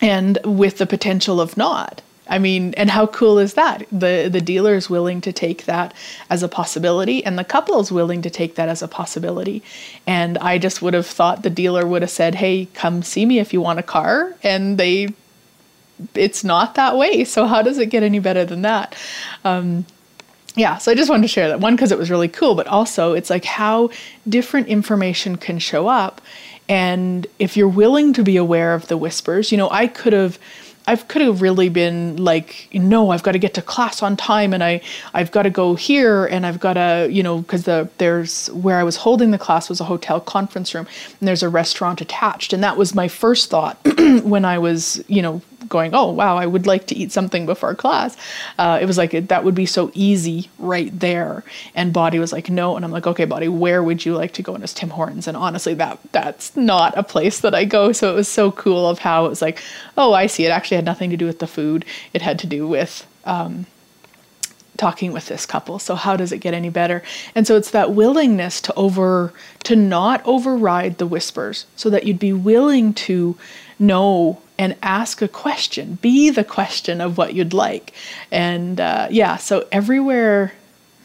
and 0.00 0.38
with 0.44 0.78
the 0.78 0.86
potential 0.86 1.40
of 1.40 1.56
not. 1.56 2.02
I 2.28 2.38
mean, 2.38 2.74
and 2.74 2.90
how 2.90 3.06
cool 3.06 3.38
is 3.38 3.54
that? 3.54 3.86
The 3.92 4.28
the 4.30 4.40
dealer 4.40 4.74
is 4.74 4.90
willing 4.90 5.20
to 5.20 5.32
take 5.32 5.66
that 5.66 5.94
as 6.28 6.42
a 6.42 6.48
possibility, 6.48 7.24
and 7.24 7.38
the 7.38 7.44
couple 7.44 7.78
is 7.80 7.92
willing 7.92 8.22
to 8.22 8.30
take 8.30 8.56
that 8.56 8.68
as 8.68 8.82
a 8.82 8.88
possibility. 8.88 9.62
And 10.06 10.36
I 10.38 10.58
just 10.58 10.82
would 10.82 10.94
have 10.94 11.06
thought 11.06 11.44
the 11.44 11.50
dealer 11.50 11.86
would 11.86 12.02
have 12.02 12.10
said, 12.10 12.34
"Hey, 12.34 12.66
come 12.74 13.02
see 13.02 13.24
me 13.24 13.38
if 13.38 13.52
you 13.52 13.60
want 13.60 13.78
a 13.78 13.84
car," 13.84 14.34
and 14.42 14.76
they, 14.76 15.14
it's 16.14 16.42
not 16.42 16.74
that 16.74 16.96
way. 16.96 17.22
So 17.24 17.46
how 17.46 17.62
does 17.62 17.78
it 17.78 17.90
get 17.90 18.02
any 18.02 18.18
better 18.18 18.44
than 18.44 18.62
that? 18.62 18.96
Um, 19.44 19.86
yeah, 20.56 20.78
so 20.78 20.90
I 20.90 20.94
just 20.94 21.10
wanted 21.10 21.22
to 21.22 21.28
share 21.28 21.48
that 21.48 21.60
one 21.60 21.76
because 21.76 21.92
it 21.92 21.98
was 21.98 22.10
really 22.10 22.28
cool, 22.28 22.54
but 22.54 22.66
also 22.66 23.12
it's 23.12 23.28
like 23.28 23.44
how 23.44 23.90
different 24.26 24.68
information 24.68 25.36
can 25.36 25.58
show 25.58 25.86
up 25.86 26.22
and 26.68 27.26
if 27.38 27.56
you're 27.56 27.68
willing 27.68 28.12
to 28.14 28.22
be 28.22 28.36
aware 28.36 28.74
of 28.74 28.88
the 28.88 28.96
whispers, 28.96 29.52
you 29.52 29.58
know, 29.58 29.70
I 29.70 29.86
could 29.86 30.12
have 30.12 30.38
I 30.88 30.94
could 30.94 31.22
have 31.22 31.42
really 31.42 31.68
been 31.68 32.16
like, 32.16 32.68
no, 32.72 33.10
I've 33.10 33.24
got 33.24 33.32
to 33.32 33.40
get 33.40 33.54
to 33.54 33.62
class 33.62 34.04
on 34.04 34.16
time, 34.16 34.54
and 34.54 34.62
I 34.62 34.80
I've 35.14 35.32
got 35.32 35.42
to 35.42 35.50
go 35.50 35.74
here, 35.74 36.26
and 36.26 36.46
I've 36.46 36.60
got 36.60 36.74
to, 36.74 37.08
you 37.10 37.22
know, 37.22 37.38
because 37.38 37.64
the 37.64 37.88
there's 37.98 38.48
where 38.52 38.78
I 38.78 38.84
was 38.84 38.96
holding 38.96 39.32
the 39.32 39.38
class 39.38 39.68
was 39.68 39.80
a 39.80 39.84
hotel 39.84 40.20
conference 40.20 40.74
room, 40.74 40.86
and 41.20 41.26
there's 41.26 41.42
a 41.42 41.48
restaurant 41.48 42.00
attached, 42.00 42.52
and 42.52 42.62
that 42.62 42.76
was 42.76 42.94
my 42.94 43.08
first 43.08 43.50
thought 43.50 43.78
when 44.22 44.44
I 44.44 44.58
was, 44.58 45.02
you 45.08 45.22
know, 45.22 45.42
going, 45.68 45.94
oh 45.94 46.10
wow, 46.10 46.36
I 46.36 46.46
would 46.46 46.66
like 46.66 46.86
to 46.88 46.96
eat 46.96 47.12
something 47.12 47.46
before 47.46 47.74
class. 47.74 48.16
Uh, 48.58 48.78
it 48.80 48.86
was 48.86 48.98
like 48.98 49.28
that 49.28 49.44
would 49.44 49.54
be 49.54 49.66
so 49.66 49.90
easy 49.94 50.50
right 50.58 50.98
there. 50.98 51.44
And 51.74 51.92
Body 51.92 52.18
was 52.18 52.32
like, 52.32 52.50
no. 52.50 52.76
And 52.76 52.84
I'm 52.84 52.90
like, 52.90 53.06
okay, 53.06 53.24
Body, 53.24 53.48
where 53.48 53.82
would 53.82 54.04
you 54.04 54.14
like 54.14 54.32
to 54.34 54.42
go? 54.42 54.54
And 54.54 54.64
it's 54.64 54.74
Tim 54.74 54.90
Hortons. 54.90 55.26
And 55.28 55.36
honestly, 55.36 55.74
that 55.74 55.98
that's 56.12 56.56
not 56.56 56.96
a 56.96 57.02
place 57.02 57.40
that 57.40 57.54
I 57.54 57.64
go. 57.64 57.92
So 57.92 58.10
it 58.12 58.14
was 58.14 58.28
so 58.28 58.52
cool 58.52 58.88
of 58.88 58.98
how 58.98 59.26
it 59.26 59.28
was 59.28 59.42
like, 59.42 59.60
oh, 59.96 60.12
I 60.12 60.26
see. 60.26 60.44
It 60.44 60.50
actually 60.50 60.76
had 60.76 60.84
nothing 60.84 61.10
to 61.10 61.16
do 61.16 61.26
with 61.26 61.38
the 61.38 61.46
food. 61.46 61.84
It 62.12 62.22
had 62.22 62.38
to 62.40 62.46
do 62.46 62.66
with 62.68 63.06
um, 63.24 63.66
talking 64.76 65.12
with 65.12 65.26
this 65.26 65.46
couple 65.46 65.78
so 65.78 65.94
how 65.94 66.16
does 66.16 66.32
it 66.32 66.38
get 66.38 66.54
any 66.54 66.68
better 66.68 67.02
and 67.34 67.46
so 67.46 67.56
it's 67.56 67.70
that 67.70 67.92
willingness 67.92 68.60
to 68.60 68.74
over 68.74 69.32
to 69.62 69.74
not 69.74 70.24
override 70.24 70.98
the 70.98 71.06
whispers 71.06 71.66
so 71.76 71.90
that 71.90 72.04
you'd 72.04 72.18
be 72.18 72.32
willing 72.32 72.92
to 72.92 73.36
know 73.78 74.40
and 74.58 74.76
ask 74.82 75.22
a 75.22 75.28
question, 75.28 75.98
be 76.00 76.30
the 76.30 76.44
question 76.44 77.00
of 77.00 77.18
what 77.18 77.34
you'd 77.34 77.52
like. 77.52 77.92
And 78.30 78.80
uh, 78.80 79.08
yeah, 79.10 79.36
so 79.36 79.66
everywhere. 79.70 80.52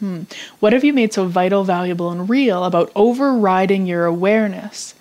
Hmm, 0.00 0.22
what 0.58 0.72
have 0.72 0.82
you 0.82 0.92
made 0.92 1.12
so 1.12 1.26
vital, 1.26 1.62
valuable, 1.62 2.10
and 2.10 2.28
real 2.28 2.64
about 2.64 2.90
overriding 2.96 3.86
your 3.86 4.04
awareness 4.04 4.94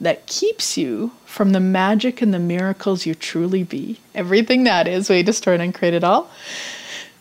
that 0.00 0.26
keeps 0.26 0.76
you 0.76 1.12
from 1.24 1.50
the 1.50 1.60
magic 1.60 2.20
and 2.20 2.34
the 2.34 2.40
miracles 2.40 3.06
you 3.06 3.14
truly 3.14 3.62
be? 3.62 4.00
Everything 4.16 4.64
that 4.64 4.88
is, 4.88 5.06
to 5.06 5.32
start 5.32 5.60
and 5.60 5.72
create 5.72 5.94
it 5.94 6.02
all. 6.02 6.28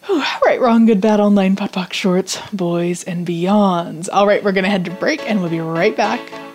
Whew, 0.08 0.24
right, 0.46 0.62
wrong, 0.62 0.86
good, 0.86 1.02
bad, 1.02 1.20
online, 1.20 1.58
podpoc 1.58 1.92
shorts, 1.92 2.40
boys, 2.54 3.04
and 3.04 3.28
beyonds. 3.28 4.08
All 4.12 4.26
right, 4.26 4.42
we're 4.42 4.54
going 4.54 4.64
to 4.64 4.70
head 4.70 4.86
to 4.86 4.92
break 4.92 5.22
and 5.30 5.42
we'll 5.42 5.50
be 5.50 5.60
right 5.60 5.96
back. 5.96 6.47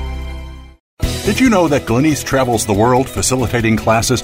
Did 1.23 1.39
you 1.39 1.51
know 1.51 1.67
that 1.67 1.83
Glenyce 1.83 2.25
travels 2.25 2.65
the 2.65 2.73
world 2.73 3.07
facilitating 3.07 3.77
classes, 3.77 4.23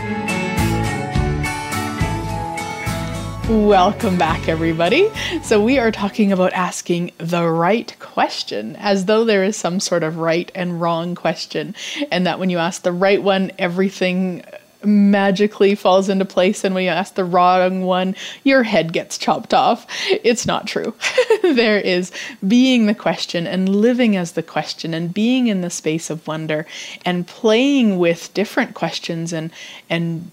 Welcome 3.48 4.18
back, 4.18 4.50
everybody. 4.50 5.10
So, 5.42 5.64
we 5.64 5.80
are 5.80 5.90
talking 5.90 6.34
about 6.34 6.52
asking 6.52 7.14
the 7.18 7.48
right 7.48 7.96
question 7.98 8.76
as 8.76 9.06
though 9.06 9.24
there 9.24 9.46
is 9.46 9.56
some 9.56 9.80
sort 9.80 10.04
of 10.04 10.18
right 10.18 10.52
and 10.54 10.82
wrong 10.82 11.16
question, 11.16 11.74
and 12.12 12.28
that 12.28 12.40
when 12.40 12.50
you 12.50 12.58
ask 12.58 12.82
the 12.82 12.92
right 12.92 13.24
one, 13.24 13.54
everything 13.58 14.44
magically 14.84 15.76
falls 15.76 16.10
into 16.10 16.26
place 16.26 16.66
and 16.66 16.76
when 16.76 16.84
you 16.84 16.90
ask 16.90 17.16
the 17.16 17.26
wrong 17.26 17.82
one 17.82 18.16
your 18.44 18.62
head 18.62 18.94
gets 18.94 19.18
chopped 19.18 19.52
off 19.52 19.88
it's 20.08 20.46
not 20.46 20.68
true 20.68 20.94
there 21.42 21.80
is 21.80 22.12
being 22.48 22.86
the 22.86 22.94
question 22.94 23.48
and 23.48 23.68
living 23.68 24.16
as 24.16 24.34
the 24.34 24.44
question 24.44 24.94
and 24.94 25.16
being 25.16 25.48
in 25.48 25.62
the 25.62 25.70
space 25.72 26.12
of 26.12 26.26
wonder 26.28 26.64
and 27.04 27.26
playing 27.26 27.98
with 27.98 28.32
different 28.36 28.76
questions 28.76 29.34
and 29.34 29.50
and 29.90 30.30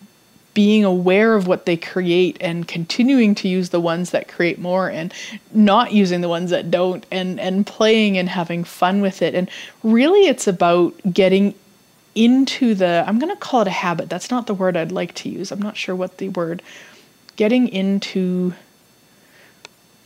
being 0.54 0.84
aware 0.84 1.34
of 1.34 1.46
what 1.46 1.66
they 1.66 1.76
create 1.76 2.36
and 2.40 2.66
continuing 2.66 3.34
to 3.34 3.48
use 3.48 3.70
the 3.70 3.80
ones 3.80 4.10
that 4.10 4.28
create 4.28 4.58
more 4.58 4.88
and 4.88 5.12
not 5.52 5.92
using 5.92 6.20
the 6.20 6.28
ones 6.28 6.50
that 6.50 6.70
don't 6.70 7.04
and 7.10 7.40
and 7.40 7.66
playing 7.66 8.16
and 8.16 8.28
having 8.28 8.62
fun 8.64 9.00
with 9.00 9.20
it 9.20 9.34
and 9.34 9.50
really 9.82 10.26
it's 10.26 10.46
about 10.46 10.94
getting 11.12 11.54
into 12.14 12.74
the 12.74 13.04
I'm 13.06 13.18
going 13.18 13.34
to 13.34 13.40
call 13.40 13.62
it 13.62 13.66
a 13.66 13.72
habit. 13.72 14.08
That's 14.08 14.30
not 14.30 14.46
the 14.46 14.54
word 14.54 14.76
I'd 14.76 14.92
like 14.92 15.14
to 15.16 15.28
use. 15.28 15.50
I'm 15.50 15.60
not 15.60 15.76
sure 15.76 15.96
what 15.96 16.18
the 16.18 16.28
word 16.28 16.62
getting 17.36 17.68
into 17.68 18.54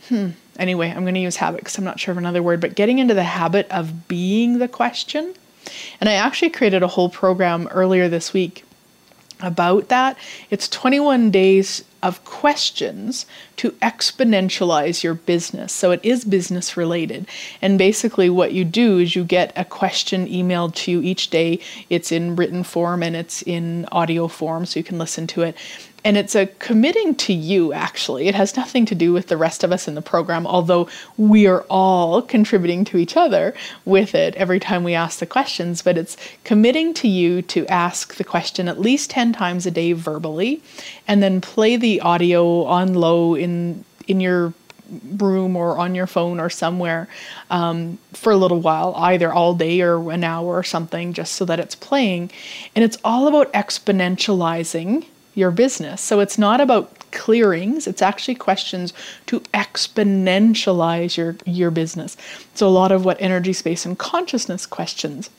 hmm 0.07 0.29
anyway, 0.57 0.89
I'm 0.89 1.03
going 1.03 1.13
to 1.13 1.19
use 1.19 1.37
habit 1.37 1.61
because 1.61 1.77
I'm 1.77 1.83
not 1.83 1.99
sure 1.99 2.11
of 2.11 2.17
another 2.17 2.43
word, 2.43 2.59
but 2.59 2.75
getting 2.75 2.99
into 2.99 3.13
the 3.13 3.23
habit 3.23 3.67
of 3.71 4.07
being 4.07 4.59
the 4.59 4.67
question. 4.67 5.33
And 6.01 6.09
I 6.09 6.13
actually 6.13 6.49
created 6.49 6.83
a 6.83 6.87
whole 6.87 7.09
program 7.09 7.67
earlier 7.67 8.09
this 8.09 8.33
week 8.33 8.63
about 9.39 9.89
that. 9.89 10.17
It's 10.49 10.67
21 10.67 11.31
days 11.31 11.83
of 12.01 12.23
questions 12.23 13.25
to 13.57 13.71
exponentialize 13.71 15.03
your 15.03 15.13
business. 15.13 15.73
So 15.73 15.91
it 15.91 15.99
is 16.03 16.23
business 16.23 16.77
related. 16.77 17.27
And 17.61 17.77
basically, 17.77 18.29
what 18.29 18.53
you 18.53 18.63
do 18.63 18.99
is 18.99 19.15
you 19.15 19.23
get 19.23 19.51
a 19.55 19.65
question 19.65 20.27
emailed 20.27 20.75
to 20.75 20.91
you 20.91 21.01
each 21.01 21.29
day. 21.29 21.59
It's 21.89 22.11
in 22.11 22.35
written 22.35 22.63
form 22.63 23.03
and 23.03 23.15
it's 23.15 23.41
in 23.41 23.85
audio 23.91 24.27
form, 24.27 24.65
so 24.65 24.79
you 24.79 24.83
can 24.83 24.97
listen 24.97 25.27
to 25.27 25.41
it 25.41 25.55
and 26.03 26.17
it's 26.17 26.35
a 26.35 26.47
committing 26.59 27.15
to 27.15 27.33
you 27.33 27.73
actually 27.73 28.27
it 28.27 28.35
has 28.35 28.55
nothing 28.55 28.85
to 28.85 28.95
do 28.95 29.13
with 29.13 29.27
the 29.27 29.37
rest 29.37 29.63
of 29.63 29.71
us 29.71 29.87
in 29.87 29.95
the 29.95 30.01
program 30.01 30.45
although 30.47 30.87
we 31.17 31.47
are 31.47 31.61
all 31.69 32.21
contributing 32.21 32.85
to 32.85 32.97
each 32.97 33.17
other 33.17 33.53
with 33.85 34.15
it 34.15 34.35
every 34.35 34.59
time 34.59 34.83
we 34.83 34.93
ask 34.93 35.19
the 35.19 35.25
questions 35.25 35.81
but 35.81 35.97
it's 35.97 36.17
committing 36.43 36.93
to 36.93 37.07
you 37.07 37.41
to 37.41 37.65
ask 37.67 38.15
the 38.15 38.23
question 38.23 38.67
at 38.67 38.79
least 38.79 39.09
10 39.09 39.33
times 39.33 39.65
a 39.65 39.71
day 39.71 39.93
verbally 39.93 40.61
and 41.07 41.21
then 41.21 41.41
play 41.41 41.75
the 41.75 42.01
audio 42.01 42.63
on 42.63 42.93
low 42.93 43.35
in 43.35 43.83
in 44.07 44.19
your 44.19 44.53
room 45.17 45.55
or 45.55 45.77
on 45.77 45.95
your 45.95 46.07
phone 46.07 46.39
or 46.39 46.49
somewhere 46.49 47.07
um, 47.49 47.99
for 48.13 48.31
a 48.31 48.37
little 48.37 48.59
while, 48.59 48.93
either 48.97 49.31
all 49.31 49.53
day 49.53 49.81
or 49.81 50.11
an 50.11 50.23
hour 50.23 50.47
or 50.47 50.63
something, 50.63 51.13
just 51.13 51.33
so 51.33 51.45
that 51.45 51.59
it's 51.59 51.75
playing. 51.75 52.31
And 52.75 52.83
it's 52.83 52.97
all 53.03 53.27
about 53.27 53.51
exponentializing 53.53 55.05
your 55.39 55.51
business. 55.51 56.01
So 56.01 56.19
it's 56.19 56.37
not 56.37 56.61
about 56.61 57.11
clearings, 57.11 57.87
it's 57.87 58.03
actually 58.03 58.35
questions 58.35 58.93
to 59.25 59.39
exponentialize 59.53 61.17
your, 61.17 61.35
your 61.45 61.71
business. 61.71 62.15
So 62.53 62.67
a 62.67 62.69
lot 62.69 62.91
of 62.91 63.05
what 63.05 63.19
energy, 63.19 63.53
space, 63.53 63.85
and 63.85 63.97
consciousness 63.97 64.67
questions 64.67 65.29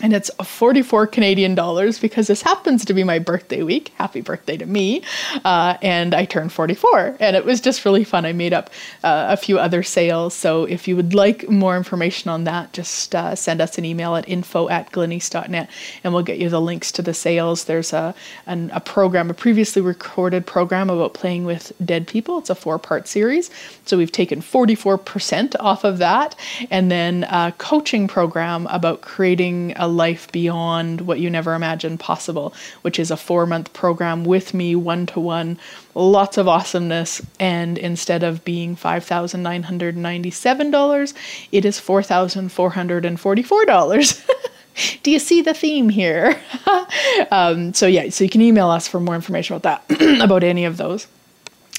and 0.00 0.14
it's 0.14 0.30
44 0.42 1.06
Canadian 1.08 1.54
dollars 1.54 1.98
because 1.98 2.26
this 2.26 2.40
happens 2.40 2.84
to 2.86 2.94
be 2.94 3.04
my 3.04 3.18
birthday 3.18 3.62
week. 3.62 3.90
Happy 3.96 4.22
birthday 4.22 4.56
to 4.56 4.64
me. 4.64 5.02
Uh, 5.44 5.76
and 5.82 6.14
I 6.14 6.24
turned 6.24 6.52
44, 6.52 7.18
and 7.20 7.36
it 7.36 7.44
was 7.44 7.60
just 7.60 7.84
really 7.84 8.02
fun. 8.02 8.24
I 8.24 8.32
made 8.32 8.54
up 8.54 8.70
uh, 9.04 9.26
a 9.28 9.36
few 9.36 9.58
other 9.58 9.82
sales. 9.82 10.32
So 10.32 10.64
if 10.64 10.88
you 10.88 10.96
would 10.96 11.12
like 11.12 11.48
more 11.50 11.76
information 11.76 12.30
on 12.30 12.44
that, 12.44 12.72
just 12.72 13.14
uh, 13.14 13.34
send 13.34 13.60
us 13.60 13.76
an 13.76 13.84
email 13.84 14.16
at 14.16 14.26
info 14.28 14.68
at 14.70 14.90
glenyce.net 14.92 15.68
and 16.02 16.14
we'll 16.14 16.22
get 16.22 16.38
you 16.38 16.48
the 16.48 16.60
links 16.60 16.90
to 16.92 17.02
the 17.02 17.14
sales. 17.14 17.64
There's 17.64 17.92
a, 17.92 18.14
an, 18.46 18.70
a 18.72 18.80
program, 18.80 19.28
a 19.28 19.34
previously 19.34 19.82
recorded 19.82 20.46
program 20.46 20.88
about 20.88 21.12
playing 21.12 21.44
with 21.44 21.70
dead 21.84 22.06
people. 22.06 22.38
It's 22.38 22.50
a 22.50 22.54
four 22.54 22.78
part 22.78 23.08
series. 23.08 23.50
So 23.84 23.98
we've 23.98 24.10
taken 24.10 24.40
44% 24.40 25.54
off 25.60 25.84
of 25.84 25.98
that. 25.98 26.34
And 26.70 26.90
then 26.90 27.24
a 27.24 27.52
coaching 27.58 28.08
program 28.08 28.66
about 28.68 29.02
creating 29.02 29.74
a 29.82 29.88
life 29.88 30.30
beyond 30.30 31.00
what 31.02 31.18
you 31.18 31.28
never 31.28 31.54
imagined 31.54 31.98
possible, 31.98 32.54
which 32.82 33.00
is 33.00 33.10
a 33.10 33.16
four 33.16 33.46
month 33.46 33.72
program 33.72 34.24
with 34.24 34.54
me, 34.54 34.76
one 34.76 35.06
to 35.06 35.18
one, 35.18 35.58
lots 35.96 36.38
of 36.38 36.46
awesomeness. 36.46 37.20
And 37.40 37.76
instead 37.76 38.22
of 38.22 38.44
being 38.44 38.76
$5,997, 38.76 41.14
it 41.50 41.64
is 41.64 41.80
$4,444. 41.80 44.28
Do 45.02 45.10
you 45.10 45.18
see 45.18 45.42
the 45.42 45.52
theme 45.52 45.88
here? 45.88 46.40
um, 47.32 47.74
so, 47.74 47.88
yeah, 47.88 48.08
so 48.10 48.22
you 48.22 48.30
can 48.30 48.40
email 48.40 48.70
us 48.70 48.86
for 48.86 49.00
more 49.00 49.16
information 49.16 49.56
about 49.56 49.88
that, 49.88 50.20
about 50.22 50.44
any 50.44 50.64
of 50.64 50.76
those. 50.76 51.08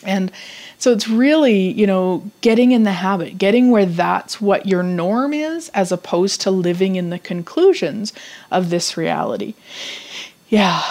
And 0.06 0.30
so 0.84 0.92
it's 0.92 1.08
really, 1.08 1.72
you 1.72 1.88
know, 1.88 2.30
getting 2.42 2.74
in 2.74 2.84
the 2.84 2.92
habit, 2.92 3.38
getting 3.38 3.72
where 3.72 3.86
that's 3.86 4.42
what 4.42 4.66
your 4.66 4.84
norm 4.84 5.34
is, 5.34 5.70
as 5.70 5.94
opposed 5.94 6.42
to 6.42 6.52
living 6.52 6.98
in 6.98 7.10
the 7.10 7.20
conclusions 7.20 8.12
of 8.52 8.70
this 8.70 8.98
reality. 8.98 9.54
Yeah. 10.50 10.82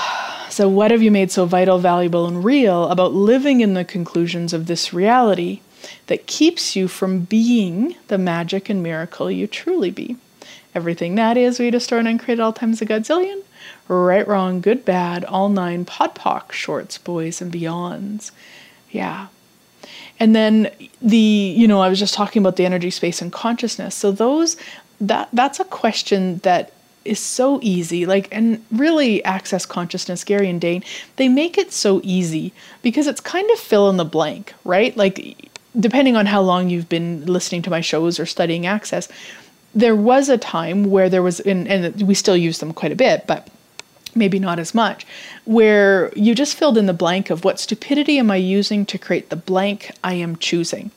So, 0.49 0.67
what 0.67 0.93
have 0.93 1.03
you 1.03 1.11
made 1.11 1.31
so 1.31 1.45
vital, 1.45 1.77
valuable, 1.77 2.27
and 2.27 2.43
real 2.43 2.89
about 2.89 3.13
living 3.13 3.61
in 3.61 3.75
the 3.75 3.85
conclusions 3.85 4.55
of 4.55 4.65
this 4.65 4.95
reality 4.95 5.61
that 6.07 6.27
keeps 6.27 6.75
you 6.75 6.89
from 6.89 7.25
being 7.25 7.95
the 8.09 8.17
magic 8.17 8.71
and 8.71 8.83
miracle 8.83 9.31
you 9.31 9.47
truly 9.47 9.91
be? 9.91 10.17
Everything 10.75 11.17
that 11.17 11.37
is, 11.37 11.59
we 11.59 11.71
destroyed 11.71 12.07
and 12.07 12.19
created 12.19 12.41
all 12.41 12.55
times 12.55 12.81
a 12.81 12.87
godzillion. 12.87 13.43
Right, 13.89 14.27
wrong, 14.27 14.63
good, 14.63 14.87
bad, 14.87 15.23
all 15.27 15.51
nine, 15.51 15.85
podpoc, 15.85 16.53
shorts, 16.53 16.97
boys, 16.97 17.43
and 17.43 17.53
beyonds. 17.53 18.31
Yeah. 18.91 19.27
And 20.23 20.37
then 20.37 20.71
the, 21.01 21.17
you 21.17 21.67
know, 21.67 21.81
I 21.81 21.89
was 21.89 21.99
just 21.99 22.15
talking 22.15 22.41
about 22.41 22.55
the 22.55 22.65
energy, 22.65 22.91
space, 22.91 23.21
and 23.21 23.33
consciousness. 23.33 23.97
So 23.97 24.13
those, 24.13 24.57
that 25.01 25.29
that's 25.33 25.59
a 25.59 25.65
question 25.65 26.39
that 26.45 26.73
is 27.05 27.19
so 27.19 27.59
easy. 27.61 28.07
Like, 28.07 28.29
and 28.31 28.65
really, 28.71 29.25
access 29.25 29.67
consciousness, 29.67 30.23
Gary 30.23 30.49
and 30.49 30.61
Dane, 30.61 30.85
they 31.17 31.29
make 31.29 31.59
it 31.59 31.73
so 31.73 32.01
easy 32.05 32.53
because 32.83 33.09
it's 33.09 33.19
kind 33.19 33.51
of 33.51 33.59
fill 33.59 33.91
in 33.91 33.97
the 33.97 34.05
blank, 34.05 34.55
right? 34.63 34.97
Like, 34.97 35.51
depending 35.81 36.15
on 36.15 36.27
how 36.27 36.41
long 36.41 36.71
you've 36.71 36.89
been 36.89 37.27
listening 37.27 37.63
to 37.63 37.71
my 37.71 37.81
shows 37.81 38.21
or 38.21 38.27
studying 38.27 38.65
access, 38.65 39.09
there 39.75 39.97
was 39.97 40.29
a 40.29 40.39
time 40.39 40.85
where 40.85 41.09
there 41.09 41.25
was, 41.25 41.41
and, 41.41 41.67
and 41.67 42.01
we 42.03 42.15
still 42.15 42.37
use 42.37 42.61
them 42.61 42.73
quite 42.73 42.93
a 42.93 42.97
bit, 42.97 43.27
but 43.27 43.49
maybe 44.15 44.39
not 44.39 44.59
as 44.59 44.75
much, 44.75 45.07
where 45.45 46.13
you 46.15 46.35
just 46.35 46.57
filled 46.57 46.79
in 46.79 46.87
the 46.87 46.93
blank 46.93 47.31
of 47.31 47.45
what 47.45 47.61
stupidity 47.61 48.19
am 48.19 48.31
I 48.31 48.37
using 48.37 48.85
to 48.87 48.99
create 48.99 49.31
the 49.31 49.37
blank 49.37 49.91
I 50.03 50.15
am 50.15 50.37
choosing. 50.37 50.91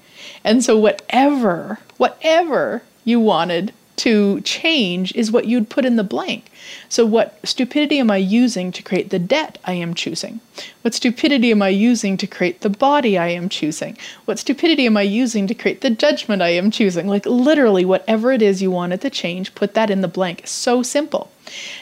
And 0.43 0.63
so, 0.63 0.77
whatever, 0.77 1.79
whatever 1.97 2.81
you 3.03 3.19
wanted 3.19 3.73
to 3.97 4.41
change 4.41 5.15
is 5.15 5.31
what 5.31 5.45
you'd 5.45 5.69
put 5.69 5.85
in 5.85 5.95
the 5.95 6.03
blank. 6.03 6.51
So, 6.89 7.05
what 7.05 7.39
stupidity 7.43 7.99
am 7.99 8.11
I 8.11 8.17
using 8.17 8.71
to 8.71 8.83
create 8.83 9.09
the 9.09 9.19
debt 9.19 9.57
I 9.65 9.73
am 9.73 9.93
choosing? 9.93 10.39
What 10.81 10.93
stupidity 10.93 11.51
am 11.51 11.61
I 11.61 11.69
using 11.69 12.17
to 12.17 12.27
create 12.27 12.61
the 12.61 12.69
body 12.69 13.17
I 13.17 13.27
am 13.27 13.49
choosing? 13.49 13.97
What 14.25 14.39
stupidity 14.39 14.85
am 14.85 14.97
I 14.97 15.01
using 15.01 15.47
to 15.47 15.53
create 15.53 15.81
the 15.81 15.89
judgment 15.89 16.41
I 16.41 16.49
am 16.49 16.71
choosing? 16.71 17.07
Like, 17.07 17.25
literally, 17.25 17.85
whatever 17.85 18.31
it 18.31 18.41
is 18.41 18.61
you 18.61 18.71
wanted 18.71 19.01
to 19.01 19.09
change, 19.09 19.55
put 19.55 19.73
that 19.73 19.89
in 19.89 20.01
the 20.01 20.07
blank. 20.07 20.41
So 20.45 20.81
simple. 20.83 21.31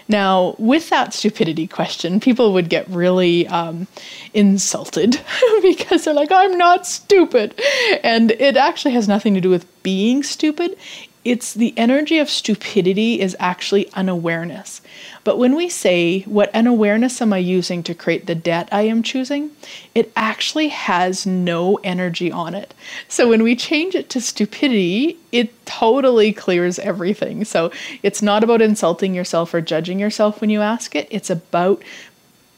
Now, 0.07 0.55
with 0.57 0.89
that 0.89 1.13
stupidity 1.13 1.67
question, 1.67 2.19
people 2.19 2.53
would 2.53 2.69
get 2.69 2.87
really 2.89 3.47
um, 3.47 3.87
insulted 4.33 5.19
because 5.61 6.03
they're 6.03 6.13
like, 6.13 6.31
I'm 6.31 6.57
not 6.57 6.85
stupid. 6.85 7.59
And 8.03 8.31
it 8.31 8.57
actually 8.57 8.93
has 8.93 9.07
nothing 9.07 9.33
to 9.35 9.41
do 9.41 9.49
with 9.49 9.65
being 9.83 10.23
stupid 10.23 10.77
it's 11.25 11.53
the 11.53 11.73
energy 11.77 12.19
of 12.19 12.29
stupidity 12.29 13.21
is 13.21 13.35
actually 13.39 13.89
unawareness. 13.93 14.81
But 15.23 15.37
when 15.37 15.55
we 15.55 15.69
say, 15.69 16.21
What 16.21 16.53
unawareness 16.53 17.21
am 17.21 17.31
I 17.33 17.37
using 17.37 17.81
to 17.83 17.93
create 17.93 18.25
the 18.25 18.35
debt 18.35 18.69
I 18.71 18.81
am 18.83 19.03
choosing? 19.03 19.51
it 19.95 20.11
actually 20.15 20.69
has 20.69 21.25
no 21.25 21.75
energy 21.83 22.31
on 22.31 22.55
it. 22.55 22.73
So 23.07 23.29
when 23.29 23.43
we 23.43 23.55
change 23.55 23.95
it 23.95 24.09
to 24.09 24.21
stupidity, 24.21 25.17
it 25.31 25.65
totally 25.65 26.33
clears 26.33 26.79
everything. 26.79 27.45
So 27.45 27.71
it's 28.01 28.21
not 28.21 28.43
about 28.43 28.61
insulting 28.61 29.13
yourself 29.13 29.53
or 29.53 29.61
judging 29.61 29.99
yourself 29.99 30.41
when 30.41 30.49
you 30.49 30.61
ask 30.61 30.95
it, 30.95 31.07
it's 31.11 31.29
about 31.29 31.83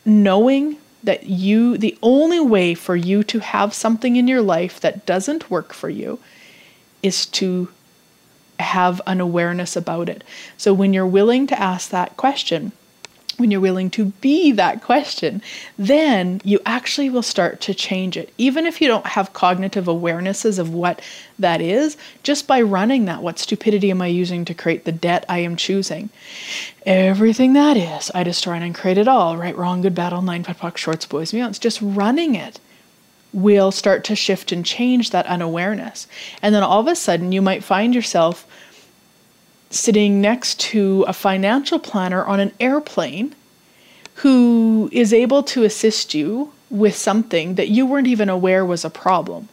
knowing 0.05 0.77
that 1.03 1.25
you, 1.25 1.77
the 1.77 1.97
only 2.01 2.39
way 2.39 2.73
for 2.73 2.95
you 2.95 3.23
to 3.23 3.39
have 3.39 3.73
something 3.73 4.15
in 4.15 4.27
your 4.27 4.41
life 4.41 4.79
that 4.79 5.05
doesn't 5.05 5.51
work 5.51 5.73
for 5.73 5.89
you 5.89 6.19
is 7.03 7.25
to 7.27 7.69
have 8.59 9.01
an 9.07 9.21
awareness 9.21 9.75
about 9.75 10.09
it. 10.09 10.23
So 10.57 10.73
when 10.73 10.93
you're 10.93 11.05
willing 11.05 11.47
to 11.47 11.59
ask 11.59 11.89
that 11.89 12.17
question, 12.17 12.71
when 13.37 13.51
you're 13.51 13.61
willing 13.61 13.89
to 13.91 14.05
be 14.21 14.51
that 14.53 14.81
question, 14.81 15.41
then 15.77 16.39
you 16.43 16.59
actually 16.65 17.09
will 17.09 17.21
start 17.21 17.59
to 17.61 17.73
change 17.73 18.15
it. 18.15 18.33
Even 18.37 18.65
if 18.65 18.81
you 18.81 18.87
don't 18.87 19.07
have 19.07 19.33
cognitive 19.33 19.85
awarenesses 19.85 20.57
of 20.57 20.73
what 20.73 21.01
that 21.37 21.59
is, 21.59 21.97
just 22.23 22.47
by 22.47 22.61
running 22.61 23.05
that, 23.05 23.21
what 23.21 23.39
stupidity 23.39 23.91
am 23.91 24.01
I 24.01 24.07
using 24.07 24.45
to 24.45 24.53
create 24.53 24.85
the 24.85 24.91
debt 24.91 25.25
I 25.27 25.39
am 25.39 25.55
choosing? 25.55 26.09
Everything 26.85 27.53
that 27.53 27.75
is, 27.75 28.09
I 28.15 28.23
destroy 28.23 28.53
and 28.53 28.73
create 28.73 28.97
it 28.97 29.07
all. 29.07 29.35
Right, 29.37 29.57
wrong, 29.57 29.81
good, 29.81 29.95
bad, 29.95 30.13
all 30.13 30.21
nine, 30.21 30.43
POD 30.43 30.57
POC, 30.57 30.77
shorts, 30.77 31.05
boys, 31.05 31.31
beyonds. 31.31 31.59
Just 31.59 31.81
running 31.81 32.35
it 32.35 32.59
will 33.35 33.69
start 33.69 34.05
to 34.05 34.15
shift 34.15 34.53
and 34.53 34.65
change 34.65 35.11
that 35.11 35.27
unawareness. 35.27 36.07
And 36.41 36.55
then 36.55 36.63
all 36.63 36.79
of 36.79 36.87
a 36.87 36.95
sudden, 36.95 37.33
you 37.33 37.41
might 37.41 37.63
find 37.63 37.93
yourself 37.93 38.47
sitting 39.69 40.21
next 40.21 40.57
to 40.61 41.03
a 41.05 41.11
financial 41.13 41.77
planner 41.77 42.23
on 42.23 42.39
an 42.39 42.53
airplane 42.61 43.35
who 44.15 44.89
is 44.93 45.11
able 45.11 45.43
to 45.43 45.63
assist 45.63 46.13
you 46.13 46.53
with 46.69 46.95
something 46.95 47.55
that 47.55 47.67
you 47.67 47.85
weren't 47.85 48.07
even 48.07 48.29
aware 48.29 48.65
was 48.65 48.85
a 48.85 48.89
problem. 48.89 49.49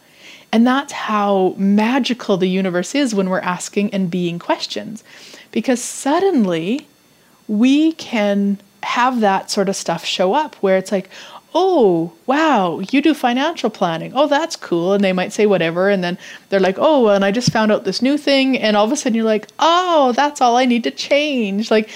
And 0.53 0.65
that's 0.65 0.93
how 0.93 1.53
magical 1.57 2.37
the 2.37 2.47
universe 2.47 2.95
is 2.95 3.13
when 3.13 3.29
we're 3.29 3.39
asking 3.39 3.93
and 3.93 4.09
being 4.09 4.39
questions. 4.39 5.03
Because 5.51 5.81
suddenly 5.81 6.87
we 7.49 7.91
can 7.93 8.59
have 8.83 9.19
that 9.19 9.51
sort 9.51 9.67
of 9.67 9.75
stuff 9.75 10.05
show 10.05 10.33
up 10.33 10.55
where 10.55 10.77
it's 10.77 10.91
like, 10.91 11.09
oh, 11.53 12.13
wow, 12.25 12.79
you 12.91 13.01
do 13.01 13.13
financial 13.13 13.69
planning. 13.69 14.11
Oh, 14.15 14.27
that's 14.27 14.55
cool. 14.55 14.93
And 14.93 15.03
they 15.03 15.13
might 15.13 15.33
say 15.33 15.45
whatever. 15.45 15.89
And 15.89 16.03
then 16.03 16.17
they're 16.49 16.59
like, 16.59 16.77
oh, 16.79 17.09
and 17.09 17.23
I 17.23 17.31
just 17.31 17.51
found 17.51 17.71
out 17.71 17.83
this 17.83 18.01
new 18.01 18.17
thing. 18.17 18.57
And 18.57 18.75
all 18.75 18.85
of 18.85 18.91
a 18.91 18.95
sudden 18.95 19.15
you're 19.15 19.25
like, 19.25 19.47
oh, 19.59 20.13
that's 20.13 20.41
all 20.41 20.57
I 20.57 20.65
need 20.65 20.83
to 20.83 20.91
change. 20.91 21.69
Like, 21.69 21.89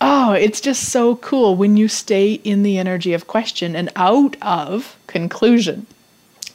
oh, 0.00 0.32
it's 0.32 0.60
just 0.60 0.90
so 0.90 1.16
cool 1.16 1.56
when 1.56 1.76
you 1.76 1.88
stay 1.88 2.34
in 2.34 2.62
the 2.62 2.78
energy 2.78 3.12
of 3.12 3.26
question 3.26 3.76
and 3.76 3.90
out 3.96 4.36
of 4.42 4.96
conclusion. 5.06 5.86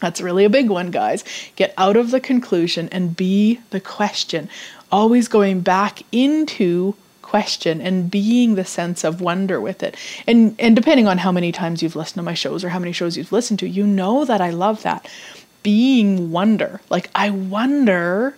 That's 0.02 0.22
really 0.22 0.46
a 0.46 0.50
big 0.50 0.70
one, 0.70 0.92
guys. 0.92 1.24
Get 1.56 1.74
out 1.78 1.98
of 1.98 2.12
the 2.12 2.22
conclusion 2.22 2.90
and 2.90 3.16
be 3.16 3.60
the 3.70 3.82
question. 3.82 4.50
Always 4.92 5.28
going 5.28 5.60
back 5.60 6.02
into 6.12 6.96
question 7.30 7.80
and 7.80 8.10
being 8.10 8.56
the 8.56 8.66
sense 8.66 9.04
of 9.04 9.22
wonder 9.22 9.62
with 9.62 9.84
it. 9.84 9.96
And 10.28 10.56
and 10.60 10.76
depending 10.76 11.08
on 11.08 11.20
how 11.20 11.32
many 11.32 11.52
times 11.52 11.82
you've 11.82 11.96
listened 11.96 12.16
to 12.16 12.24
my 12.24 12.34
shows 12.34 12.64
or 12.64 12.70
how 12.70 12.80
many 12.80 12.92
shows 12.92 13.16
you've 13.16 13.32
listened 13.32 13.60
to, 13.60 13.70
you 13.70 13.86
know 13.86 14.26
that 14.26 14.42
I 14.42 14.50
love 14.50 14.82
that. 14.84 15.08
Being 15.62 16.32
wonder. 16.32 16.82
Like 16.90 17.10
I 17.14 17.30
wonder 17.30 18.36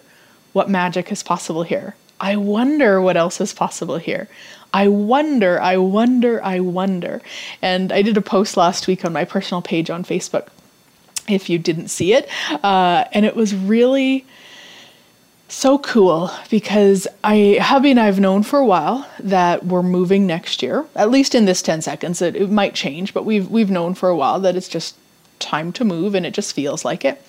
what 0.53 0.69
magic 0.69 1.11
is 1.11 1.23
possible 1.23 1.63
here. 1.63 1.95
I 2.19 2.35
wonder 2.35 3.01
what 3.01 3.17
else 3.17 3.41
is 3.41 3.53
possible 3.53 3.97
here. 3.97 4.27
I 4.73 4.87
wonder, 4.87 5.59
I 5.59 5.77
wonder, 5.77 6.43
I 6.43 6.59
wonder. 6.59 7.21
And 7.61 7.91
I 7.91 8.01
did 8.01 8.15
a 8.17 8.21
post 8.21 8.57
last 8.57 8.87
week 8.87 9.03
on 9.03 9.13
my 9.13 9.25
personal 9.25 9.61
page 9.61 9.89
on 9.89 10.03
Facebook 10.03 10.47
if 11.27 11.49
you 11.49 11.57
didn't 11.57 11.87
see 11.87 12.13
it. 12.13 12.29
Uh, 12.63 13.05
and 13.11 13.25
it 13.25 13.35
was 13.35 13.55
really 13.55 14.25
so 15.51 15.77
cool 15.79 16.31
because 16.49 17.07
I 17.23 17.57
hubby 17.61 17.91
and 17.91 17.99
I've 17.99 18.19
known 18.19 18.43
for 18.43 18.59
a 18.59 18.65
while 18.65 19.07
that 19.19 19.65
we're 19.65 19.83
moving 19.83 20.25
next 20.25 20.63
year. 20.63 20.85
At 20.95 21.11
least 21.11 21.35
in 21.35 21.45
this 21.45 21.61
10 21.61 21.81
seconds. 21.81 22.21
It, 22.21 22.35
it 22.35 22.49
might 22.49 22.73
change, 22.73 23.13
but 23.13 23.25
we've 23.25 23.49
we've 23.49 23.71
known 23.71 23.93
for 23.93 24.09
a 24.09 24.15
while 24.15 24.39
that 24.39 24.55
it's 24.55 24.69
just 24.69 24.95
time 25.39 25.71
to 25.73 25.83
move 25.83 26.15
and 26.15 26.25
it 26.25 26.33
just 26.33 26.53
feels 26.53 26.85
like 26.85 27.03
it. 27.03 27.21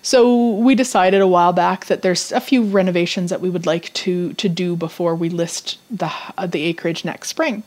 So 0.00 0.52
we 0.52 0.74
decided 0.74 1.20
a 1.20 1.26
while 1.26 1.52
back 1.52 1.86
that 1.86 2.02
there's 2.02 2.32
a 2.32 2.40
few 2.40 2.62
renovations 2.62 3.30
that 3.30 3.40
we 3.40 3.50
would 3.50 3.66
like 3.66 3.92
to 3.94 4.32
to 4.34 4.48
do 4.48 4.76
before 4.76 5.14
we 5.14 5.28
list 5.28 5.78
the 5.90 6.10
uh, 6.36 6.46
the 6.46 6.62
acreage 6.62 7.04
next 7.04 7.28
spring 7.28 7.62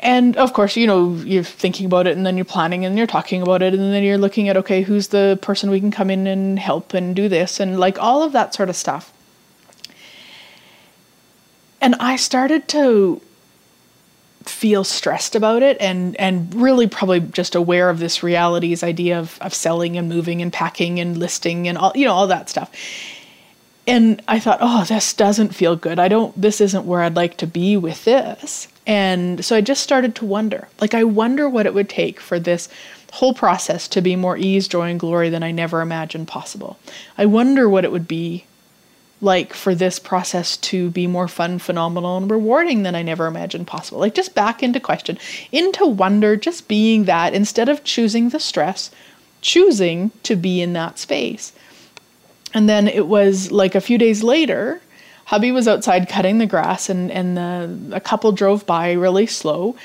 and 0.00 0.36
of 0.36 0.52
course, 0.52 0.76
you 0.76 0.86
know, 0.86 1.14
you're 1.24 1.42
thinking 1.42 1.86
about 1.86 2.06
it 2.06 2.16
and 2.16 2.24
then 2.24 2.36
you're 2.36 2.44
planning 2.44 2.84
and 2.84 2.96
you're 2.96 3.06
talking 3.06 3.42
about 3.42 3.62
it 3.62 3.74
and 3.74 3.92
then 3.92 4.02
you're 4.02 4.18
looking 4.18 4.48
at, 4.48 4.56
okay, 4.56 4.82
who's 4.82 5.08
the 5.08 5.38
person 5.42 5.70
we 5.70 5.80
can 5.80 5.90
come 5.90 6.10
in 6.10 6.26
and 6.26 6.58
help 6.58 6.94
and 6.94 7.16
do 7.16 7.28
this 7.28 7.58
and 7.58 7.80
like 7.80 7.98
all 7.98 8.22
of 8.22 8.32
that 8.32 8.54
sort 8.54 8.68
of 8.68 8.76
stuff. 8.76 9.12
And 11.80 11.94
I 11.96 12.16
started 12.16 12.68
to 12.68 13.20
feel 14.44 14.82
stressed 14.82 15.34
about 15.34 15.62
it 15.62 15.76
and 15.78 16.16
and 16.16 16.54
really 16.54 16.86
probably 16.86 17.20
just 17.20 17.54
aware 17.54 17.90
of 17.90 17.98
this 17.98 18.22
reality's 18.22 18.82
idea 18.82 19.18
of, 19.18 19.36
of 19.42 19.52
selling 19.52 19.98
and 19.98 20.08
moving 20.08 20.40
and 20.40 20.52
packing 20.52 20.98
and 20.98 21.18
listing 21.18 21.68
and 21.68 21.76
all 21.76 21.92
you 21.94 22.04
know 22.04 22.14
all 22.14 22.26
that 22.26 22.48
stuff. 22.48 22.70
And 23.86 24.22
i 24.26 24.38
thought 24.40 24.58
oh 24.60 24.84
this 24.84 25.12
doesn't 25.12 25.54
feel 25.54 25.76
good. 25.76 25.98
I 25.98 26.08
don't 26.08 26.38
this 26.40 26.60
isn't 26.60 26.86
where 26.86 27.02
i'd 27.02 27.16
like 27.16 27.36
to 27.38 27.46
be 27.46 27.76
with 27.76 28.04
this 28.04 28.68
and 28.88 29.44
so 29.44 29.54
I 29.54 29.60
just 29.60 29.82
started 29.82 30.16
to 30.16 30.24
wonder 30.24 30.66
like, 30.80 30.94
I 30.94 31.04
wonder 31.04 31.48
what 31.48 31.66
it 31.66 31.74
would 31.74 31.88
take 31.88 32.18
for 32.18 32.40
this 32.40 32.68
whole 33.12 33.34
process 33.34 33.86
to 33.88 34.00
be 34.00 34.16
more 34.16 34.36
ease, 34.36 34.66
joy, 34.66 34.90
and 34.90 34.98
glory 34.98 35.30
than 35.30 35.42
I 35.42 35.50
never 35.50 35.80
imagined 35.80 36.26
possible. 36.26 36.78
I 37.16 37.26
wonder 37.26 37.68
what 37.68 37.84
it 37.84 37.92
would 37.92 38.08
be 38.08 38.46
like 39.20 39.52
for 39.52 39.74
this 39.74 39.98
process 39.98 40.56
to 40.56 40.90
be 40.90 41.06
more 41.06 41.28
fun, 41.28 41.58
phenomenal, 41.58 42.16
and 42.16 42.30
rewarding 42.30 42.82
than 42.82 42.94
I 42.94 43.02
never 43.02 43.26
imagined 43.26 43.66
possible. 43.66 43.98
Like, 43.98 44.14
just 44.14 44.34
back 44.34 44.62
into 44.62 44.78
question, 44.78 45.18
into 45.50 45.86
wonder, 45.86 46.36
just 46.36 46.68
being 46.68 47.04
that 47.04 47.34
instead 47.34 47.68
of 47.68 47.84
choosing 47.84 48.28
the 48.28 48.38
stress, 48.38 48.90
choosing 49.40 50.12
to 50.22 50.36
be 50.36 50.62
in 50.62 50.72
that 50.74 50.98
space. 50.98 51.52
And 52.54 52.68
then 52.68 52.88
it 52.88 53.06
was 53.08 53.50
like 53.50 53.74
a 53.74 53.80
few 53.80 53.98
days 53.98 54.22
later 54.22 54.80
hubby 55.28 55.52
was 55.52 55.68
outside 55.68 56.08
cutting 56.08 56.38
the 56.38 56.46
grass 56.46 56.88
and, 56.88 57.10
and 57.10 57.36
the, 57.36 57.96
a 57.96 58.00
couple 58.00 58.32
drove 58.32 58.64
by 58.64 58.92
really 58.92 59.26
slow. 59.26 59.76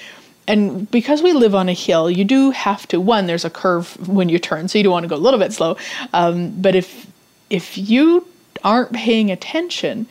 And 0.48 0.90
because 0.90 1.22
we 1.22 1.34
live 1.34 1.54
on 1.54 1.68
a 1.68 1.74
hill, 1.74 2.10
you 2.10 2.24
do 2.24 2.52
have 2.52 2.88
to 2.88 3.02
one. 3.02 3.28
There's 3.28 3.44
a 3.44 3.50
curve 3.50 4.08
when 4.08 4.30
you 4.30 4.40
turn, 4.40 4.70
so 4.70 4.78
you 4.78 4.86
do 4.86 4.90
want 4.90 5.04
to 5.04 5.10
go 5.10 5.18
a 5.18 5.18
little 5.18 5.40
bit 5.40 5.52
slow. 5.52 5.76
Um, 6.14 6.62
but 6.62 6.76
if 6.76 7.08
if 7.50 7.78
you 7.78 8.26
aren't 8.64 8.94
paying 8.94 9.32
attention, 9.32 10.08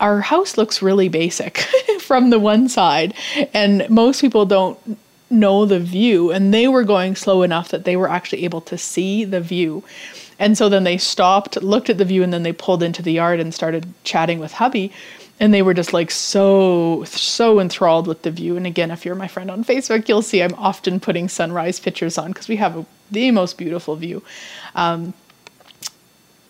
our 0.00 0.22
house 0.22 0.56
looks 0.56 0.80
really 0.80 1.10
basic 1.10 1.58
from 2.00 2.30
the 2.30 2.38
one 2.38 2.66
side, 2.70 3.12
and 3.52 3.88
most 3.90 4.22
people 4.22 4.46
don't 4.46 4.78
know 5.28 5.66
the 5.66 5.80
view. 5.80 6.30
And 6.30 6.52
they 6.52 6.66
were 6.66 6.84
going 6.84 7.14
slow 7.14 7.42
enough 7.42 7.68
that 7.68 7.84
they 7.84 7.96
were 7.96 8.08
actually 8.08 8.44
able 8.44 8.62
to 8.62 8.78
see 8.78 9.24
the 9.24 9.40
view. 9.40 9.84
And 10.42 10.58
so 10.58 10.68
then 10.68 10.82
they 10.82 10.98
stopped, 10.98 11.62
looked 11.62 11.88
at 11.88 11.98
the 11.98 12.04
view, 12.04 12.24
and 12.24 12.32
then 12.32 12.42
they 12.42 12.52
pulled 12.52 12.82
into 12.82 13.00
the 13.00 13.12
yard 13.12 13.38
and 13.38 13.54
started 13.54 13.86
chatting 14.02 14.40
with 14.40 14.50
hubby. 14.50 14.90
And 15.38 15.54
they 15.54 15.62
were 15.62 15.72
just 15.72 15.92
like 15.92 16.10
so, 16.10 17.04
so 17.04 17.60
enthralled 17.60 18.08
with 18.08 18.22
the 18.22 18.32
view. 18.32 18.56
And 18.56 18.66
again, 18.66 18.90
if 18.90 19.04
you're 19.04 19.14
my 19.14 19.28
friend 19.28 19.52
on 19.52 19.64
Facebook, 19.64 20.08
you'll 20.08 20.20
see 20.20 20.42
I'm 20.42 20.54
often 20.54 20.98
putting 20.98 21.28
sunrise 21.28 21.78
pictures 21.78 22.18
on 22.18 22.32
because 22.32 22.48
we 22.48 22.56
have 22.56 22.76
a, 22.76 22.84
the 23.12 23.30
most 23.30 23.56
beautiful 23.56 23.94
view. 23.94 24.20
Um, 24.74 25.14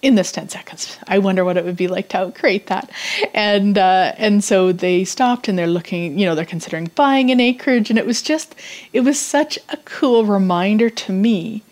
in 0.01 0.15
this 0.15 0.33
10 0.33 0.49
seconds. 0.49 0.97
I 1.07 1.19
wonder 1.19 1.45
what 1.45 1.59
it 1.59 1.65
would 1.65 1.77
be 1.77 1.87
like 1.87 2.09
to 2.09 2.33
create 2.35 2.69
that. 2.69 2.91
And 3.35 3.77
uh, 3.77 4.15
and 4.17 4.43
so 4.43 4.73
they 4.73 5.05
stopped 5.05 5.49
and 5.49 5.57
they're 5.57 5.69
looking, 5.69 6.19
you 6.19 6.25
know, 6.25 6.35
they're 6.35 6.45
considering 6.47 6.91
buying 6.95 7.31
an 7.31 7.41
acreage. 7.41 7.91
And 7.91 7.99
it 7.99 8.07
was 8.07 8.23
just, 8.23 8.57
it 8.95 9.03
was 9.03 9.21
such 9.21 9.59
a 9.69 9.77
cool 9.85 10.25
reminder 10.25 10.91
to 10.91 11.13
me 11.13 11.63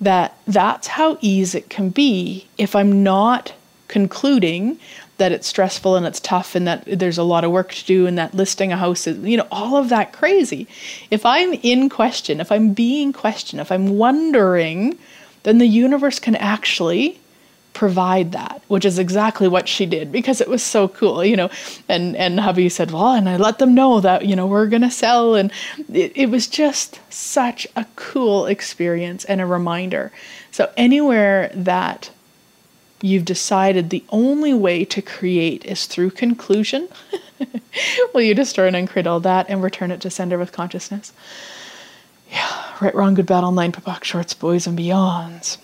that 0.00 0.36
that's 0.46 0.86
how 0.88 1.18
easy 1.20 1.58
it 1.58 1.70
can 1.70 1.90
be 1.90 2.46
if 2.56 2.74
I'm 2.74 3.02
not 3.02 3.52
concluding 3.88 4.78
that 5.18 5.32
it's 5.32 5.46
stressful 5.46 5.96
and 5.96 6.06
it's 6.06 6.20
tough 6.20 6.54
and 6.54 6.66
that 6.66 6.82
there's 6.86 7.18
a 7.18 7.22
lot 7.22 7.44
of 7.44 7.50
work 7.50 7.74
to 7.74 7.84
do 7.84 8.06
and 8.06 8.16
that 8.16 8.34
listing 8.34 8.72
a 8.72 8.76
house 8.76 9.06
is, 9.06 9.18
you 9.18 9.36
know, 9.36 9.46
all 9.52 9.76
of 9.76 9.90
that 9.90 10.12
crazy. 10.12 10.66
If 11.10 11.26
I'm 11.26 11.52
in 11.54 11.90
question, 11.90 12.40
if 12.40 12.50
I'm 12.50 12.72
being 12.72 13.12
questioned, 13.12 13.60
if 13.60 13.70
I'm 13.70 13.98
wondering, 13.98 14.96
then 15.42 15.58
the 15.58 15.66
universe 15.66 16.18
can 16.18 16.36
actually 16.36 17.20
provide 17.72 18.32
that, 18.32 18.62
which 18.68 18.84
is 18.84 18.98
exactly 18.98 19.48
what 19.48 19.68
she 19.68 19.86
did 19.86 20.12
because 20.12 20.40
it 20.40 20.48
was 20.48 20.62
so 20.62 20.88
cool, 20.88 21.24
you 21.24 21.36
know. 21.36 21.50
And 21.88 22.16
and 22.16 22.40
hubby 22.40 22.68
said, 22.68 22.90
"Well," 22.90 23.12
and 23.12 23.28
I 23.28 23.36
let 23.36 23.58
them 23.58 23.74
know 23.74 24.00
that 24.00 24.26
you 24.26 24.36
know 24.36 24.46
we're 24.46 24.66
gonna 24.66 24.90
sell, 24.90 25.34
and 25.34 25.52
it, 25.92 26.12
it 26.14 26.30
was 26.30 26.46
just 26.46 27.00
such 27.12 27.66
a 27.76 27.86
cool 27.96 28.46
experience 28.46 29.24
and 29.24 29.40
a 29.40 29.46
reminder. 29.46 30.12
So 30.50 30.70
anywhere 30.76 31.50
that 31.54 32.10
you've 33.02 33.24
decided 33.24 33.88
the 33.88 34.04
only 34.10 34.52
way 34.52 34.84
to 34.84 35.00
create 35.00 35.64
is 35.64 35.86
through 35.86 36.10
conclusion, 36.10 36.88
will 38.14 38.20
you 38.20 38.34
destroy 38.34 38.66
and 38.66 38.76
uncreate 38.76 39.06
all 39.06 39.20
that 39.20 39.48
and 39.48 39.62
return 39.62 39.90
it 39.90 40.02
to 40.02 40.10
sender 40.10 40.36
with 40.36 40.52
consciousness? 40.52 41.12
Yeah, 42.30 42.74
right, 42.80 42.94
wrong, 42.94 43.14
good, 43.14 43.26
bad, 43.26 43.42
nine, 43.50 43.72
POC, 43.72 44.04
shorts, 44.04 44.34
boys, 44.34 44.66
and 44.66 44.78
beyonds 44.78 45.56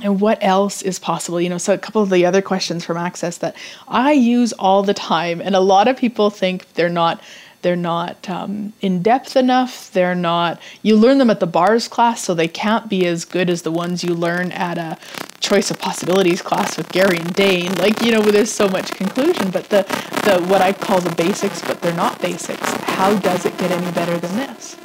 and 0.00 0.20
what 0.20 0.38
else 0.42 0.82
is 0.82 0.98
possible 0.98 1.40
you 1.40 1.48
know 1.48 1.58
so 1.58 1.74
a 1.74 1.78
couple 1.78 2.02
of 2.02 2.10
the 2.10 2.24
other 2.24 2.42
questions 2.42 2.84
from 2.84 2.96
access 2.96 3.38
that 3.38 3.54
i 3.88 4.12
use 4.12 4.52
all 4.54 4.82
the 4.82 4.94
time 4.94 5.40
and 5.40 5.54
a 5.54 5.60
lot 5.60 5.88
of 5.88 5.96
people 5.96 6.30
think 6.30 6.72
they're 6.74 6.88
not 6.88 7.20
they're 7.62 7.76
not 7.76 8.28
um, 8.28 8.72
in 8.80 9.02
depth 9.02 9.36
enough 9.36 9.92
they're 9.92 10.14
not 10.14 10.60
you 10.82 10.96
learn 10.96 11.18
them 11.18 11.30
at 11.30 11.40
the 11.40 11.46
bars 11.46 11.88
class 11.88 12.22
so 12.22 12.34
they 12.34 12.48
can't 12.48 12.88
be 12.88 13.06
as 13.06 13.24
good 13.24 13.48
as 13.48 13.62
the 13.62 13.70
ones 13.70 14.02
you 14.02 14.14
learn 14.14 14.50
at 14.52 14.78
a 14.78 14.98
choice 15.42 15.70
of 15.70 15.78
possibilities 15.78 16.40
class 16.40 16.76
with 16.78 16.90
Gary 16.92 17.18
and 17.18 17.34
Dane. 17.34 17.74
Like, 17.74 18.00
you 18.00 18.12
know, 18.12 18.22
there's 18.22 18.52
so 18.52 18.68
much 18.68 18.92
conclusion, 18.92 19.50
but 19.50 19.68
the, 19.68 19.82
the 20.24 20.42
what 20.46 20.62
I 20.62 20.72
call 20.72 21.00
the 21.00 21.14
basics, 21.16 21.60
but 21.60 21.82
they're 21.82 21.92
not 21.94 22.20
basics. 22.22 22.70
How 22.84 23.14
does 23.18 23.44
it 23.44 23.58
get 23.58 23.70
any 23.70 23.90
better 23.92 24.16
than 24.18 24.36
this? 24.36 24.76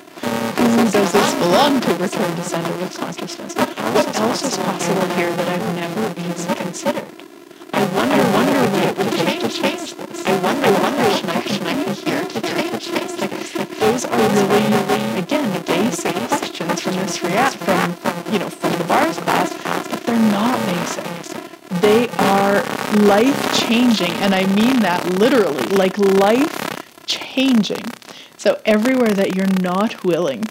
Does 0.91 1.11
this 1.11 1.33
belong 1.35 1.79
to 1.81 1.93
return 1.95 2.35
to 2.35 2.43
center 2.43 2.77
with 2.77 2.97
consciousness? 2.97 3.53
What 3.55 4.15
else 4.19 4.43
is 4.43 4.57
possible 4.57 5.07
here 5.15 5.31
that 5.31 5.47
I've 5.47 5.75
never 5.75 6.09
even 6.19 6.55
considered? 6.55 7.05
I 7.73 7.83
wonder, 7.93 8.23
wonder 8.33 8.59
what 8.71 8.83
it 8.83 8.97
would 8.97 9.11
take 9.11 9.39
to 9.41 9.49
change 9.49 9.93
this. 9.95 10.25
I 10.25 10.39
wonder, 10.41 10.71
wonder, 10.81 11.09
should 11.11 11.29
I 11.29 11.41
be 11.83 11.93
here 11.93 12.23
to 12.23 12.41
change 12.41 12.87
this? 12.91 13.19
Like, 13.19 13.69
those 13.79 14.05
are 14.05 14.17
really, 14.17 15.19
again, 15.19 15.53
the 15.53 15.63
basic 15.67 16.15
questions 16.27 16.81
from 16.81 16.93
this 16.93 17.21
react, 17.23 17.57
from, 17.57 17.93
from, 17.93 18.33
you 18.33 18.39
know, 18.39 18.49
from 18.49 18.71
the 18.77 18.83
bars 18.85 19.17
class, 19.19 19.53
but 19.89 20.03
they're 20.05 20.31
not 20.31 20.57
basic. 20.65 21.05
They 21.81 22.09
are 22.17 22.63
life 23.05 23.67
changing, 23.67 24.11
and 24.23 24.33
I 24.33 24.45
mean 24.55 24.79
that 24.79 25.05
literally, 25.19 25.65
like 25.75 25.97
life 25.97 27.05
changing. 27.05 27.83
So, 28.37 28.61
everywhere 28.65 29.13
that 29.13 29.35
you're 29.35 29.47
not 29.61 30.03
willing 30.03 30.43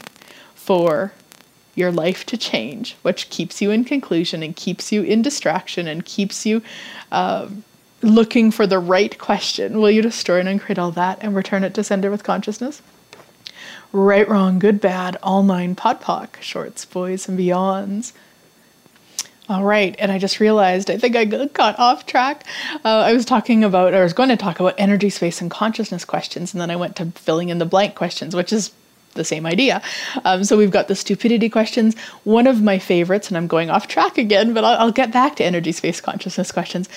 for 0.55 1.13
your 1.77 1.93
life 1.93 2.27
to 2.27 2.37
change, 2.37 2.97
which 3.03 3.31
keeps 3.31 3.63
you 3.63 3.71
in 3.71 3.85
conclusion 3.85 4.43
and 4.43 4.57
keeps 4.57 4.91
you 4.91 5.03
in 5.03 5.23
distraction 5.23 5.87
and 5.87 6.05
keeps 6.05 6.45
you 6.45 6.63
uh, 7.13 7.49
looking 8.03 8.51
for 8.51 8.67
the 8.67 8.79
right 8.79 9.17
question, 9.19 9.81
will 9.81 9.91
you 9.91 10.03
destroy 10.03 10.41
and 10.41 10.49
uncreate 10.49 10.79
all 10.79 10.91
that 10.91 11.19
and 11.21 11.37
return 11.37 11.63
it 11.63 11.75
to 11.75 11.85
sender 11.85 12.11
with 12.11 12.25
consciousness? 12.25 12.83
Right, 13.93 14.29
wrong, 14.29 14.59
good, 14.59 14.81
bad, 14.81 15.17
all 15.23 15.43
nine 15.43 15.77
POD 15.77 16.01
POC, 16.01 16.41
shorts, 16.41 16.85
boys, 16.85 17.29
and 17.29 17.39
beyonds. 17.39 18.13
All 19.49 19.63
right, 19.63 19.95
and 20.01 20.11
I 20.11 20.19
just 20.19 20.41
realized 20.41 20.91
I 20.91 20.99
think 20.99 21.15
I 21.15 21.25
got 21.25 21.79
off 21.79 22.05
track. 22.07 22.45
Uh, 22.85 22.89
I 22.89 23.13
was 23.13 23.25
talking 23.25 23.63
about, 23.63 23.95
I 23.95 24.03
was 24.03 24.13
going 24.13 24.29
to 24.29 24.37
talk 24.37 24.59
about 24.59 24.75
energy, 24.77 25.09
space, 25.09 25.41
and 25.41 25.49
consciousness 25.49 26.05
questions, 26.05 26.53
and 26.53 26.61
then 26.61 26.69
I 26.71 26.75
went 26.75 26.97
to 26.97 27.07
filling 27.13 27.51
in 27.51 27.59
the 27.59 27.65
blank 27.65 27.95
questions, 27.95 28.35
which 28.35 28.53
is 28.53 28.73
the 29.15 29.25
same 29.25 29.47
idea. 29.47 29.83
Um, 30.25 30.43
so 30.43 30.57
we've 30.57 30.73
got 30.73 30.89
the 30.89 30.97
stupidity 30.97 31.49
questions. 31.49 31.97
One 32.25 32.49
of 32.49 32.61
my 32.61 32.81
favorites, 32.81 33.29
and 33.29 33.37
I'm 33.37 33.47
going 33.47 33.71
off 33.71 33.87
track 33.87 34.19
again, 34.19 34.53
but 34.53 34.65
I'll, 34.65 34.79
I'll 34.79 34.93
get 34.93 35.13
back 35.13 35.37
to 35.37 35.45
energy, 35.45 35.71
space, 35.71 36.01
consciousness 36.01 36.51
questions. 36.51 36.89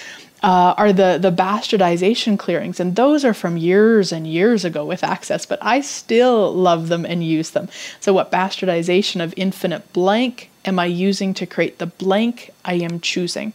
Uh, 0.42 0.74
are 0.78 0.94
the 0.94 1.20
the 1.22 1.34
bastardization 1.34 2.40
clearings, 2.40 2.80
and 2.80 2.96
those 2.96 3.26
are 3.26 3.34
from 3.34 3.58
years 3.58 4.12
and 4.12 4.26
years 4.26 4.64
ago 4.64 4.86
with 4.86 5.04
Access, 5.04 5.46
but 5.46 5.60
I 5.62 5.82
still 5.82 6.54
love 6.54 6.88
them 6.88 7.06
and 7.06 7.24
use 7.24 7.52
them. 7.52 7.68
So, 8.00 8.14
what 8.14 8.32
bastardization 8.32 9.22
of 9.22 9.34
infinite 9.36 9.92
blank 9.92 10.50
am 10.66 10.80
I 10.80 10.86
using 10.86 11.34
to 11.36 11.46
create 11.46 11.80
the 11.80 11.88
blank 11.88 12.52
I 12.66 12.76
am 12.76 13.00
choosing? 13.00 13.54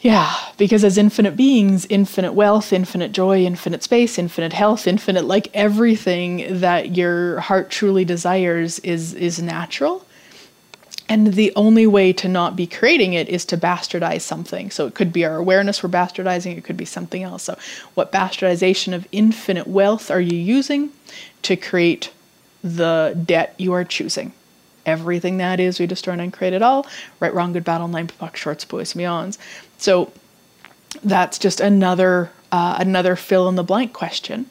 Yeah, 0.00 0.34
because 0.56 0.82
as 0.82 0.96
infinite 0.96 1.36
beings, 1.36 1.86
infinite 1.90 2.32
wealth, 2.32 2.72
infinite 2.72 3.12
joy, 3.12 3.44
infinite 3.44 3.82
space, 3.82 4.18
infinite 4.18 4.54
health, 4.54 4.86
infinite 4.86 5.26
like 5.26 5.48
everything 5.52 6.60
that 6.60 6.96
your 6.96 7.40
heart 7.40 7.70
truly 7.70 8.04
desires 8.06 8.78
is 8.78 9.12
is 9.12 9.42
natural. 9.42 10.06
And 11.10 11.34
the 11.34 11.52
only 11.56 11.88
way 11.88 12.12
to 12.14 12.28
not 12.28 12.54
be 12.54 12.68
creating 12.68 13.14
it 13.14 13.28
is 13.28 13.44
to 13.46 13.58
bastardize 13.58 14.20
something. 14.20 14.70
So 14.70 14.86
it 14.86 14.94
could 14.94 15.12
be 15.12 15.24
our 15.24 15.36
awareness 15.36 15.82
we're 15.82 15.90
bastardizing, 15.90 16.56
it 16.56 16.62
could 16.62 16.76
be 16.76 16.84
something 16.84 17.24
else. 17.24 17.42
So, 17.42 17.58
what 17.94 18.12
bastardization 18.12 18.94
of 18.94 19.06
infinite 19.12 19.66
wealth 19.66 20.10
are 20.10 20.20
you 20.20 20.38
using 20.38 20.90
to 21.42 21.56
create 21.56 22.12
the 22.62 23.20
debt 23.26 23.54
you 23.58 23.72
are 23.74 23.84
choosing? 23.84 24.32
Everything 24.86 25.38
that 25.38 25.60
is, 25.60 25.78
we 25.78 25.86
destroy 25.86 26.14
and 26.14 26.32
create 26.32 26.52
it 26.52 26.62
all. 26.62 26.86
Right, 27.20 27.32
wrong, 27.32 27.52
good, 27.52 27.64
battle, 27.64 27.88
nine, 27.88 28.08
puck, 28.08 28.36
shorts, 28.36 28.64
boys, 28.64 28.94
beyonds. 28.94 29.38
So, 29.78 30.12
that's 31.04 31.38
just 31.38 31.60
another 31.60 32.30
uh, 32.52 32.76
another 32.80 33.16
fill 33.16 33.48
in 33.48 33.54
the 33.54 33.62
blank 33.62 33.92
question. 33.92 34.46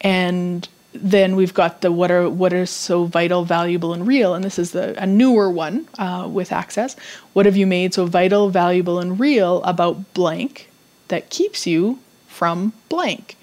And 0.00 0.68
then 0.92 1.34
we've 1.36 1.54
got 1.54 1.80
the 1.80 1.90
what 1.90 2.10
are 2.10 2.28
what 2.28 2.52
is 2.52 2.70
so 2.70 3.04
vital, 3.04 3.44
valuable, 3.44 3.92
and 3.92 4.06
real, 4.06 4.34
and 4.34 4.44
this 4.44 4.58
is 4.58 4.72
the 4.72 5.00
a 5.00 5.06
newer 5.06 5.50
one 5.50 5.88
uh, 5.98 6.28
with 6.30 6.52
Access. 6.52 6.96
What 7.32 7.46
have 7.46 7.56
you 7.56 7.66
made 7.66 7.94
so 7.94 8.06
vital, 8.06 8.48
valuable, 8.50 9.00
and 9.00 9.18
real 9.18 9.62
about 9.64 10.14
blank 10.14 10.70
that 11.08 11.30
keeps 11.30 11.66
you 11.66 11.98
from 12.28 12.72
blank? 12.88 13.36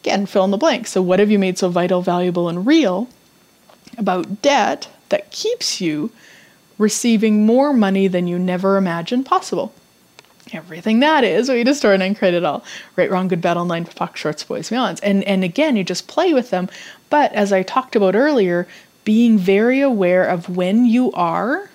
Again, 0.00 0.26
fill 0.26 0.44
in 0.44 0.50
the 0.50 0.58
blank. 0.58 0.86
So 0.86 1.00
what 1.00 1.18
have 1.18 1.30
you 1.30 1.38
made 1.38 1.58
so 1.58 1.68
vital, 1.68 2.02
valuable, 2.02 2.48
and 2.48 2.66
real 2.66 3.08
about 3.96 4.42
debt 4.42 4.88
that 5.12 5.30
keeps 5.30 5.80
you 5.80 6.10
receiving 6.76 7.46
more 7.46 7.72
money 7.72 8.08
than 8.08 8.26
you 8.26 8.38
never 8.38 8.76
imagined 8.76 9.24
possible? 9.24 9.72
everything 10.54 11.00
that 11.00 11.24
is, 11.24 11.48
we 11.48 11.64
destroy 11.64 11.94
and 11.94 12.02
uncreate 12.02 12.34
it 12.34 12.44
all. 12.44 12.64
Right, 12.96 13.10
wrong, 13.10 13.28
good, 13.28 13.40
bad, 13.40 13.56
all 13.56 13.64
nine, 13.64 13.84
fuck, 13.84 14.16
shorts, 14.16 14.44
boys, 14.44 14.70
beyonds. 14.70 15.00
And 15.02 15.24
and 15.24 15.44
again, 15.44 15.76
you 15.76 15.84
just 15.84 16.08
play 16.08 16.34
with 16.34 16.50
them. 16.50 16.68
But 17.10 17.32
as 17.32 17.52
I 17.52 17.62
talked 17.62 17.96
about 17.96 18.14
earlier, 18.14 18.66
being 19.04 19.38
very 19.38 19.80
aware 19.80 20.24
of 20.24 20.48
when 20.48 20.84
you 20.84 21.12
are 21.12 21.70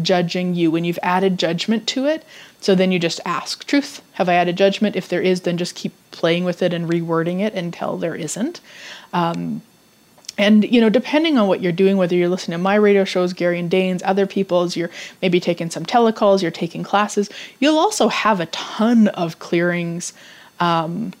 judging 0.00 0.54
you, 0.54 0.70
when 0.70 0.84
you've 0.84 0.98
added 1.02 1.38
judgment 1.38 1.86
to 1.86 2.06
it. 2.06 2.24
So 2.60 2.74
then 2.74 2.92
you 2.92 2.98
just 2.98 3.20
ask, 3.26 3.66
truth, 3.66 4.00
have 4.12 4.28
I 4.28 4.34
added 4.34 4.56
judgment? 4.56 4.96
If 4.96 5.08
there 5.08 5.20
is, 5.20 5.42
then 5.42 5.58
just 5.58 5.74
keep 5.74 5.92
playing 6.12 6.44
with 6.44 6.62
it 6.62 6.72
and 6.72 6.88
rewording 6.88 7.40
it 7.40 7.52
until 7.54 7.98
there 7.98 8.14
isn't. 8.14 8.60
Um, 9.12 9.60
and 10.38 10.64
you 10.64 10.80
know 10.80 10.88
depending 10.88 11.38
on 11.38 11.46
what 11.46 11.60
you're 11.60 11.72
doing 11.72 11.96
whether 11.96 12.16
you're 12.16 12.28
listening 12.28 12.56
to 12.56 12.62
my 12.62 12.74
radio 12.74 13.04
shows 13.04 13.32
gary 13.32 13.58
and 13.58 13.70
dane's 13.70 14.02
other 14.04 14.26
people's 14.26 14.76
you're 14.76 14.90
maybe 15.20 15.38
taking 15.40 15.70
some 15.70 15.84
telecalls 15.84 16.42
you're 16.42 16.50
taking 16.50 16.82
classes 16.82 17.28
you'll 17.60 17.78
also 17.78 18.08
have 18.08 18.40
a 18.40 18.46
ton 18.46 19.08
of 19.08 19.38
clearings 19.38 20.12
um, 20.60 21.12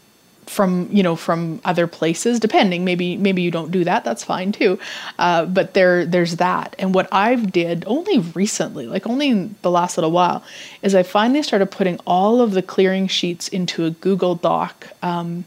from 0.46 0.88
you 0.92 1.02
know 1.02 1.16
from 1.16 1.60
other 1.64 1.86
places 1.86 2.40
depending. 2.40 2.84
Maybe 2.84 3.16
maybe 3.16 3.42
you 3.42 3.50
don't 3.50 3.70
do 3.70 3.84
that 3.84 4.04
that's 4.04 4.24
fine 4.24 4.52
too. 4.52 4.78
Uh, 5.18 5.46
but 5.46 5.74
there 5.74 6.04
there's 6.04 6.36
that. 6.36 6.74
And 6.78 6.94
what 6.94 7.08
i've 7.12 7.52
did 7.52 7.84
only 7.86 8.18
recently 8.18 8.86
like 8.86 9.06
only 9.06 9.50
the 9.62 9.70
last 9.70 9.96
little 9.96 10.10
while 10.10 10.44
is 10.82 10.94
i 10.94 11.02
finally 11.02 11.42
started 11.42 11.70
putting 11.70 11.98
all 12.06 12.40
of 12.40 12.52
the 12.52 12.62
clearing 12.62 13.06
sheets 13.06 13.48
into 13.48 13.84
a 13.84 13.90
google 13.90 14.34
doc 14.34 14.88
um, 15.02 15.44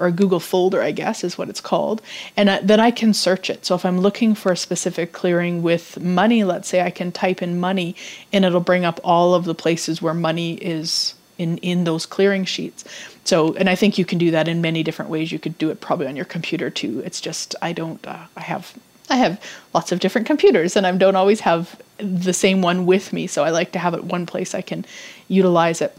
or 0.00 0.06
a 0.06 0.12
Google 0.12 0.40
folder, 0.40 0.82
I 0.82 0.90
guess 0.90 1.22
is 1.22 1.38
what 1.38 1.50
it's 1.50 1.60
called. 1.60 2.02
And 2.36 2.50
I, 2.50 2.60
then 2.60 2.80
I 2.80 2.90
can 2.90 3.14
search 3.14 3.50
it. 3.50 3.64
So 3.66 3.74
if 3.74 3.84
I'm 3.84 4.00
looking 4.00 4.34
for 4.34 4.50
a 4.50 4.56
specific 4.56 5.12
clearing 5.12 5.62
with 5.62 6.00
money, 6.00 6.42
let's 6.42 6.68
say 6.68 6.80
I 6.80 6.90
can 6.90 7.12
type 7.12 7.42
in 7.42 7.60
money 7.60 7.94
and 8.32 8.44
it'll 8.44 8.60
bring 8.60 8.84
up 8.84 8.98
all 9.04 9.34
of 9.34 9.44
the 9.44 9.54
places 9.54 10.00
where 10.00 10.14
money 10.14 10.54
is 10.54 11.14
in, 11.36 11.58
in 11.58 11.84
those 11.84 12.06
clearing 12.06 12.44
sheets. 12.44 12.84
So, 13.24 13.54
and 13.54 13.68
I 13.68 13.74
think 13.74 13.98
you 13.98 14.04
can 14.04 14.18
do 14.18 14.30
that 14.30 14.48
in 14.48 14.60
many 14.60 14.82
different 14.82 15.10
ways. 15.10 15.30
You 15.30 15.38
could 15.38 15.58
do 15.58 15.70
it 15.70 15.80
probably 15.80 16.06
on 16.06 16.16
your 16.16 16.24
computer 16.24 16.70
too. 16.70 17.00
It's 17.04 17.20
just, 17.20 17.54
I 17.62 17.72
don't, 17.72 18.04
uh, 18.06 18.24
I 18.36 18.40
have 18.40 18.74
I 19.10 19.16
have 19.16 19.42
lots 19.74 19.90
of 19.90 19.98
different 19.98 20.28
computers 20.28 20.76
and 20.76 20.86
I 20.86 20.92
don't 20.92 21.16
always 21.16 21.40
have 21.40 21.80
the 21.98 22.32
same 22.32 22.62
one 22.62 22.86
with 22.86 23.12
me. 23.12 23.26
So 23.26 23.42
I 23.42 23.50
like 23.50 23.72
to 23.72 23.78
have 23.80 23.92
it 23.92 24.04
one 24.04 24.24
place 24.24 24.54
I 24.54 24.62
can 24.62 24.86
utilize 25.26 25.82
it. 25.82 25.96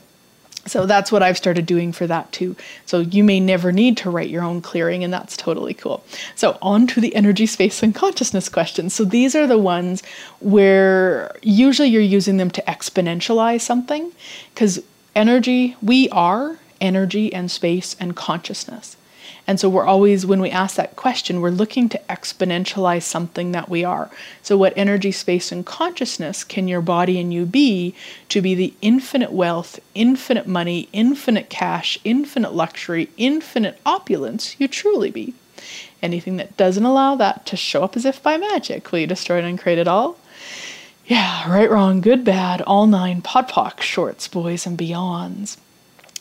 So 0.66 0.86
that's 0.86 1.12
what 1.12 1.24
I've 1.24 1.38
started 1.38 1.66
doing 1.66 1.92
for 1.92 2.06
that 2.08 2.32
too. 2.32 2.56
So 2.86 3.00
you 3.00 3.24
may 3.24 3.40
never 3.40 3.72
need 3.72 3.98
to 3.98 4.12
write 4.12 4.30
your 4.30 4.44
own 4.44 4.62
clearing, 4.62 5.04
and 5.04 5.12
that's 5.12 5.36
totally 5.36 5.74
cool. 5.74 6.04
So, 6.36 6.58
on 6.62 6.88
to 6.88 7.02
the 7.02 7.16
energy, 7.16 7.46
space, 7.48 7.82
and 7.82 7.96
consciousness 7.96 8.48
questions. 8.48 8.94
So, 8.94 9.04
these 9.04 9.36
are 9.36 9.48
the 9.48 9.58
ones 9.58 10.04
where 10.40 11.36
usually 11.42 11.90
you're 11.90 12.02
using 12.02 12.38
them 12.38 12.52
to 12.52 12.62
exponentialize 12.68 13.62
something 13.62 14.12
because 14.54 14.84
energy, 15.16 15.76
we 15.82 16.10
are 16.10 16.60
energy 16.80 17.34
and 17.34 17.50
space 17.50 17.96
and 18.00 18.16
consciousness. 18.16 18.98
And 19.48 19.60
so 19.60 19.70
we're 19.70 19.86
always, 19.86 20.26
when 20.26 20.42
we 20.42 20.52
ask 20.52 20.76
that 20.76 20.96
question, 20.96 21.42
we're 21.42 21.50
looking 21.50 21.90
to 21.90 22.02
exponentialize 22.10 23.04
something 23.04 23.52
that 23.52 23.70
we 23.70 23.84
are. 23.84 24.10
So, 24.42 24.56
what 24.56 24.74
energy, 24.76 25.12
space, 25.12 25.52
and 25.52 25.66
consciousness 25.66 26.44
can 26.44 26.68
your 26.68 26.82
body 26.82 27.20
and 27.20 27.34
you 27.34 27.46
be 27.46 27.96
to 28.30 28.42
be 28.42 28.56
the 28.56 28.74
infinite 28.82 29.32
wealth, 29.32 29.80
infinite 29.96 30.48
money, 30.48 30.90
infinite 30.94 31.50
cash, 31.50 31.98
infinite 32.04 32.54
luxury, 32.54 33.10
infinite 33.18 33.80
opulence 33.86 34.56
you 34.60 34.68
truly 34.68 35.12
be? 35.12 35.34
Anything 36.02 36.38
that 36.38 36.58
doesn't 36.58 36.86
allow 36.86 37.16
that 37.16 37.46
to 37.48 37.58
show 37.58 37.84
up 37.84 37.96
as 37.96 38.06
if 38.06 38.22
by 38.24 38.38
magic, 38.38 38.92
will 38.92 39.00
you 39.00 39.08
destroy 39.08 39.40
it 39.40 39.46
and 39.46 39.60
create 39.60 39.78
it 39.78 39.88
all? 39.88 40.18
Yeah, 41.06 41.52
right, 41.52 41.70
wrong, 41.70 42.00
good, 42.00 42.24
bad, 42.24 42.62
all 42.62 42.88
nine, 42.88 43.22
POD 43.22 43.50
POC, 43.50 43.82
shorts, 43.82 44.28
boys, 44.28 44.66
and 44.66 44.78
beyonds. 44.78 45.58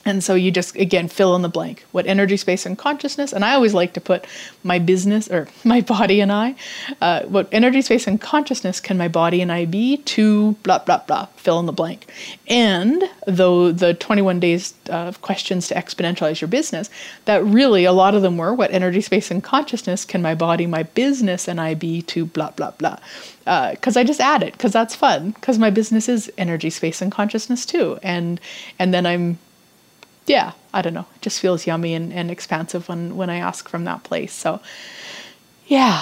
And 0.04 0.24
so 0.24 0.34
you 0.34 0.50
just, 0.50 0.76
again, 0.76 1.08
fill 1.08 1.36
in 1.36 1.42
the 1.42 1.48
blank. 1.48 1.84
What 1.92 2.06
energy, 2.06 2.38
space, 2.38 2.64
and 2.64 2.78
consciousness, 2.78 3.34
and 3.34 3.44
I 3.44 3.52
always 3.52 3.74
like 3.74 3.92
to 3.94 4.00
put 4.00 4.26
my 4.64 4.78
business 4.78 5.28
or 5.30 5.48
my 5.64 5.82
body 5.82 6.20
and 6.20 6.32
I, 6.32 6.54
uh, 7.00 7.22
what 7.24 7.48
energy, 7.52 7.82
space, 7.82 8.06
and 8.06 8.20
consciousness 8.20 8.80
can 8.80 8.96
my 8.96 9.08
body 9.08 9.42
and 9.42 9.52
I 9.52 9.66
be 9.66 9.98
to 9.98 10.52
blah, 10.62 10.78
blah, 10.78 10.98
blah, 11.06 11.26
fill 11.36 11.60
in 11.60 11.66
the 11.66 11.72
blank. 11.72 12.10
And 12.48 13.02
though 13.26 13.72
the 13.72 13.92
21 13.94 14.40
days 14.40 14.72
of 14.88 15.20
questions 15.20 15.68
to 15.68 15.74
exponentialize 15.74 16.40
your 16.40 16.48
business, 16.48 16.88
that 17.26 17.44
really 17.44 17.84
a 17.84 17.92
lot 17.92 18.14
of 18.14 18.22
them 18.22 18.38
were 18.38 18.54
what 18.54 18.70
energy, 18.70 19.02
space, 19.02 19.30
and 19.30 19.44
consciousness 19.44 20.06
can 20.06 20.22
my 20.22 20.34
body, 20.34 20.66
my 20.66 20.84
business, 20.84 21.46
and 21.46 21.60
I 21.60 21.74
be 21.74 22.00
to 22.02 22.24
blah, 22.24 22.52
blah, 22.52 22.70
blah. 22.72 22.96
Because 23.40 23.96
uh, 23.96 24.00
I 24.00 24.04
just 24.04 24.20
add 24.20 24.42
it 24.42 24.52
because 24.52 24.72
that's 24.72 24.94
fun 24.94 25.32
because 25.32 25.58
my 25.58 25.70
business 25.70 26.08
is 26.08 26.32
energy, 26.38 26.70
space, 26.70 27.02
and 27.02 27.12
consciousness 27.12 27.66
too. 27.66 27.98
And, 28.02 28.40
and 28.78 28.94
then 28.94 29.06
I'm 29.06 29.38
yeah, 30.30 30.52
I 30.72 30.80
don't 30.82 30.94
know. 30.94 31.06
It 31.16 31.22
just 31.22 31.40
feels 31.40 31.66
yummy 31.66 31.92
and, 31.92 32.12
and 32.12 32.30
expansive 32.30 32.88
when, 32.88 33.16
when 33.16 33.28
I 33.30 33.38
ask 33.38 33.68
from 33.68 33.82
that 33.84 34.04
place. 34.04 34.32
So, 34.32 34.60
yeah. 35.66 36.00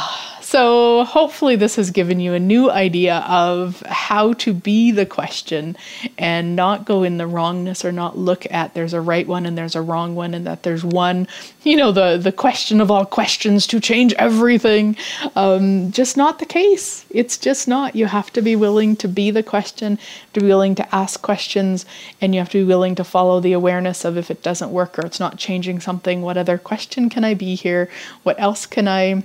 So, 0.51 1.05
hopefully, 1.05 1.57
this 1.57 1.77
has 1.77 1.91
given 1.91 2.21
you 2.21 2.33
a 2.33 2.41
new 2.41 2.71
idea 2.71 3.19
of 3.29 3.83
how 3.83 4.33
to 4.45 4.55
be 4.55 4.91
the 4.91 5.05
question 5.05 5.77
and 6.17 6.57
not 6.57 6.87
go 6.87 7.03
in 7.03 7.19
the 7.19 7.27
wrongness 7.27 7.85
or 7.85 7.93
not 7.93 8.17
look 8.17 8.51
at 8.51 8.73
there's 8.73 8.95
a 8.95 9.01
right 9.03 9.29
one 9.29 9.45
and 9.45 9.59
there's 9.59 9.75
a 9.75 9.83
wrong 9.83 10.15
one 10.15 10.33
and 10.33 10.47
that 10.47 10.63
there's 10.63 10.83
one, 10.83 11.29
you 11.65 11.77
know, 11.77 11.93
the, 11.93 12.17
the 12.17 12.33
question 12.33 12.81
of 12.81 12.91
all 12.91 13.05
questions 13.05 13.67
to 13.67 13.79
change 13.79 14.15
everything. 14.15 14.97
Um, 15.37 15.93
just 15.93 16.17
not 16.17 16.39
the 16.39 16.47
case. 16.47 17.05
It's 17.11 17.37
just 17.37 17.69
not. 17.69 17.95
You 17.95 18.07
have 18.07 18.33
to 18.33 18.41
be 18.41 18.57
willing 18.57 18.97
to 18.97 19.07
be 19.07 19.31
the 19.31 19.43
question, 19.43 19.99
to 20.33 20.41
be 20.41 20.47
willing 20.47 20.75
to 20.77 20.95
ask 20.95 21.21
questions, 21.21 21.85
and 22.23 22.35
you 22.35 22.41
have 22.41 22.49
to 22.49 22.65
be 22.65 22.65
willing 22.65 22.95
to 22.95 23.05
follow 23.05 23.41
the 23.41 23.53
awareness 23.53 24.03
of 24.03 24.17
if 24.17 24.31
it 24.31 24.43
doesn't 24.43 24.73
work 24.73 24.99
or 24.99 25.05
it's 25.05 25.21
not 25.21 25.37
changing 25.37 25.81
something, 25.81 26.23
what 26.23 26.39
other 26.39 26.57
question 26.57 27.11
can 27.11 27.23
I 27.23 27.35
be 27.35 27.55
here? 27.55 27.91
What 28.23 28.41
else 28.41 28.65
can 28.65 28.89
I? 28.89 29.25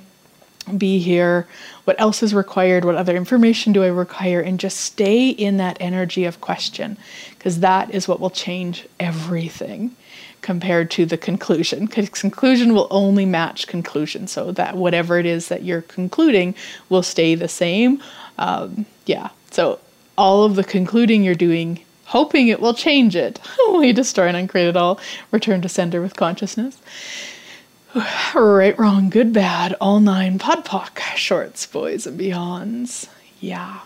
Be 0.78 1.00
here? 1.00 1.48
What 1.84 2.00
else 2.00 2.24
is 2.24 2.34
required? 2.34 2.86
What 2.86 2.96
other 2.96 3.16
information 3.16 3.74
do 3.74 3.84
I 3.84 3.88
require? 3.88 4.40
And 4.40 4.60
just 4.60 4.80
stay 4.80 5.30
in 5.30 5.58
that 5.58 5.78
energy 5.80 6.26
of 6.26 6.42
question 6.42 6.98
because 7.32 7.60
that 7.60 7.94
is 7.94 8.08
what 8.08 8.20
will 8.20 8.30
change 8.30 8.88
everything 9.00 9.96
compared 10.42 10.92
to 10.92 11.06
the 11.06 11.18
conclusion. 11.18 11.86
Because 11.86 12.10
conclusion 12.10 12.74
will 12.74 12.88
only 12.92 13.26
match 13.26 13.68
conclusion. 13.68 14.28
So 14.28 14.52
that 14.52 14.76
whatever 14.76 15.18
it 15.18 15.26
is 15.26 15.48
that 15.48 15.64
you're 15.64 15.82
concluding 15.82 16.56
will 16.90 17.04
stay 17.04 17.36
the 17.36 17.48
same. 17.48 18.02
Um, 18.38 18.86
yeah. 19.06 19.30
So 19.52 19.80
all 20.18 20.44
of 20.44 20.56
the 20.56 20.64
concluding 20.64 21.24
you're 21.24 21.36
doing, 21.36 21.80
hoping 22.06 22.48
it 22.48 22.60
will 22.60 22.74
change 22.74 23.16
it. 23.16 23.40
we 23.74 23.92
destroy 23.92 24.28
and 24.28 24.38
uncreate 24.38 24.68
it 24.68 24.78
all. 24.78 25.00
Return 25.32 25.62
to 25.62 25.70
sender 25.70 26.02
with 26.02 26.16
consciousness. 26.16 26.78
Right, 28.36 28.78
wrong, 28.78 29.10
good, 29.10 29.34
bad, 29.34 29.76
all 29.80 30.00
nine 30.00 30.40
podpoc 30.40 31.00
shorts, 31.16 31.66
boys 31.66 32.08
and 32.08 32.20
beyonds. 32.20 33.08
Yeah. 33.40 33.82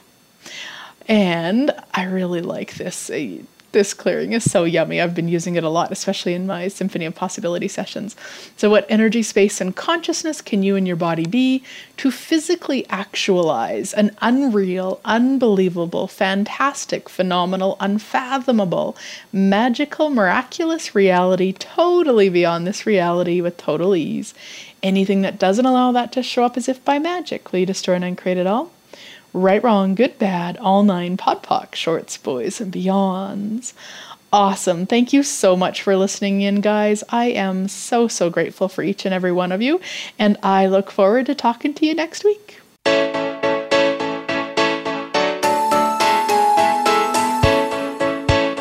And 1.07 1.71
I 1.93 2.03
really 2.03 2.41
like 2.41 2.75
this. 2.75 3.09
Uh, 3.09 3.39
This 3.73 3.93
clearing 3.93 4.31
is 4.31 4.49
so 4.49 4.63
yummy. 4.63 5.01
I've 5.01 5.13
been 5.13 5.27
using 5.27 5.55
it 5.55 5.63
a 5.63 5.69
lot, 5.69 5.91
especially 5.91 6.33
in 6.33 6.47
my 6.47 6.69
Symphony 6.69 7.03
of 7.03 7.15
Possibility 7.15 7.67
sessions. 7.67 8.15
So, 8.55 8.69
what 8.69 8.85
energy, 8.87 9.21
space, 9.21 9.59
and 9.59 9.75
consciousness 9.75 10.41
can 10.41 10.63
you 10.63 10.77
and 10.77 10.87
your 10.87 10.95
body 10.95 11.25
be 11.25 11.63
to 11.97 12.09
physically 12.09 12.87
actualize 12.89 13.93
an 13.93 14.15
unreal, 14.21 15.01
unbelievable, 15.03 16.07
fantastic, 16.07 17.09
phenomenal, 17.09 17.75
unfathomable, 17.81 18.95
magical, 19.33 20.09
miraculous 20.09 20.95
reality 20.95 21.51
totally 21.51 22.29
beyond 22.29 22.65
this 22.65 22.85
reality 22.85 23.41
with 23.41 23.57
total 23.57 23.97
ease? 23.97 24.33
Anything 24.81 25.23
that 25.23 25.39
doesn't 25.39 25.65
allow 25.65 25.91
that 25.91 26.13
to 26.13 26.23
show 26.23 26.45
up 26.45 26.55
as 26.55 26.69
if 26.69 26.83
by 26.85 26.99
magic, 26.99 27.51
will 27.51 27.59
you 27.59 27.65
destroy 27.65 27.95
and 27.95 28.05
uncreate 28.05 28.37
it 28.37 28.47
all? 28.47 28.71
Right, 29.33 29.63
Wrong, 29.63 29.93
Good, 29.95 30.17
Bad, 30.17 30.57
All 30.57 30.83
Nine 30.83 31.17
Podpoc, 31.17 31.75
Shorts, 31.75 32.17
Boys, 32.17 32.59
and 32.59 32.73
Beyonds. 32.73 33.73
Awesome. 34.33 34.85
Thank 34.85 35.13
you 35.13 35.23
so 35.23 35.55
much 35.55 35.81
for 35.81 35.95
listening 35.95 36.41
in, 36.41 36.59
guys. 36.59 37.03
I 37.09 37.25
am 37.27 37.67
so, 37.67 38.07
so 38.07 38.29
grateful 38.29 38.67
for 38.67 38.83
each 38.83 39.05
and 39.05 39.13
every 39.13 39.31
one 39.31 39.51
of 39.51 39.61
you, 39.61 39.79
and 40.19 40.37
I 40.43 40.67
look 40.67 40.91
forward 40.91 41.27
to 41.27 41.35
talking 41.35 41.73
to 41.75 41.85
you 41.85 41.93
next 41.93 42.23
week. 42.23 42.59